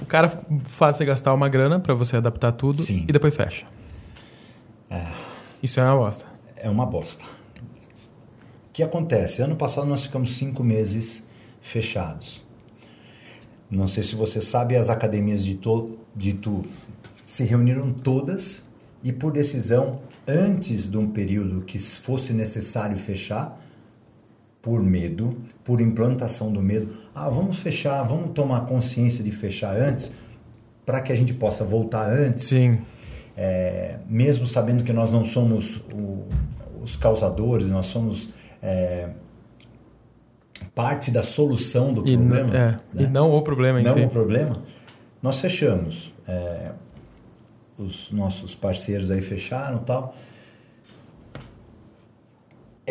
o 0.00 0.06
cara 0.06 0.28
faz 0.64 0.96
você 0.96 1.04
gastar 1.04 1.34
uma 1.34 1.48
grana 1.48 1.78
para 1.78 1.94
você 1.94 2.16
adaptar 2.16 2.52
tudo 2.52 2.82
Sim. 2.82 3.04
e 3.08 3.12
depois 3.12 3.36
fecha. 3.36 3.66
Isso 5.62 5.78
é 5.78 5.84
uma 5.84 5.96
bosta. 5.96 6.24
É 6.56 6.70
uma 6.70 6.86
bosta. 6.86 7.24
O 7.24 8.72
que 8.72 8.82
acontece? 8.82 9.42
Ano 9.42 9.56
passado 9.56 9.86
nós 9.86 10.02
ficamos 10.02 10.36
cinco 10.36 10.64
meses 10.64 11.26
fechados. 11.60 12.42
Não 13.70 13.86
sei 13.86 14.02
se 14.02 14.14
você 14.16 14.40
sabe, 14.40 14.76
as 14.76 14.88
academias 14.88 15.44
de, 15.44 15.54
to, 15.54 15.98
de 16.16 16.32
Tu 16.32 16.64
se 17.24 17.44
reuniram 17.44 17.92
todas 17.92 18.64
e 19.02 19.12
por 19.12 19.32
decisão, 19.32 20.00
antes 20.26 20.90
de 20.90 20.98
um 20.98 21.08
período 21.08 21.62
que 21.62 21.78
fosse 21.78 22.32
necessário 22.32 22.96
fechar, 22.96 23.58
por 24.62 24.82
medo, 24.82 25.36
por 25.64 25.80
implantação 25.80 26.52
do 26.52 26.60
medo, 26.62 26.94
ah, 27.14 27.28
vamos 27.30 27.58
fechar, 27.60 28.02
vamos 28.02 28.32
tomar 28.32 28.66
consciência 28.66 29.24
de 29.24 29.32
fechar 29.32 29.74
antes, 29.76 30.12
para 30.84 31.00
que 31.00 31.12
a 31.12 31.16
gente 31.16 31.32
possa 31.32 31.64
voltar 31.64 32.10
antes, 32.10 32.44
Sim. 32.46 32.78
é, 33.36 33.96
mesmo 34.08 34.46
sabendo 34.46 34.84
que 34.84 34.92
nós 34.92 35.10
não 35.12 35.24
somos 35.24 35.76
o- 35.94 36.24
os 36.82 36.96
causadores, 36.96 37.68
nós 37.68 37.86
somos 37.86 38.28
é, 38.62 39.08
parte 40.74 41.10
da 41.10 41.22
solução 41.22 41.92
do 41.92 42.06
E, 42.06 42.12
n- 42.16 42.28
problema. 42.28 42.56
é, 42.56 42.66
né? 42.70 42.76
e 42.94 43.06
não 43.06 43.32
o 43.34 43.42
problema 43.42 43.80
em 43.80 43.84
não 43.84 43.94
si. 43.94 44.00
o 44.00 44.08
problema, 44.10 44.62
nós 45.22 45.40
fechamos. 45.40 46.12
É, 46.28 46.72
os 47.78 48.10
nossos 48.12 48.54
parceiros 48.54 49.10
aí 49.10 49.22
fecharam 49.22 49.78
e 49.78 49.84
tal. 49.84 50.14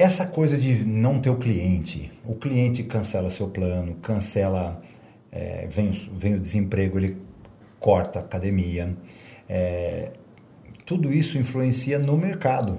Essa 0.01 0.25
coisa 0.25 0.57
de 0.57 0.83
não 0.85 1.19
ter 1.19 1.29
o 1.29 1.35
cliente, 1.35 2.11
o 2.25 2.35
cliente 2.35 2.83
cancela 2.83 3.29
seu 3.29 3.47
plano, 3.49 3.95
cancela, 3.95 4.81
é, 5.31 5.67
vem, 5.67 5.89
o- 5.89 6.15
vem 6.15 6.35
o 6.35 6.39
desemprego, 6.39 6.97
ele 6.97 7.17
corta 7.79 8.19
a 8.19 8.21
academia. 8.21 8.95
É, 9.47 10.11
tudo 10.85 11.11
isso 11.11 11.37
influencia 11.37 11.99
no 11.99 12.17
mercado 12.17 12.77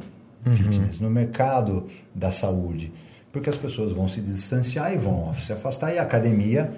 fitness, 0.57 0.99
no 0.99 1.11
mercado 1.11 1.87
da 2.15 2.31
saúde, 2.33 2.91
porque 3.31 3.51
as 3.51 3.57
pessoas 3.57 3.93
vão 3.93 4.09
se 4.09 4.21
distanciar 4.23 4.93
e 4.93 4.97
vão 4.97 5.35
se 5.35 5.53
afastar 5.53 5.95
e 5.95 5.99
a 5.99 6.03
academia 6.03 6.73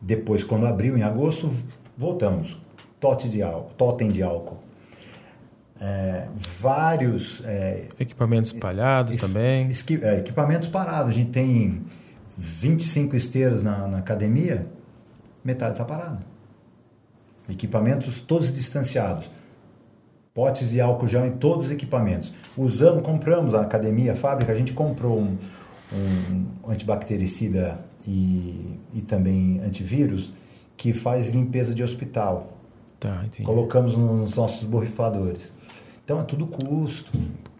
depois, 0.00 0.42
quando 0.42 0.66
abriu 0.66 0.96
em 0.96 1.02
agosto, 1.02 1.50
voltamos. 1.98 2.56
Tote 2.98 3.28
de 3.28 3.42
álcool, 3.42 3.70
totem 3.76 4.08
de 4.10 4.22
álcool. 4.22 4.58
É, 5.80 6.26
vários 6.60 7.42
é, 7.46 7.86
Equipamentos 7.98 8.52
espalhados 8.52 9.14
es- 9.14 9.20
também. 9.22 9.64
esqui- 9.66 9.98
é, 10.02 10.18
equipamentos 10.18 10.68
parados. 10.68 11.08
A 11.08 11.12
gente 11.18 11.30
tem 11.30 11.82
25 12.36 13.16
esteiras 13.16 13.62
na, 13.62 13.86
na 13.88 13.98
academia, 13.98 14.66
metade 15.42 15.72
está 15.72 15.84
parada. 15.84 16.20
Equipamentos 17.48 18.20
todos 18.20 18.52
distanciados. 18.52 19.30
Potes 20.32 20.70
de 20.70 20.80
álcool 20.80 21.08
gel 21.08 21.26
em 21.26 21.32
todos 21.32 21.66
os 21.66 21.72
equipamentos. 21.72 22.32
Usamos, 22.56 23.02
compramos 23.02 23.54
a 23.54 23.62
academia, 23.62 24.12
a 24.12 24.16
fábrica, 24.16 24.52
a 24.52 24.54
gente 24.54 24.72
comprou 24.72 25.18
um, 25.18 25.36
um 25.92 26.70
antibactericida 26.70 27.78
e, 28.06 28.78
e 28.92 29.02
também 29.02 29.60
antivírus 29.64 30.32
que 30.76 30.92
faz 30.92 31.30
limpeza 31.32 31.74
de 31.74 31.82
hospital. 31.82 32.56
Tá. 33.00 33.24
Colocamos 33.42 33.96
nos 33.96 34.36
nossos 34.36 34.62
borrifadores. 34.64 35.52
Então 36.10 36.22
é 36.22 36.24
tudo 36.24 36.44
custo. 36.44 37.12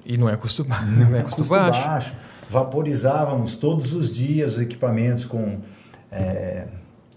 E 0.04 0.18
não 0.18 0.28
é 0.28 0.36
custo, 0.36 0.64
ba- 0.64 0.82
não 0.82 1.14
é 1.14 1.22
custo, 1.22 1.44
baixo. 1.44 2.14
Vaporizávamos 2.50 3.54
todos 3.54 3.94
os 3.94 4.12
dias 4.12 4.54
os 4.54 4.58
equipamentos 4.60 5.24
com 5.24 5.58
é, 6.10 6.66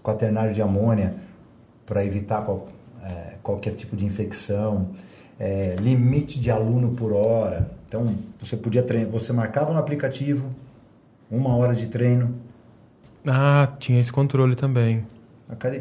quaternário 0.00 0.54
de 0.54 0.62
amônia 0.62 1.12
para 1.84 2.04
evitar 2.04 2.42
qual- 2.42 2.68
é, 3.02 3.34
qualquer 3.42 3.72
tipo 3.72 3.96
de 3.96 4.04
infecção. 4.04 4.90
É, 5.40 5.74
limite 5.80 6.38
de 6.38 6.52
aluno 6.52 6.92
por 6.92 7.12
hora. 7.12 7.68
Então 7.88 8.14
você 8.38 8.56
podia 8.56 8.84
treinar, 8.84 9.10
você 9.10 9.32
marcava 9.32 9.72
no 9.72 9.78
aplicativo 9.80 10.50
uma 11.28 11.56
hora 11.56 11.74
de 11.74 11.88
treino. 11.88 12.32
Ah, 13.26 13.66
tinha 13.80 13.98
esse 13.98 14.12
controle 14.12 14.54
também. 14.54 15.04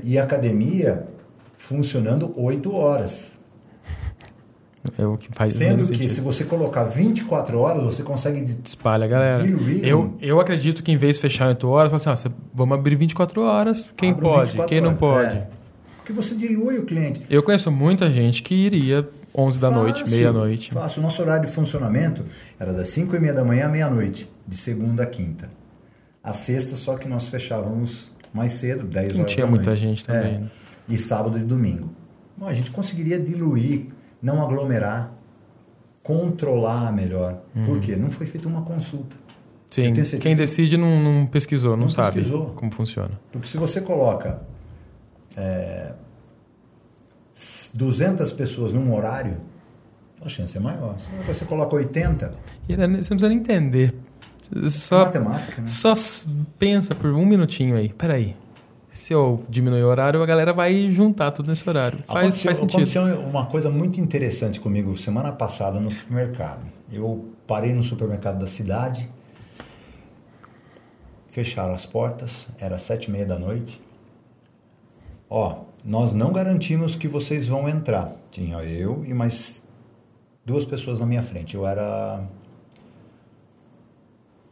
E 0.03 0.17
a 0.17 0.23
academia 0.23 1.07
funcionando 1.59 2.33
oito 2.41 2.73
horas. 2.73 3.37
É 4.97 5.05
o 5.05 5.17
que 5.17 5.29
faz 5.31 5.51
Sendo 5.51 5.77
que 5.79 5.85
sentido. 5.85 6.09
se 6.09 6.19
você 6.21 6.43
colocar 6.43 6.83
24 6.83 7.57
horas, 7.57 7.83
você 7.83 8.03
consegue 8.03 8.43
Espalha, 8.63 9.07
galera. 9.07 9.41
Diluir. 9.41 9.83
Eu, 9.85 10.13
eu 10.21 10.39
acredito 10.41 10.83
que 10.83 10.91
em 10.91 10.97
vez 10.97 11.15
de 11.15 11.21
fechar 11.21 11.45
em 11.45 11.49
8 11.49 11.67
horas, 11.69 12.03
fala 12.03 12.13
assim, 12.13 12.29
vamos 12.53 12.77
abrir 12.77 12.95
24 12.95 13.41
horas. 13.41 13.89
Quem 13.95 14.11
Abre 14.11 14.21
pode? 14.21 14.51
24 14.51 14.69
Quem 14.69 14.81
não 14.81 14.89
horas. 14.89 14.99
pode? 14.99 15.37
É. 15.37 15.47
Porque 15.97 16.11
você 16.11 16.35
dilui 16.35 16.79
o 16.79 16.85
cliente. 16.85 17.21
Eu 17.29 17.41
conheço 17.41 17.71
muita 17.71 18.11
gente 18.11 18.43
que 18.43 18.53
iria 18.53 19.07
11 19.33 19.57
da 19.59 19.71
noite, 19.71 19.99
Fácil, 20.01 20.15
meia-noite. 20.17 20.73
Fácil. 20.73 20.99
O 20.99 21.03
nosso 21.03 21.21
horário 21.21 21.47
de 21.47 21.51
funcionamento 21.53 22.25
era 22.59 22.73
das 22.73 22.89
5 22.89 23.15
e 23.15 23.19
meia 23.19 23.33
da 23.33 23.45
manhã 23.45 23.67
à 23.67 23.69
meia-noite, 23.69 24.29
de 24.45 24.57
segunda 24.57 25.03
a 25.03 25.05
quinta. 25.05 25.49
A 26.21 26.33
sexta 26.33 26.75
só 26.75 26.97
que 26.97 27.07
nós 27.07 27.29
fechávamos 27.29 28.11
mais 28.33 28.51
cedo, 28.51 28.85
10 28.85 29.05
horas 29.05 29.17
Não 29.17 29.25
tinha 29.25 29.45
muita 29.47 29.69
noite. 29.69 29.79
gente 29.79 30.03
também. 30.05 30.35
É. 30.35 30.37
né? 30.39 30.51
E 30.89 30.97
sábado 30.97 31.37
e 31.39 31.41
domingo. 31.41 31.89
Bom, 32.35 32.47
a 32.47 32.53
gente 32.53 32.69
conseguiria 32.69 33.17
diluir, 33.17 33.87
não 34.23 34.41
aglomerar, 34.41 35.11
controlar 36.01 36.91
melhor. 36.91 37.41
Uhum. 37.55 37.65
Por 37.65 37.79
quê? 37.81 37.95
Não 37.95 38.09
foi 38.09 38.25
feita 38.25 38.47
uma 38.47 38.63
consulta. 38.63 39.15
Sim, 39.69 39.91
quem 39.93 40.19
que- 40.19 40.35
decide 40.35 40.77
não, 40.77 40.99
não 41.01 41.25
pesquisou, 41.27 41.71
não, 41.75 41.83
Não 41.83 41.89
sabe 41.89 42.13
pesquisou. 42.19 42.47
como 42.55 42.71
funciona. 42.71 43.11
Porque 43.31 43.47
se 43.47 43.57
você 43.57 43.81
coloca 43.81 44.41
é, 45.35 45.93
200 47.73 48.31
pessoas 48.33 48.73
num 48.73 48.93
horário, 48.95 49.37
a 50.23 50.29
chance 50.29 50.55
é 50.55 50.59
maior. 50.61 50.95
Se 50.99 51.07
você 51.25 51.43
coloca 51.45 51.75
80, 51.75 52.33
E 52.69 52.77
né, 52.77 52.85
você 52.87 52.93
não 52.93 53.01
precisa 53.01 53.29
nem 53.29 53.37
entender. 53.39 53.93
Você 54.51 54.67
é 54.67 54.69
só, 54.69 55.05
matemática, 55.05 55.61
né? 55.61 55.67
só 55.67 55.93
pensa 56.59 56.93
por 56.93 57.11
um 57.11 57.25
minutinho 57.25 57.75
aí. 57.75 57.89
Peraí. 57.89 58.35
Se 58.93 59.11
eu 59.11 59.43
diminuir 59.49 59.81
o 59.81 59.87
horário, 59.87 60.21
a 60.21 60.25
galera 60.25 60.53
vai 60.53 60.91
juntar 60.91 61.31
tudo 61.31 61.49
nesse 61.49 61.67
horário. 61.67 61.97
Faz, 62.05 62.45
aconteceu, 62.45 62.49
faz 62.49 62.57
sentido. 62.59 62.77
Aconteceu 62.77 63.27
uma 63.27 63.47
coisa 63.47 63.67
muito 63.67 63.99
interessante 63.99 64.59
comigo 64.59 64.95
semana 64.99 65.31
passada 65.31 65.79
no 65.79 65.89
supermercado. 65.89 66.61
Eu 66.91 67.27
parei 67.47 67.73
no 67.73 67.81
supermercado 67.81 68.37
da 68.37 68.45
cidade, 68.45 69.09
fecharam 71.27 71.73
as 71.73 71.87
portas, 71.87 72.47
era 72.59 72.77
sete 72.77 73.05
e 73.05 73.11
meia 73.11 73.25
da 73.25 73.39
noite. 73.39 73.81
Ó, 75.27 75.61
nós 75.83 76.13
não 76.13 76.31
garantimos 76.31 76.95
que 76.95 77.07
vocês 77.07 77.47
vão 77.47 77.67
entrar. 77.67 78.13
Tinha 78.29 78.57
eu 78.57 79.03
e 79.03 79.11
mais 79.11 79.63
duas 80.45 80.65
pessoas 80.65 80.99
na 80.99 81.07
minha 81.07 81.23
frente. 81.23 81.55
Eu 81.55 81.65
era 81.65 82.23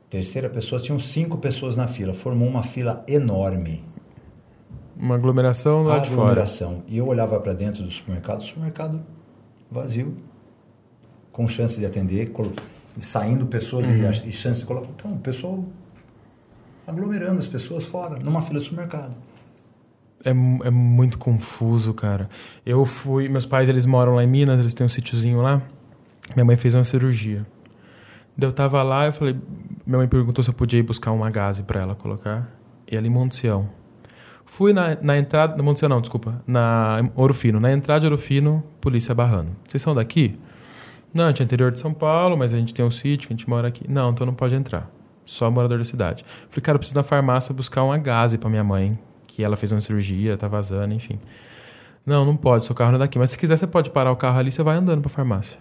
terceira 0.09 0.49
pessoa, 0.49 0.81
tinham 0.81 0.99
cinco 0.99 1.37
pessoas 1.37 1.75
na 1.75 1.87
fila. 1.87 2.11
Formou 2.11 2.47
uma 2.47 2.63
fila 2.63 3.05
enorme. 3.07 3.90
Uma 5.01 5.15
aglomeração 5.15 5.81
lá 5.81 5.97
de 5.97 6.09
fora. 6.09 6.21
aglomeração. 6.21 6.83
E 6.87 6.99
eu 6.99 7.07
olhava 7.07 7.39
para 7.39 7.53
dentro 7.53 7.81
do 7.83 7.89
supermercado, 7.89 8.43
supermercado 8.43 9.01
vazio, 9.69 10.15
com 11.31 11.47
chance 11.47 11.79
de 11.79 11.85
atender, 11.87 12.31
saindo 12.99 13.47
pessoas 13.47 13.89
uhum. 13.89 13.95
e, 13.95 14.29
e 14.29 14.31
chance 14.31 14.59
de 14.59 14.67
colocar. 14.67 14.89
Então, 14.95 15.13
o 15.13 15.17
pessoal 15.17 15.65
aglomerando 16.85 17.39
as 17.39 17.47
pessoas 17.47 17.83
fora, 17.83 18.17
numa 18.23 18.43
fila 18.43 18.59
de 18.59 18.65
supermercado. 18.65 19.15
É, 20.23 20.29
é 20.29 20.69
muito 20.69 21.17
confuso, 21.17 21.95
cara. 21.95 22.27
Eu 22.63 22.85
fui. 22.85 23.27
Meus 23.27 23.47
pais, 23.47 23.69
eles 23.69 23.87
moram 23.87 24.13
lá 24.13 24.23
em 24.23 24.27
Minas, 24.27 24.59
eles 24.59 24.75
têm 24.75 24.85
um 24.85 24.89
sítiozinho 24.89 25.41
lá. 25.41 25.63
Minha 26.35 26.45
mãe 26.45 26.55
fez 26.55 26.75
uma 26.75 26.83
cirurgia. 26.83 27.41
Daí 28.37 28.47
eu 28.47 28.53
tava 28.53 28.83
lá, 28.83 29.07
eu 29.07 29.13
falei. 29.13 29.35
Minha 29.83 29.97
mãe 29.97 30.07
perguntou 30.07 30.43
se 30.43 30.49
eu 30.51 30.53
podia 30.53 30.79
ir 30.79 30.83
buscar 30.83 31.11
uma 31.11 31.31
gaze 31.31 31.63
para 31.63 31.81
ela 31.81 31.95
colocar. 31.95 32.47
E 32.89 32.95
ela 32.95 33.07
em 33.07 33.09
Monte 33.09 33.47
Fui 34.45 34.73
na, 34.73 34.97
na 35.01 35.17
entrada. 35.17 35.55
Na 35.55 35.63
Monte 35.63 35.87
não, 35.87 36.01
desculpa. 36.01 36.41
Na 36.45 37.09
Ouro 37.15 37.33
Fino. 37.33 37.59
Na 37.59 37.71
entrada 37.71 38.01
de 38.01 38.07
Ouro 38.07 38.17
Fino, 38.17 38.63
polícia 38.79 39.13
barrando. 39.15 39.55
Vocês 39.65 39.81
são 39.81 39.95
daqui? 39.95 40.37
Não, 41.13 41.25
a 41.25 41.27
gente 41.29 41.41
é 41.41 41.45
interior 41.45 41.71
de 41.71 41.79
São 41.79 41.93
Paulo, 41.93 42.37
mas 42.37 42.53
a 42.53 42.57
gente 42.57 42.73
tem 42.73 42.85
um 42.85 42.91
sítio, 42.91 43.27
a 43.27 43.33
gente 43.33 43.49
mora 43.49 43.67
aqui. 43.67 43.85
Não, 43.89 44.11
então 44.11 44.25
não 44.25 44.33
pode 44.33 44.55
entrar. 44.55 44.89
Só 45.25 45.49
morador 45.51 45.77
da 45.77 45.83
cidade. 45.83 46.25
Falei, 46.49 46.61
cara, 46.61 46.75
eu 46.75 46.79
preciso 46.79 46.97
na 46.97 47.03
farmácia 47.03 47.53
buscar 47.53 47.83
uma 47.83 47.97
gaze 47.97 48.37
para 48.37 48.49
minha 48.49 48.63
mãe, 48.63 48.97
que 49.27 49.43
ela 49.43 49.57
fez 49.57 49.71
uma 49.71 49.81
cirurgia, 49.81 50.37
tá 50.37 50.47
vazando, 50.47 50.93
enfim. 50.93 51.19
Não, 52.05 52.25
não 52.25 52.35
pode, 52.35 52.65
seu 52.65 52.73
carro 52.73 52.91
não 52.91 52.95
é 52.97 52.99
daqui. 52.99 53.19
Mas 53.19 53.31
se 53.31 53.37
quiser, 53.37 53.57
você 53.57 53.67
pode 53.67 53.89
parar 53.89 54.11
o 54.11 54.15
carro 54.15 54.39
ali, 54.39 54.51
você 54.51 54.63
vai 54.63 54.75
andando 54.75 55.01
pra 55.01 55.09
farmácia. 55.09 55.59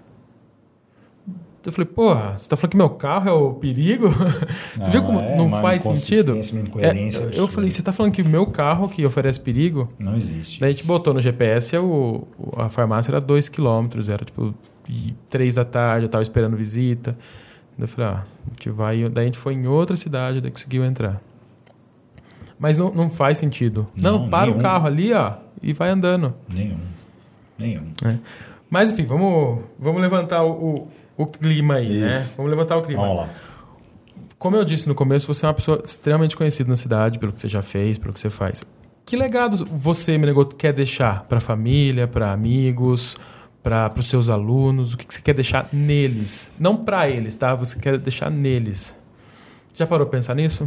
Eu 1.65 1.73
falei, 1.73 1.87
porra, 1.87 2.39
você 2.39 2.49
tá 2.49 2.57
falando 2.57 2.71
que 2.71 2.77
meu 2.77 2.89
carro 2.89 3.29
é 3.29 3.33
o 3.33 3.53
perigo? 3.53 4.09
Não, 4.09 4.31
você 4.83 4.91
viu 4.91 5.03
como 5.03 5.21
é 5.21 5.37
não 5.37 5.51
faz 5.51 5.83
sentido? 5.83 6.35
É, 6.79 7.39
eu 7.39 7.47
falei, 7.47 7.71
você 7.71 7.83
tá 7.83 7.93
falando 7.93 8.13
que 8.13 8.23
o 8.23 8.29
meu 8.29 8.47
carro 8.47 8.89
que 8.89 9.05
oferece 9.05 9.39
perigo? 9.39 9.87
Não 9.99 10.17
existe. 10.17 10.59
Daí 10.59 10.71
a 10.71 10.73
gente 10.73 10.87
botou 10.87 11.13
no 11.13 11.21
GPS, 11.21 11.77
o, 11.77 12.27
a 12.57 12.71
farmácia 12.71 13.11
era 13.11 13.21
2 13.21 13.51
quilômetros, 13.51 14.09
era 14.09 14.25
tipo 14.25 14.55
3 15.29 15.55
da 15.55 15.65
tarde, 15.65 16.07
eu 16.07 16.09
tava 16.09 16.23
esperando 16.23 16.57
visita. 16.57 17.13
Daí 17.77 17.85
eu 17.85 17.89
falei, 17.89 18.11
ah, 18.11 18.25
a 18.47 18.51
gente 18.51 18.71
vai. 18.71 19.09
Daí 19.11 19.25
a 19.25 19.27
gente 19.27 19.39
foi 19.39 19.53
em 19.53 19.67
outra 19.67 19.97
cidade, 19.97 20.41
daí 20.41 20.51
conseguiu 20.51 20.83
entrar. 20.83 21.19
Mas 22.59 22.79
não, 22.79 22.91
não 22.93 23.11
faz 23.11 23.37
sentido. 23.37 23.87
Não, 24.01 24.21
não 24.21 24.31
para 24.31 24.47
nenhum. 24.47 24.59
o 24.59 24.63
carro 24.63 24.87
ali, 24.87 25.13
ó, 25.13 25.35
e 25.63 25.75
vai 25.75 25.91
andando. 25.91 26.35
Nenhum. 26.49 26.79
Nenhum. 27.59 27.87
É. 28.05 28.19
Mas 28.71 28.91
enfim, 28.91 29.05
vamos, 29.05 29.61
vamos 29.79 30.01
levantar 30.01 30.45
o, 30.45 30.89
o 31.23 31.27
clima 31.27 31.75
aí, 31.75 32.01
né? 32.01 32.11
Isso. 32.11 32.31
né? 32.31 32.35
Vamos 32.37 32.51
levantar 32.51 32.77
o 32.77 32.83
clima. 32.83 33.03
Vamos 33.03 33.17
lá. 33.19 33.31
Como 34.39 34.57
eu 34.57 34.65
disse 34.65 34.89
no 34.89 34.95
começo, 34.95 35.27
você 35.27 35.45
é 35.45 35.49
uma 35.49 35.55
pessoa 35.55 35.83
extremamente 35.85 36.35
conhecida 36.35 36.71
na 36.71 36.77
cidade, 36.77 37.19
pelo 37.19 37.31
que 37.31 37.41
você 37.41 37.49
já 37.49 37.61
fez, 37.61 37.99
pelo 37.99 38.15
que 38.15 38.21
você 38.21 38.31
faz. 38.31 38.65
Que 39.05 39.15
legado 39.17 39.67
você, 39.67 40.17
Menegoto, 40.17 40.57
quer 40.57 40.73
deixar 40.73 41.25
para 41.25 41.39
a 41.39 41.41
família, 41.41 42.09
para 42.09 42.33
amigos, 42.33 43.17
para 43.63 43.93
os 43.99 44.09
seus 44.09 44.31
alunos? 44.31 44.95
O 44.95 44.97
que, 44.97 45.05
que 45.05 45.13
você 45.13 45.21
quer 45.21 45.35
deixar 45.35 45.69
neles? 45.73 46.51
Não 46.59 46.75
para 46.75 47.11
eles, 47.11 47.37
tá? 47.37 47.55
Você 47.55 47.79
quer 47.79 47.99
deixar 47.99 48.31
neles. 48.31 48.95
Já 49.75 49.87
parou 49.87 50.07
para 50.07 50.17
pensar 50.19 50.35
nisso? 50.35 50.67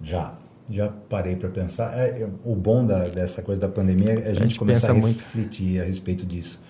Já. 0.00 0.36
Já 0.70 0.88
parei 1.08 1.36
para 1.36 1.48
pensar. 1.48 1.98
É, 1.98 2.22
é, 2.22 2.28
o 2.44 2.54
bom 2.54 2.84
da, 2.84 3.08
dessa 3.08 3.40
coisa 3.40 3.60
da 3.60 3.68
pandemia 3.68 4.10
é 4.10 4.12
a 4.12 4.16
gente, 4.16 4.28
a 4.28 4.34
gente 4.34 4.58
começar 4.58 4.92
a 4.92 4.94
refletir 4.94 5.64
muito. 5.64 5.82
a 5.82 5.84
respeito 5.84 6.26
disso 6.26 6.60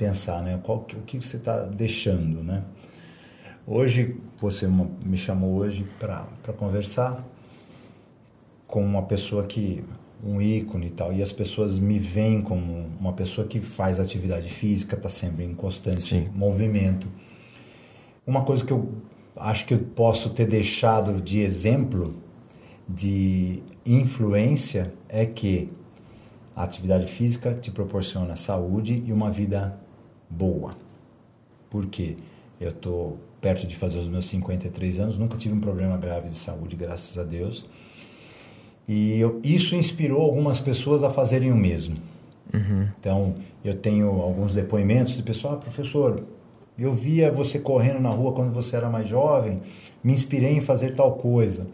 pensar, 0.00 0.42
né? 0.42 0.58
Qual, 0.62 0.78
o 0.78 1.02
que 1.02 1.18
você 1.18 1.36
está 1.36 1.66
deixando, 1.66 2.42
né? 2.42 2.64
Hoje, 3.66 4.16
você 4.38 4.66
me 4.66 5.16
chamou 5.16 5.56
hoje 5.56 5.86
para 5.98 6.24
conversar 6.56 7.22
com 8.66 8.82
uma 8.82 9.02
pessoa 9.02 9.46
que 9.46 9.84
um 10.24 10.40
ícone 10.40 10.86
e 10.86 10.90
tal, 10.90 11.12
e 11.12 11.20
as 11.20 11.32
pessoas 11.32 11.78
me 11.78 11.98
veem 11.98 12.40
como 12.40 12.90
uma 12.98 13.12
pessoa 13.12 13.46
que 13.46 13.60
faz 13.60 14.00
atividade 14.00 14.48
física, 14.48 14.96
está 14.96 15.08
sempre 15.08 15.44
em 15.44 15.54
constante 15.54 16.00
Sim. 16.00 16.28
movimento. 16.34 17.06
Uma 18.26 18.42
coisa 18.42 18.64
que 18.64 18.72
eu 18.72 18.94
acho 19.36 19.66
que 19.66 19.74
eu 19.74 19.78
posso 19.78 20.30
ter 20.30 20.46
deixado 20.46 21.20
de 21.20 21.40
exemplo, 21.40 22.14
de 22.88 23.62
influência, 23.84 24.92
é 25.08 25.26
que 25.26 25.70
a 26.56 26.64
atividade 26.64 27.06
física 27.06 27.54
te 27.54 27.70
proporciona 27.70 28.36
saúde 28.36 29.02
e 29.06 29.12
uma 29.12 29.30
vida 29.30 29.78
boa. 30.30 30.76
Porque 31.68 32.16
eu 32.60 32.70
estou 32.70 33.18
perto 33.40 33.66
de 33.66 33.74
fazer 33.74 33.98
os 33.98 34.08
meus 34.08 34.26
53 34.26 34.98
anos, 35.00 35.18
nunca 35.18 35.36
tive 35.36 35.54
um 35.54 35.60
problema 35.60 35.96
grave 35.96 36.28
de 36.28 36.36
saúde, 36.36 36.76
graças 36.76 37.18
a 37.18 37.24
Deus. 37.24 37.66
E 38.86 39.18
eu, 39.18 39.40
isso 39.42 39.74
inspirou 39.74 40.20
algumas 40.20 40.60
pessoas 40.60 41.02
a 41.02 41.10
fazerem 41.10 41.50
o 41.50 41.56
mesmo. 41.56 41.96
Uhum. 42.52 42.88
Então, 42.98 43.36
eu 43.64 43.76
tenho 43.76 44.08
alguns 44.20 44.52
depoimentos 44.52 45.16
de 45.16 45.22
pessoal, 45.22 45.54
ah, 45.54 45.56
professor, 45.56 46.22
eu 46.78 46.94
via 46.94 47.30
você 47.30 47.58
correndo 47.58 48.00
na 48.00 48.10
rua 48.10 48.32
quando 48.32 48.52
você 48.52 48.76
era 48.76 48.88
mais 48.88 49.08
jovem, 49.08 49.60
me 50.02 50.12
inspirei 50.12 50.52
em 50.52 50.60
fazer 50.60 50.94
tal 50.94 51.12
coisa. 51.12 51.66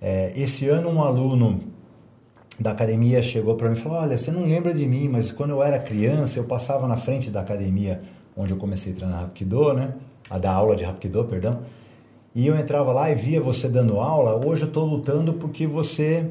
É, 0.00 0.32
esse 0.36 0.68
ano, 0.68 0.88
um 0.90 1.02
aluno 1.02 1.60
da 2.58 2.70
academia 2.70 3.22
chegou 3.22 3.54
para 3.54 3.68
mim 3.68 3.76
e 3.76 3.80
falou: 3.80 3.98
Olha, 3.98 4.16
você 4.16 4.30
não 4.30 4.44
lembra 4.44 4.72
de 4.72 4.86
mim, 4.86 5.08
mas 5.08 5.30
quando 5.30 5.50
eu 5.50 5.62
era 5.62 5.78
criança, 5.78 6.38
eu 6.38 6.44
passava 6.44 6.88
na 6.88 6.96
frente 6.96 7.30
da 7.30 7.40
academia 7.40 8.00
onde 8.36 8.52
eu 8.52 8.56
comecei 8.56 8.92
a 8.92 8.96
treinar 8.96 9.24
Hapkido, 9.24 9.72
né? 9.72 9.94
A 10.28 10.38
dar 10.38 10.52
aula 10.52 10.76
de 10.76 10.84
Hapkido, 10.84 11.24
perdão. 11.24 11.60
E 12.34 12.46
eu 12.46 12.54
entrava 12.54 12.92
lá 12.92 13.10
e 13.10 13.14
via 13.14 13.40
você 13.40 13.68
dando 13.68 13.98
aula. 13.98 14.34
Hoje 14.46 14.62
eu 14.62 14.68
estou 14.68 14.84
lutando 14.84 15.34
porque 15.34 15.66
você. 15.66 16.28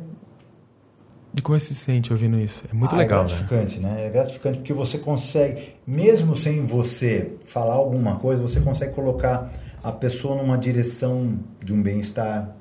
E 1.36 1.42
como 1.42 1.60
você 1.60 1.68
se 1.68 1.76
sente 1.76 2.14
ouvindo 2.14 2.40
isso? 2.40 2.64
É 2.72 2.74
muito 2.74 2.96
ah, 2.96 3.00
legal, 3.00 3.24
é 3.24 3.28
gratificante, 3.28 3.80
né? 3.80 3.92
né? 3.92 4.06
É 4.08 4.10
gratificante 4.10 4.60
porque 4.60 4.72
você 4.72 5.00
consegue, 5.00 5.74
mesmo 5.86 6.36
sem 6.36 6.64
você 6.66 7.34
falar 7.44 7.74
alguma 7.74 8.18
coisa, 8.18 8.42
você 8.42 8.62
consegue 8.62 8.94
colocar 8.94 9.52
a 9.84 9.92
pessoa 9.92 10.36
numa 10.36 10.58
direção 10.58 11.40
de 11.64 11.74
um 11.74 11.82
bem-estar, 11.82 12.56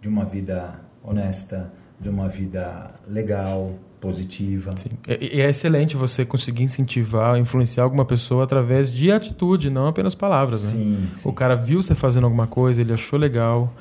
de 0.00 0.08
uma 0.08 0.24
vida 0.24 0.80
honesta, 1.02 1.70
de 2.04 2.10
uma 2.10 2.28
vida 2.28 2.90
legal, 3.08 3.78
positiva. 3.98 4.74
Sim. 4.76 4.90
E 5.08 5.40
é 5.40 5.48
excelente 5.48 5.96
você 5.96 6.22
conseguir 6.22 6.62
incentivar, 6.62 7.38
influenciar 7.38 7.84
alguma 7.84 8.04
pessoa 8.04 8.44
através 8.44 8.92
de 8.92 9.10
atitude, 9.10 9.70
não 9.70 9.88
apenas 9.88 10.14
palavras. 10.14 10.64
Né? 10.64 10.70
Sim, 10.72 10.90
né? 10.90 11.08
sim. 11.14 11.26
O 11.26 11.32
cara 11.32 11.54
viu 11.54 11.80
você 11.80 11.94
fazendo 11.94 12.24
alguma 12.24 12.46
coisa, 12.46 12.82
ele 12.82 12.92
achou 12.92 13.18
legal 13.18 13.72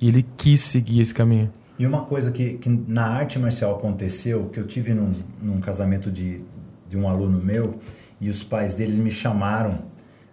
e 0.00 0.08
ele 0.08 0.24
quis 0.38 0.62
seguir 0.62 1.00
esse 1.00 1.12
caminho. 1.12 1.52
E 1.78 1.86
uma 1.86 2.06
coisa 2.06 2.32
que, 2.32 2.54
que 2.54 2.70
na 2.70 3.06
arte 3.06 3.38
marcial 3.38 3.74
aconteceu, 3.74 4.48
que 4.48 4.58
eu 4.58 4.66
tive 4.66 4.94
num, 4.94 5.12
num 5.42 5.60
casamento 5.60 6.10
de, 6.10 6.40
de 6.88 6.96
um 6.96 7.06
aluno 7.06 7.38
meu, 7.44 7.78
e 8.18 8.30
os 8.30 8.42
pais 8.42 8.74
deles 8.74 8.96
me 8.96 9.10
chamaram 9.10 9.80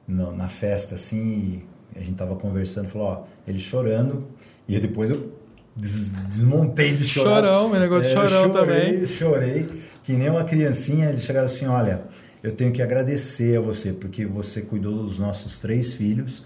no, 0.07 0.33
na 0.33 0.47
festa 0.47 0.95
assim, 0.95 1.63
a 1.93 1.99
gente 1.99 2.15
tava 2.15 2.37
conversando, 2.37 2.87
falou, 2.87 3.07
ó, 3.07 3.23
ele 3.45 3.59
chorando, 3.59 4.25
e 4.65 4.79
depois 4.79 5.09
eu 5.09 5.42
desmontei 5.75 6.93
de 6.93 7.03
chorar. 7.03 7.35
Chorão, 7.35 7.69
meu 7.69 7.79
negócio 7.79 8.03
de 8.03 8.09
é, 8.09 8.13
chorão 8.13 8.53
chorei, 8.53 8.91
também. 8.91 9.07
Chorei, 9.07 9.67
que 10.03 10.13
nem 10.13 10.29
uma 10.29 10.43
criancinha, 10.43 11.09
eles 11.09 11.23
chegaram 11.23 11.45
assim, 11.45 11.65
olha, 11.65 12.03
eu 12.43 12.55
tenho 12.55 12.71
que 12.71 12.81
agradecer 12.81 13.57
a 13.57 13.61
você, 13.61 13.91
porque 13.91 14.25
você 14.25 14.61
cuidou 14.61 15.03
dos 15.03 15.17
nossos 15.17 15.57
três 15.57 15.93
filhos, 15.93 16.43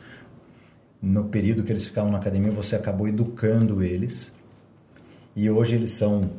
no 1.01 1.25
período 1.25 1.63
que 1.63 1.71
eles 1.71 1.85
ficavam 1.85 2.11
na 2.11 2.17
academia, 2.17 2.51
você 2.51 2.75
acabou 2.75 3.07
educando 3.07 3.83
eles, 3.83 4.31
e 5.35 5.49
hoje 5.49 5.75
eles 5.75 5.91
são 5.91 6.31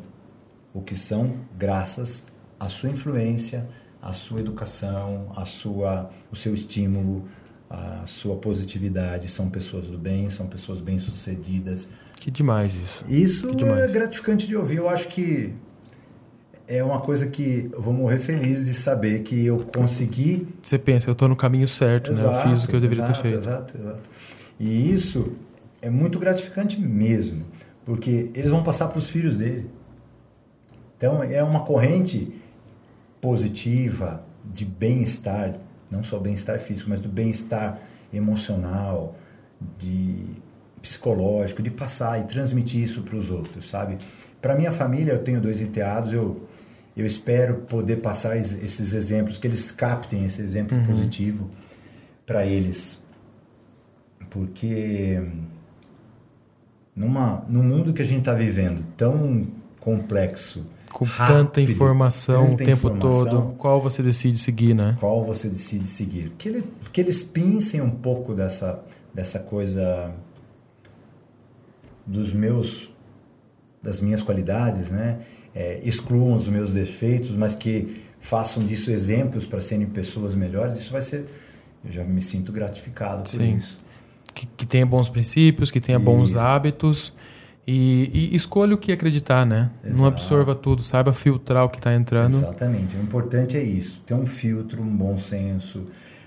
o 0.72 0.82
que 0.82 0.94
são 0.94 1.36
graças 1.56 2.24
à 2.58 2.68
sua 2.68 2.88
influência, 2.88 3.68
à 4.00 4.12
sua 4.12 4.40
educação, 4.40 5.30
à 5.36 5.44
sua, 5.44 6.10
o 6.30 6.36
seu 6.36 6.54
estímulo, 6.54 7.26
a 7.70 8.06
sua 8.06 8.36
positividade, 8.36 9.28
são 9.28 9.50
pessoas 9.50 9.88
do 9.88 9.98
bem, 9.98 10.28
são 10.30 10.46
pessoas 10.46 10.80
bem-sucedidas. 10.80 11.90
Que 12.14 12.30
demais 12.30 12.74
isso. 12.74 13.04
Isso 13.08 13.54
demais. 13.54 13.90
é 13.90 13.92
gratificante 13.92 14.46
de 14.46 14.56
ouvir. 14.56 14.76
Eu 14.76 14.88
acho 14.88 15.08
que 15.08 15.54
é 16.66 16.82
uma 16.82 17.00
coisa 17.00 17.26
que 17.26 17.68
eu 17.72 17.80
vou 17.80 17.94
morrer 17.94 18.18
feliz 18.18 18.66
de 18.66 18.74
saber 18.74 19.22
que 19.22 19.46
eu 19.46 19.60
consegui. 19.74 20.46
Você 20.62 20.78
pensa, 20.78 21.08
eu 21.08 21.12
estou 21.12 21.28
no 21.28 21.36
caminho 21.36 21.68
certo, 21.68 22.10
exato, 22.10 22.34
né? 22.34 22.44
Eu 22.44 22.50
fiz 22.50 22.64
o 22.64 22.68
que 22.68 22.76
eu 22.76 22.80
deveria 22.80 23.04
exato, 23.04 23.22
ter 23.22 23.28
feito. 23.28 23.42
Exato, 23.42 23.78
exato. 23.78 24.10
E 24.58 24.92
isso 24.92 25.32
é 25.80 25.88
muito 25.88 26.18
gratificante 26.18 26.80
mesmo, 26.80 27.44
porque 27.84 28.30
eles 28.34 28.50
vão 28.50 28.62
passar 28.62 28.88
para 28.88 28.98
os 28.98 29.08
filhos 29.08 29.38
dele. 29.38 29.70
Então 30.96 31.22
é 31.22 31.42
uma 31.42 31.64
corrente 31.64 32.32
positiva 33.20 34.24
de 34.44 34.64
bem-estar, 34.64 35.54
não 35.90 36.02
só 36.02 36.18
bem-estar 36.18 36.58
físico, 36.58 36.90
mas 36.90 37.00
do 37.00 37.08
bem-estar 37.08 37.78
emocional, 38.12 39.16
de 39.78 40.24
psicológico, 40.80 41.62
de 41.62 41.70
passar 41.70 42.20
e 42.20 42.24
transmitir 42.24 42.82
isso 42.82 43.02
para 43.02 43.16
os 43.16 43.30
outros, 43.30 43.68
sabe? 43.68 43.98
Para 44.40 44.54
minha 44.54 44.70
família, 44.70 45.12
eu 45.12 45.22
tenho 45.22 45.40
dois 45.40 45.60
enteados, 45.60 46.12
eu 46.12 46.48
eu 46.98 47.06
espero 47.06 47.58
poder 47.58 47.98
passar 47.98 48.36
esses 48.36 48.92
exemplos, 48.92 49.38
que 49.38 49.46
eles 49.46 49.70
captem 49.70 50.24
esse 50.24 50.42
exemplo 50.42 50.76
uhum. 50.76 50.84
positivo 50.84 51.48
para 52.26 52.44
eles. 52.44 53.00
Porque 54.28 55.22
numa, 56.96 57.44
no 57.48 57.62
mundo 57.62 57.92
que 57.92 58.02
a 58.02 58.04
gente 58.04 58.18
está 58.18 58.34
vivendo, 58.34 58.84
tão 58.96 59.46
complexo, 59.78 60.66
com 60.98 61.04
rápido, 61.04 61.36
tanta 61.36 61.60
informação 61.60 62.50
tanta 62.50 62.54
o 62.54 62.66
tempo 62.66 62.88
informação, 62.88 63.40
todo, 63.40 63.54
qual 63.54 63.80
você 63.80 64.02
decide 64.02 64.36
seguir, 64.36 64.74
né? 64.74 64.96
Qual 64.98 65.24
você 65.24 65.48
decide 65.48 65.86
seguir? 65.86 66.32
Que, 66.36 66.48
ele, 66.48 66.64
que 66.92 67.00
eles 67.00 67.22
pincem 67.22 67.80
um 67.80 67.90
pouco 67.90 68.34
dessa, 68.34 68.82
dessa 69.14 69.38
coisa 69.38 70.12
dos 72.04 72.32
meus 72.32 72.90
das 73.80 74.00
minhas 74.00 74.22
qualidades, 74.22 74.90
né? 74.90 75.20
É, 75.54 75.78
excluam 75.84 76.34
os 76.34 76.48
meus 76.48 76.72
defeitos, 76.72 77.30
mas 77.36 77.54
que 77.54 78.02
façam 78.18 78.64
disso 78.64 78.90
exemplos 78.90 79.46
para 79.46 79.60
serem 79.60 79.86
pessoas 79.86 80.34
melhores. 80.34 80.78
Isso 80.78 80.90
vai 80.90 81.00
ser, 81.00 81.26
eu 81.84 81.92
já 81.92 82.02
me 82.02 82.20
sinto 82.20 82.50
gratificado 82.50 83.22
por 83.22 83.28
Sim. 83.28 83.56
isso. 83.56 83.78
Que, 84.34 84.46
que 84.46 84.66
tenha 84.66 84.84
bons 84.84 85.08
princípios, 85.08 85.70
que 85.70 85.80
tenha 85.80 85.96
isso. 85.96 86.04
bons 86.04 86.34
hábitos 86.34 87.12
e, 87.70 88.30
e, 88.32 88.36
escolha 88.36 88.74
o 88.74 88.78
que 88.78 88.92
acreditar, 88.92 89.44
né? 89.44 89.70
Exato. 89.84 90.00
Não 90.00 90.06
absorva 90.08 90.54
tudo, 90.54 90.82
saiba 90.82 91.12
filtrar 91.12 91.64
o 91.64 91.68
que 91.68 91.78
está 91.78 91.94
entrando. 91.94 92.32
Exatamente. 92.32 92.96
O 92.96 93.02
importante 93.02 93.56
é 93.56 93.62
isso: 93.62 94.02
ter 94.06 94.14
um 94.14 94.26
filtro, 94.26 94.82
um 94.82 94.96
bom 94.96 95.18
senso, 95.18 95.86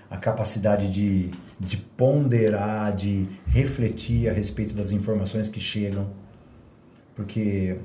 a 0.09 0.17
capacidade 0.17 0.87
de, 0.89 1.31
de 1.59 1.77
ponderar, 1.77 2.95
de 2.95 3.27
refletir 3.47 4.29
a 4.29 4.33
respeito 4.33 4.75
das 4.75 4.91
informações 4.91 5.47
que 5.47 5.59
chegam 5.59 6.21
porque 7.15 7.77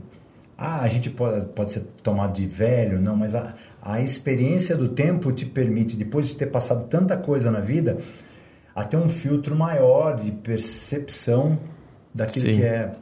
ah, 0.56 0.80
a 0.80 0.88
gente 0.88 1.10
pode, 1.10 1.46
pode 1.46 1.72
ser 1.72 1.80
tomado 2.02 2.34
de 2.34 2.46
velho, 2.46 3.00
não, 3.00 3.16
mas 3.16 3.34
a, 3.34 3.54
a 3.82 4.00
experiência 4.00 4.76
do 4.76 4.88
tempo 4.88 5.32
te 5.32 5.44
permite, 5.44 5.96
depois 5.96 6.28
de 6.28 6.36
ter 6.36 6.46
passado 6.46 6.86
tanta 6.86 7.16
coisa 7.16 7.50
na 7.50 7.60
vida, 7.60 7.98
até 8.74 8.96
um 8.96 9.08
filtro 9.08 9.54
maior 9.54 10.16
de 10.16 10.30
percepção 10.30 11.58
daquilo 12.14 12.46
Sim. 12.46 12.54
que 12.54 12.64
é 12.64 12.92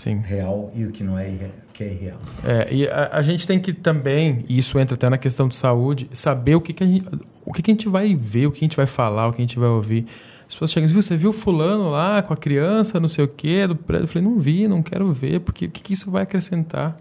Sim. 0.00 0.22
real 0.24 0.72
e 0.74 0.84
o 0.84 0.90
que 0.90 1.04
não 1.04 1.18
é 1.18 1.30
que 1.74 1.84
é 1.84 1.92
irreal. 1.92 2.18
É, 2.44 2.72
e 2.72 2.88
a, 2.88 3.10
a, 3.12 3.22
gente 3.22 3.46
tem 3.46 3.58
que 3.58 3.72
também, 3.72 4.44
e 4.48 4.58
isso 4.58 4.78
entra 4.78 4.94
até 4.94 5.08
na 5.10 5.18
questão 5.18 5.48
de 5.48 5.56
saúde, 5.56 6.08
saber 6.12 6.54
o 6.54 6.60
que, 6.60 6.72
que, 6.72 6.82
a, 6.82 6.86
gente, 6.86 7.06
o 7.44 7.52
que, 7.52 7.62
que 7.62 7.70
a 7.70 7.74
gente 7.74 7.88
vai 7.88 8.14
ver, 8.14 8.46
o 8.46 8.50
que 8.50 8.58
a 8.58 8.66
gente 8.66 8.76
vai 8.76 8.86
falar, 8.86 9.28
o 9.28 9.32
que 9.32 9.38
a 9.38 9.44
gente 9.44 9.58
vai 9.58 9.68
ouvir. 9.68 10.06
As 10.46 10.54
pessoas 10.54 10.72
chegam 10.72 10.88
e 10.88 10.92
viu, 10.92 11.02
você 11.02 11.16
viu 11.16 11.32
fulano 11.32 11.90
lá 11.90 12.22
com 12.22 12.32
a 12.32 12.36
criança, 12.36 12.98
não 12.98 13.08
sei 13.08 13.24
o 13.24 13.28
quê, 13.28 13.66
do 13.66 13.76
prédio? 13.76 14.04
Eu 14.04 14.08
falei, 14.08 14.28
não 14.28 14.40
vi, 14.40 14.66
não 14.66 14.82
quero 14.82 15.12
ver, 15.12 15.40
porque 15.40 15.66
o 15.66 15.70
que, 15.70 15.82
que 15.82 15.92
isso 15.92 16.10
vai 16.10 16.22
acrescentar? 16.22 16.96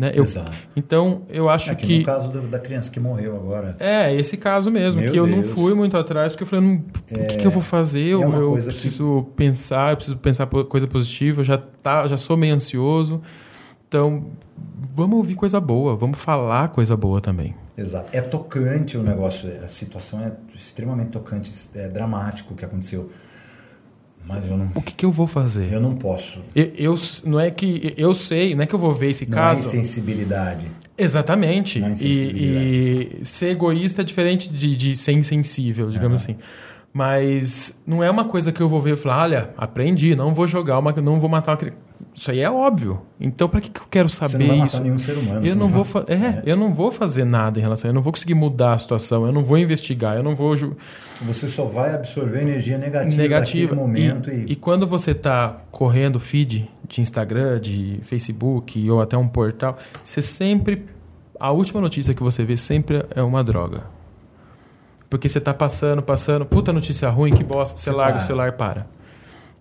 Né? 0.00 0.12
Eu. 0.14 0.24
Então, 0.74 1.20
eu 1.28 1.50
acho 1.50 1.70
é 1.70 1.74
que... 1.74 1.86
que... 1.86 1.98
no 1.98 2.04
caso 2.06 2.30
do, 2.30 2.40
da 2.48 2.58
criança 2.58 2.90
que 2.90 2.98
morreu 2.98 3.36
agora... 3.36 3.76
É, 3.78 4.14
esse 4.14 4.38
caso 4.38 4.70
mesmo, 4.70 5.02
Meu 5.02 5.12
que 5.12 5.18
eu 5.18 5.26
Deus. 5.26 5.36
não 5.36 5.44
fui 5.44 5.74
muito 5.74 5.94
atrás, 5.94 6.32
porque 6.32 6.44
eu 6.44 6.48
falei, 6.48 6.64
não, 6.64 6.84
é, 7.10 7.24
o 7.24 7.26
que, 7.26 7.36
que, 7.36 7.46
eu 7.46 7.50
vou 7.50 7.60
fazer? 7.60 8.08
É 8.08 8.12
eu, 8.14 8.32
eu 8.32 8.52
preciso 8.52 9.26
que... 9.28 9.36
pensar, 9.36 9.92
eu 9.92 9.96
preciso 9.96 10.16
pensar 10.16 10.46
coisa 10.46 10.86
positiva, 10.86 11.42
eu 11.42 11.44
já, 11.44 11.58
tá, 11.58 12.06
já 12.06 12.16
sou 12.16 12.34
meio 12.34 12.54
ansioso. 12.54 13.20
Então, 13.86 14.24
vamos 14.96 15.18
ouvir 15.18 15.34
coisa 15.34 15.60
boa, 15.60 15.94
vamos 15.94 16.18
falar 16.18 16.68
coisa 16.68 16.96
boa 16.96 17.20
também. 17.20 17.54
Exato. 17.76 18.08
É 18.10 18.22
tocante 18.22 18.96
o 18.96 19.02
negócio, 19.02 19.50
a 19.62 19.68
situação 19.68 20.18
é 20.20 20.32
extremamente 20.54 21.10
tocante, 21.10 21.52
é 21.74 21.88
dramático 21.88 22.54
o 22.54 22.56
que 22.56 22.64
aconteceu. 22.64 23.10
Mas 24.24 24.46
eu 24.46 24.56
não. 24.56 24.70
O 24.74 24.82
que, 24.82 24.92
que 24.94 25.04
eu 25.04 25.10
vou 25.10 25.26
fazer? 25.26 25.72
Eu 25.72 25.80
não 25.80 25.96
posso. 25.96 26.40
Eu, 26.54 26.72
eu, 26.76 26.94
não 27.24 27.40
é 27.40 27.50
que 27.50 27.94
eu 27.96 28.14
sei, 28.14 28.54
não 28.54 28.62
é 28.62 28.66
que 28.66 28.74
eu 28.74 28.78
vou 28.78 28.94
ver 28.94 29.10
esse 29.10 29.26
não 29.26 29.32
caso. 29.32 29.62
Não 29.62 29.66
é 29.66 29.68
insensibilidade. 29.68 30.66
Exatamente. 30.96 31.80
Não 31.80 31.88
é 31.88 31.92
insensibilidade. 31.92 32.66
E, 32.66 33.18
e, 33.20 33.24
ser 33.24 33.50
egoísta 33.50 34.02
é 34.02 34.04
diferente 34.04 34.48
de, 34.48 34.76
de 34.76 34.96
ser 34.96 35.12
insensível, 35.12 35.90
digamos 35.90 36.24
uhum. 36.24 36.34
assim. 36.34 36.42
Mas 36.92 37.80
não 37.86 38.02
é 38.02 38.10
uma 38.10 38.24
coisa 38.24 38.50
que 38.52 38.60
eu 38.60 38.68
vou 38.68 38.80
ver 38.80 38.94
e 38.94 38.96
falar, 38.96 39.22
olha, 39.22 39.50
aprendi, 39.56 40.14
não 40.16 40.34
vou 40.34 40.46
jogar 40.46 40.78
uma, 40.78 40.92
não 40.92 41.20
vou 41.20 41.30
matar 41.30 41.52
uma 41.52 41.56
criança 41.56 41.89
isso 42.14 42.30
aí 42.30 42.40
é 42.40 42.50
óbvio. 42.50 43.02
Então, 43.20 43.48
para 43.48 43.60
que, 43.60 43.70
que 43.70 43.80
eu 43.80 43.86
quero 43.90 44.08
saber 44.08 44.32
você 44.32 44.38
não 44.38 44.58
vai 44.58 44.66
isso? 44.66 44.82
nenhum 44.82 44.98
ser 44.98 45.16
humano. 45.16 45.46
Eu 45.46 45.56
não, 45.56 45.68
vou 45.68 45.86
é, 46.06 46.14
é, 46.14 46.42
eu 46.44 46.56
não 46.56 46.74
vou 46.74 46.90
fazer 46.90 47.24
nada 47.24 47.58
em 47.58 47.62
relação. 47.62 47.90
Eu 47.90 47.94
não 47.94 48.02
vou 48.02 48.12
conseguir 48.12 48.34
mudar 48.34 48.74
a 48.74 48.78
situação. 48.78 49.26
Eu 49.26 49.32
não 49.32 49.44
vou 49.44 49.56
investigar. 49.58 50.16
Eu 50.16 50.22
não 50.22 50.34
vou. 50.34 50.54
Você 51.22 51.48
só 51.48 51.64
vai 51.64 51.94
absorver 51.94 52.42
energia 52.42 52.76
negativa, 52.76 53.22
negativa. 53.22 53.74
momento. 53.74 54.30
E, 54.30 54.34
e... 54.34 54.52
e 54.52 54.56
quando 54.56 54.86
você 54.86 55.12
está 55.12 55.62
correndo 55.70 56.18
feed 56.18 56.70
de 56.88 57.00
Instagram, 57.00 57.60
de 57.60 58.00
Facebook 58.02 58.90
ou 58.90 59.00
até 59.00 59.16
um 59.16 59.28
portal, 59.28 59.78
você 60.02 60.20
sempre 60.20 60.84
a 61.40 61.50
última 61.50 61.80
notícia 61.80 62.12
que 62.12 62.22
você 62.22 62.44
vê 62.44 62.54
sempre 62.54 63.02
é 63.14 63.22
uma 63.22 63.42
droga. 63.42 63.84
Porque 65.08 65.26
você 65.26 65.38
está 65.38 65.54
passando, 65.54 66.02
passando, 66.02 66.44
puta 66.44 66.70
notícia 66.70 67.08
ruim, 67.08 67.32
que 67.32 67.42
bosta, 67.42 67.76
você, 67.76 67.84
você 67.84 67.90
larga 67.96 68.18
para. 68.18 68.22
o 68.22 68.26
celular 68.26 68.52
para. 68.52 68.86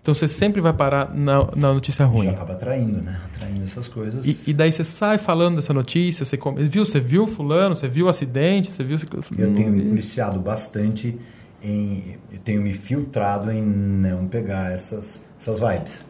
Então 0.09 0.15
você 0.15 0.27
sempre 0.27 0.59
vai 0.59 0.73
parar 0.73 1.13
na, 1.13 1.47
na 1.55 1.71
notícia 1.71 2.03
ruim. 2.03 2.25
Já 2.25 2.31
acaba 2.31 2.53
atraindo, 2.53 3.05
né? 3.05 3.21
Atraindo 3.25 3.63
essas 3.63 3.87
coisas. 3.87 4.47
E, 4.47 4.49
e 4.49 4.53
daí 4.55 4.71
você 4.71 4.83
sai 4.83 5.19
falando 5.19 5.57
dessa 5.57 5.71
notícia, 5.71 6.25
você 6.25 6.35
come... 6.35 6.63
viu, 6.67 6.83
você 6.83 6.99
viu 6.99 7.27
fulano, 7.27 7.75
você 7.75 7.87
viu 7.87 8.07
o 8.07 8.09
acidente, 8.09 8.71
você 8.71 8.83
viu. 8.83 8.97
Eu 9.37 9.53
tenho 9.53 9.71
me 9.71 9.83
policiado 9.83 10.39
bastante 10.39 11.15
em. 11.61 12.15
Eu 12.31 12.39
tenho 12.39 12.59
me 12.63 12.73
filtrado 12.73 13.51
em 13.51 13.61
não 13.61 14.27
pegar 14.27 14.71
essas, 14.71 15.25
essas 15.39 15.59
vibes. 15.59 16.07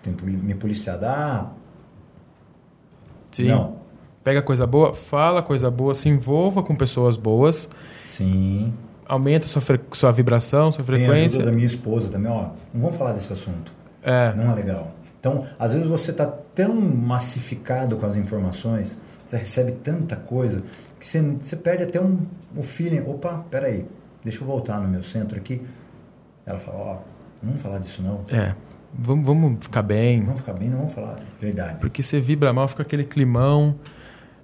Tenho 0.00 0.16
me 0.22 0.54
policiado. 0.54 1.04
Ah. 1.04 1.50
Sim. 3.32 3.48
Não. 3.48 3.78
Pega 4.22 4.42
coisa 4.42 4.64
boa, 4.64 4.94
fala 4.94 5.42
coisa 5.42 5.68
boa, 5.72 5.92
se 5.92 6.08
envolva 6.08 6.62
com 6.62 6.76
pessoas 6.76 7.16
boas. 7.16 7.68
Sim 8.04 8.72
aumenta 9.08 9.46
sua, 9.46 9.62
sua 9.92 10.12
vibração, 10.12 10.70
sua 10.70 10.84
frequência. 10.84 11.12
Tem 11.12 11.22
a 11.22 11.26
ajuda 11.26 11.44
da 11.46 11.52
minha 11.52 11.66
esposa 11.66 12.10
também, 12.10 12.30
ó. 12.30 12.50
Não 12.72 12.82
vamos 12.82 12.96
falar 12.96 13.12
desse 13.12 13.32
assunto. 13.32 13.72
É. 14.02 14.32
Não 14.34 14.50
é 14.50 14.54
legal. 14.54 14.92
Então, 15.18 15.44
às 15.58 15.74
vezes 15.74 15.88
você 15.88 16.10
está 16.12 16.26
tão 16.26 16.74
massificado 16.74 17.96
com 17.96 18.06
as 18.06 18.14
informações, 18.14 19.00
você 19.26 19.36
recebe 19.36 19.72
tanta 19.72 20.14
coisa, 20.14 20.62
que 20.98 21.06
você, 21.06 21.20
você 21.20 21.56
perde 21.56 21.84
até 21.84 22.00
um, 22.00 22.20
um 22.56 22.62
feeling. 22.62 23.00
Opa, 23.00 23.44
peraí, 23.50 23.84
deixa 24.22 24.42
eu 24.42 24.46
voltar 24.46 24.80
no 24.80 24.88
meu 24.88 25.02
centro 25.02 25.36
aqui. 25.36 25.60
Ela 26.46 26.58
fala, 26.58 26.78
ó, 26.78 26.92
não 27.42 27.50
vamos 27.50 27.62
falar 27.62 27.78
disso 27.78 28.02
não. 28.02 28.22
É. 28.30 28.54
Vamos, 28.94 29.26
vamos 29.26 29.64
ficar 29.64 29.82
bem. 29.82 30.22
Vamos 30.22 30.40
ficar 30.40 30.54
bem, 30.54 30.68
não 30.68 30.78
vamos 30.78 30.94
falar 30.94 31.18
verdade. 31.40 31.78
Porque 31.78 32.02
você 32.02 32.20
vibra 32.20 32.52
mal, 32.52 32.66
fica 32.68 32.82
aquele 32.82 33.04
climão. 33.04 33.74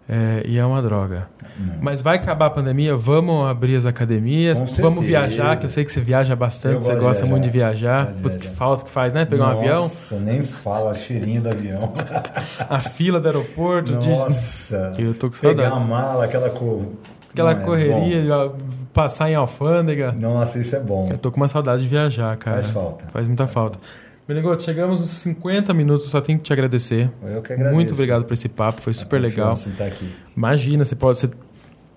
É, 0.08 0.42
e 0.46 0.58
é 0.58 0.64
uma 0.64 0.82
droga. 0.82 1.28
Não. 1.58 1.76
Mas 1.80 2.02
vai 2.02 2.16
acabar 2.16 2.46
a 2.46 2.50
pandemia, 2.50 2.94
vamos 2.94 3.48
abrir 3.48 3.76
as 3.76 3.86
academias, 3.86 4.58
Com 4.58 4.66
vamos 4.82 5.04
certeza. 5.06 5.26
viajar, 5.26 5.56
que 5.56 5.64
eu 5.64 5.70
sei 5.70 5.84
que 5.84 5.90
você 5.92 6.00
viaja 6.00 6.36
bastante, 6.36 6.84
você 6.84 6.94
gosta 6.94 7.24
de 7.24 7.30
muito 7.30 7.44
de 7.44 7.50
viajar. 7.50 8.12
Putz, 8.22 8.36
que 8.36 8.48
falta 8.48 8.84
que 8.84 8.90
faz, 8.90 9.14
né? 9.14 9.24
Pegar 9.24 9.44
Nossa, 9.46 9.56
um 9.56 9.60
avião. 9.60 9.82
Nossa, 9.82 10.20
nem 10.20 10.42
fala, 10.42 10.94
cheirinho 10.94 11.40
do 11.40 11.48
avião. 11.48 11.94
a 12.68 12.80
fila 12.80 13.18
do 13.18 13.28
aeroporto. 13.28 13.92
Nossa. 13.92 14.90
De... 14.94 15.04
Eu 15.04 15.14
tô 15.14 15.30
com 15.30 15.36
saudade. 15.36 15.70
Pegar 15.70 15.76
a 15.76 15.80
mala, 15.80 16.24
aquela 16.24 16.50
cor. 16.50 16.82
Aquela 17.30 17.50
é 17.50 17.54
correria, 17.56 18.52
passar 18.92 19.28
em 19.28 19.34
alfândega. 19.34 20.12
Nossa, 20.12 20.58
isso 20.58 20.76
é 20.76 20.80
bom. 20.80 21.08
Eu 21.10 21.18
tô 21.18 21.32
com 21.32 21.38
uma 21.38 21.48
saudade 21.48 21.82
de 21.82 21.88
viajar, 21.88 22.36
cara. 22.36 22.56
Faz 22.58 22.70
falta. 22.70 23.06
Faz 23.06 23.26
muita 23.26 23.44
Faz 23.44 23.54
falta. 23.54 23.78
falta. 23.78 24.03
Benigoto, 24.26 24.62
chegamos 24.64 25.00
aos 25.00 25.10
50 25.10 25.74
minutos, 25.74 26.08
só 26.08 26.20
tenho 26.20 26.38
que 26.38 26.44
te 26.44 26.52
agradecer. 26.52 27.10
Eu 27.22 27.42
que 27.42 27.52
agradeço. 27.52 27.74
Muito 27.74 27.92
obrigado 27.92 28.24
por 28.24 28.32
esse 28.32 28.48
papo, 28.48 28.80
foi 28.80 28.94
super 28.94 29.20
legal. 29.20 29.52
Aqui. 29.86 30.10
Imagina, 30.34 30.82
você 30.82 30.96
pode 30.96 31.18
ser 31.18 31.30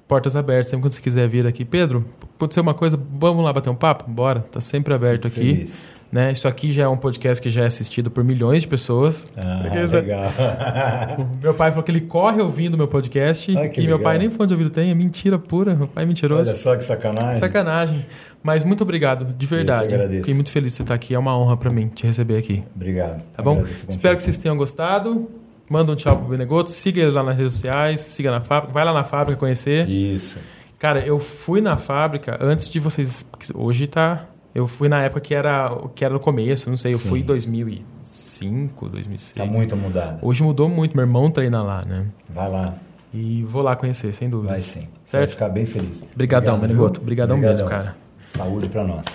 portas 0.08 0.36
abertas, 0.36 0.68
sempre 0.68 0.84
quando 0.84 0.94
você 0.94 1.02
quiser 1.02 1.28
vir 1.28 1.48
aqui. 1.48 1.64
Pedro, 1.64 2.06
acontecer 2.36 2.60
uma 2.60 2.74
coisa, 2.74 3.00
vamos 3.14 3.44
lá 3.44 3.54
bater 3.54 3.70
um 3.70 3.76
papo? 3.76 4.10
Bora, 4.10 4.42
tá 4.42 4.60
sempre 4.60 4.94
aberto 4.94 5.30
Fico 5.30 5.40
aqui. 5.40 5.54
Feliz. 5.54 5.88
Né? 6.10 6.32
Isso 6.32 6.48
aqui 6.48 6.72
já 6.72 6.86
é 6.86 6.88
um 6.88 6.96
podcast 6.96 7.42
que 7.42 7.50
já 7.50 7.64
é 7.64 7.66
assistido 7.66 8.10
por 8.10 8.24
milhões 8.24 8.62
de 8.62 8.68
pessoas. 8.70 9.26
Ah, 9.36 9.64
legal. 9.92 10.32
meu 11.44 11.54
pai 11.54 11.72
falou 11.72 11.84
que 11.84 11.92
ele 11.92 12.02
corre 12.02 12.42
ouvindo 12.42 12.78
meu 12.78 12.88
podcast. 12.88 13.52
Ah, 13.58 13.66
e 13.66 13.68
legal. 13.68 13.86
meu 13.86 14.00
pai 14.00 14.18
nem 14.18 14.30
fone 14.30 14.48
de 14.48 14.54
ouvido 14.54 14.70
tem, 14.70 14.90
é 14.90 14.96
mentira 14.96 15.38
pura. 15.38 15.76
Meu 15.76 15.88
pai 15.88 16.06
é 16.06 16.08
mentiroso. 16.08 16.50
Olha 16.50 16.56
só 16.56 16.76
que 16.78 16.84
sacanagem. 16.84 17.40
Sacanagem. 17.40 18.06
Mas 18.44 18.64
muito 18.64 18.82
obrigado, 18.82 19.26
de 19.34 19.46
verdade. 19.46 19.94
Eu 19.94 20.10
Fiquei 20.10 20.34
muito 20.34 20.52
feliz 20.52 20.72
de 20.74 20.78
você 20.78 20.82
estar 20.84 20.94
aqui. 20.94 21.14
É 21.14 21.20
uma 21.20 21.38
honra 21.38 21.58
para 21.58 21.70
mim 21.70 21.88
te 21.88 22.06
receber 22.06 22.38
aqui. 22.38 22.64
Obrigado. 22.76 23.24
Tá 23.36 23.44
bom? 23.44 23.66
Espero 23.90 24.16
que 24.16 24.22
vocês 24.22 24.38
tenham 24.38 24.56
gostado. 24.56 25.30
Manda 25.70 25.92
um 25.92 25.96
tchau 25.96 26.18
pro 26.18 26.28
Benegoto. 26.30 26.70
Siga 26.70 27.02
eles 27.02 27.16
lá 27.16 27.24
nas 27.24 27.38
redes 27.40 27.54
sociais. 27.56 28.00
Siga 28.00 28.32
na 28.32 28.40
fábrica. 28.40 28.74
Vai 28.74 28.86
lá 28.86 28.94
na 28.94 29.04
fábrica 29.04 29.38
conhecer. 29.40 29.88
Isso. 29.90 30.40
Cara, 30.80 31.00
eu 31.06 31.20
fui 31.20 31.60
na 31.60 31.76
fábrica 31.76 32.38
antes 32.42 32.70
de 32.70 32.80
vocês. 32.80 33.26
Hoje 33.54 33.86
tá 33.88 34.28
Eu 34.56 34.66
fui 34.66 34.88
na 34.88 35.04
época 35.04 35.20
que 35.22 35.36
era, 35.36 35.70
que 35.94 36.06
era 36.06 36.14
no 36.14 36.20
começo, 36.20 36.70
não 36.70 36.78
sei, 36.78 36.94
eu 36.94 36.98
Sim. 36.98 37.10
fui 37.10 37.20
em 37.20 37.24
2005, 37.24 38.90
2006. 38.90 39.34
Tá 39.34 39.46
muito 39.46 39.76
mudado. 39.76 40.26
Hoje 40.26 40.42
mudou 40.44 40.68
muito, 40.70 40.96
meu 40.96 41.04
irmão 41.04 41.30
treina 41.30 41.62
lá, 41.62 41.84
né? 41.86 42.06
Vai 42.30 42.50
lá, 42.50 42.76
E 43.14 43.44
vou 43.44 43.62
lá 43.62 43.76
conhecer, 43.76 44.14
sem 44.14 44.30
dúvida. 44.30 44.54
vai 44.54 44.62
sim. 44.62 44.88
Você 45.04 45.18
vai 45.18 45.28
Certo? 45.28 45.30
ficar 45.32 45.50
bem 45.50 45.66
feliz. 45.66 46.04
Obrigadão, 46.14 46.56
Obrigado, 46.56 46.62
Manigoto. 46.78 47.02
Obrigadão 47.02 47.38
mesmo, 47.38 47.68
cara. 47.68 47.96
Saúde 48.28 48.68
para 48.68 48.84
nós. 48.84 49.06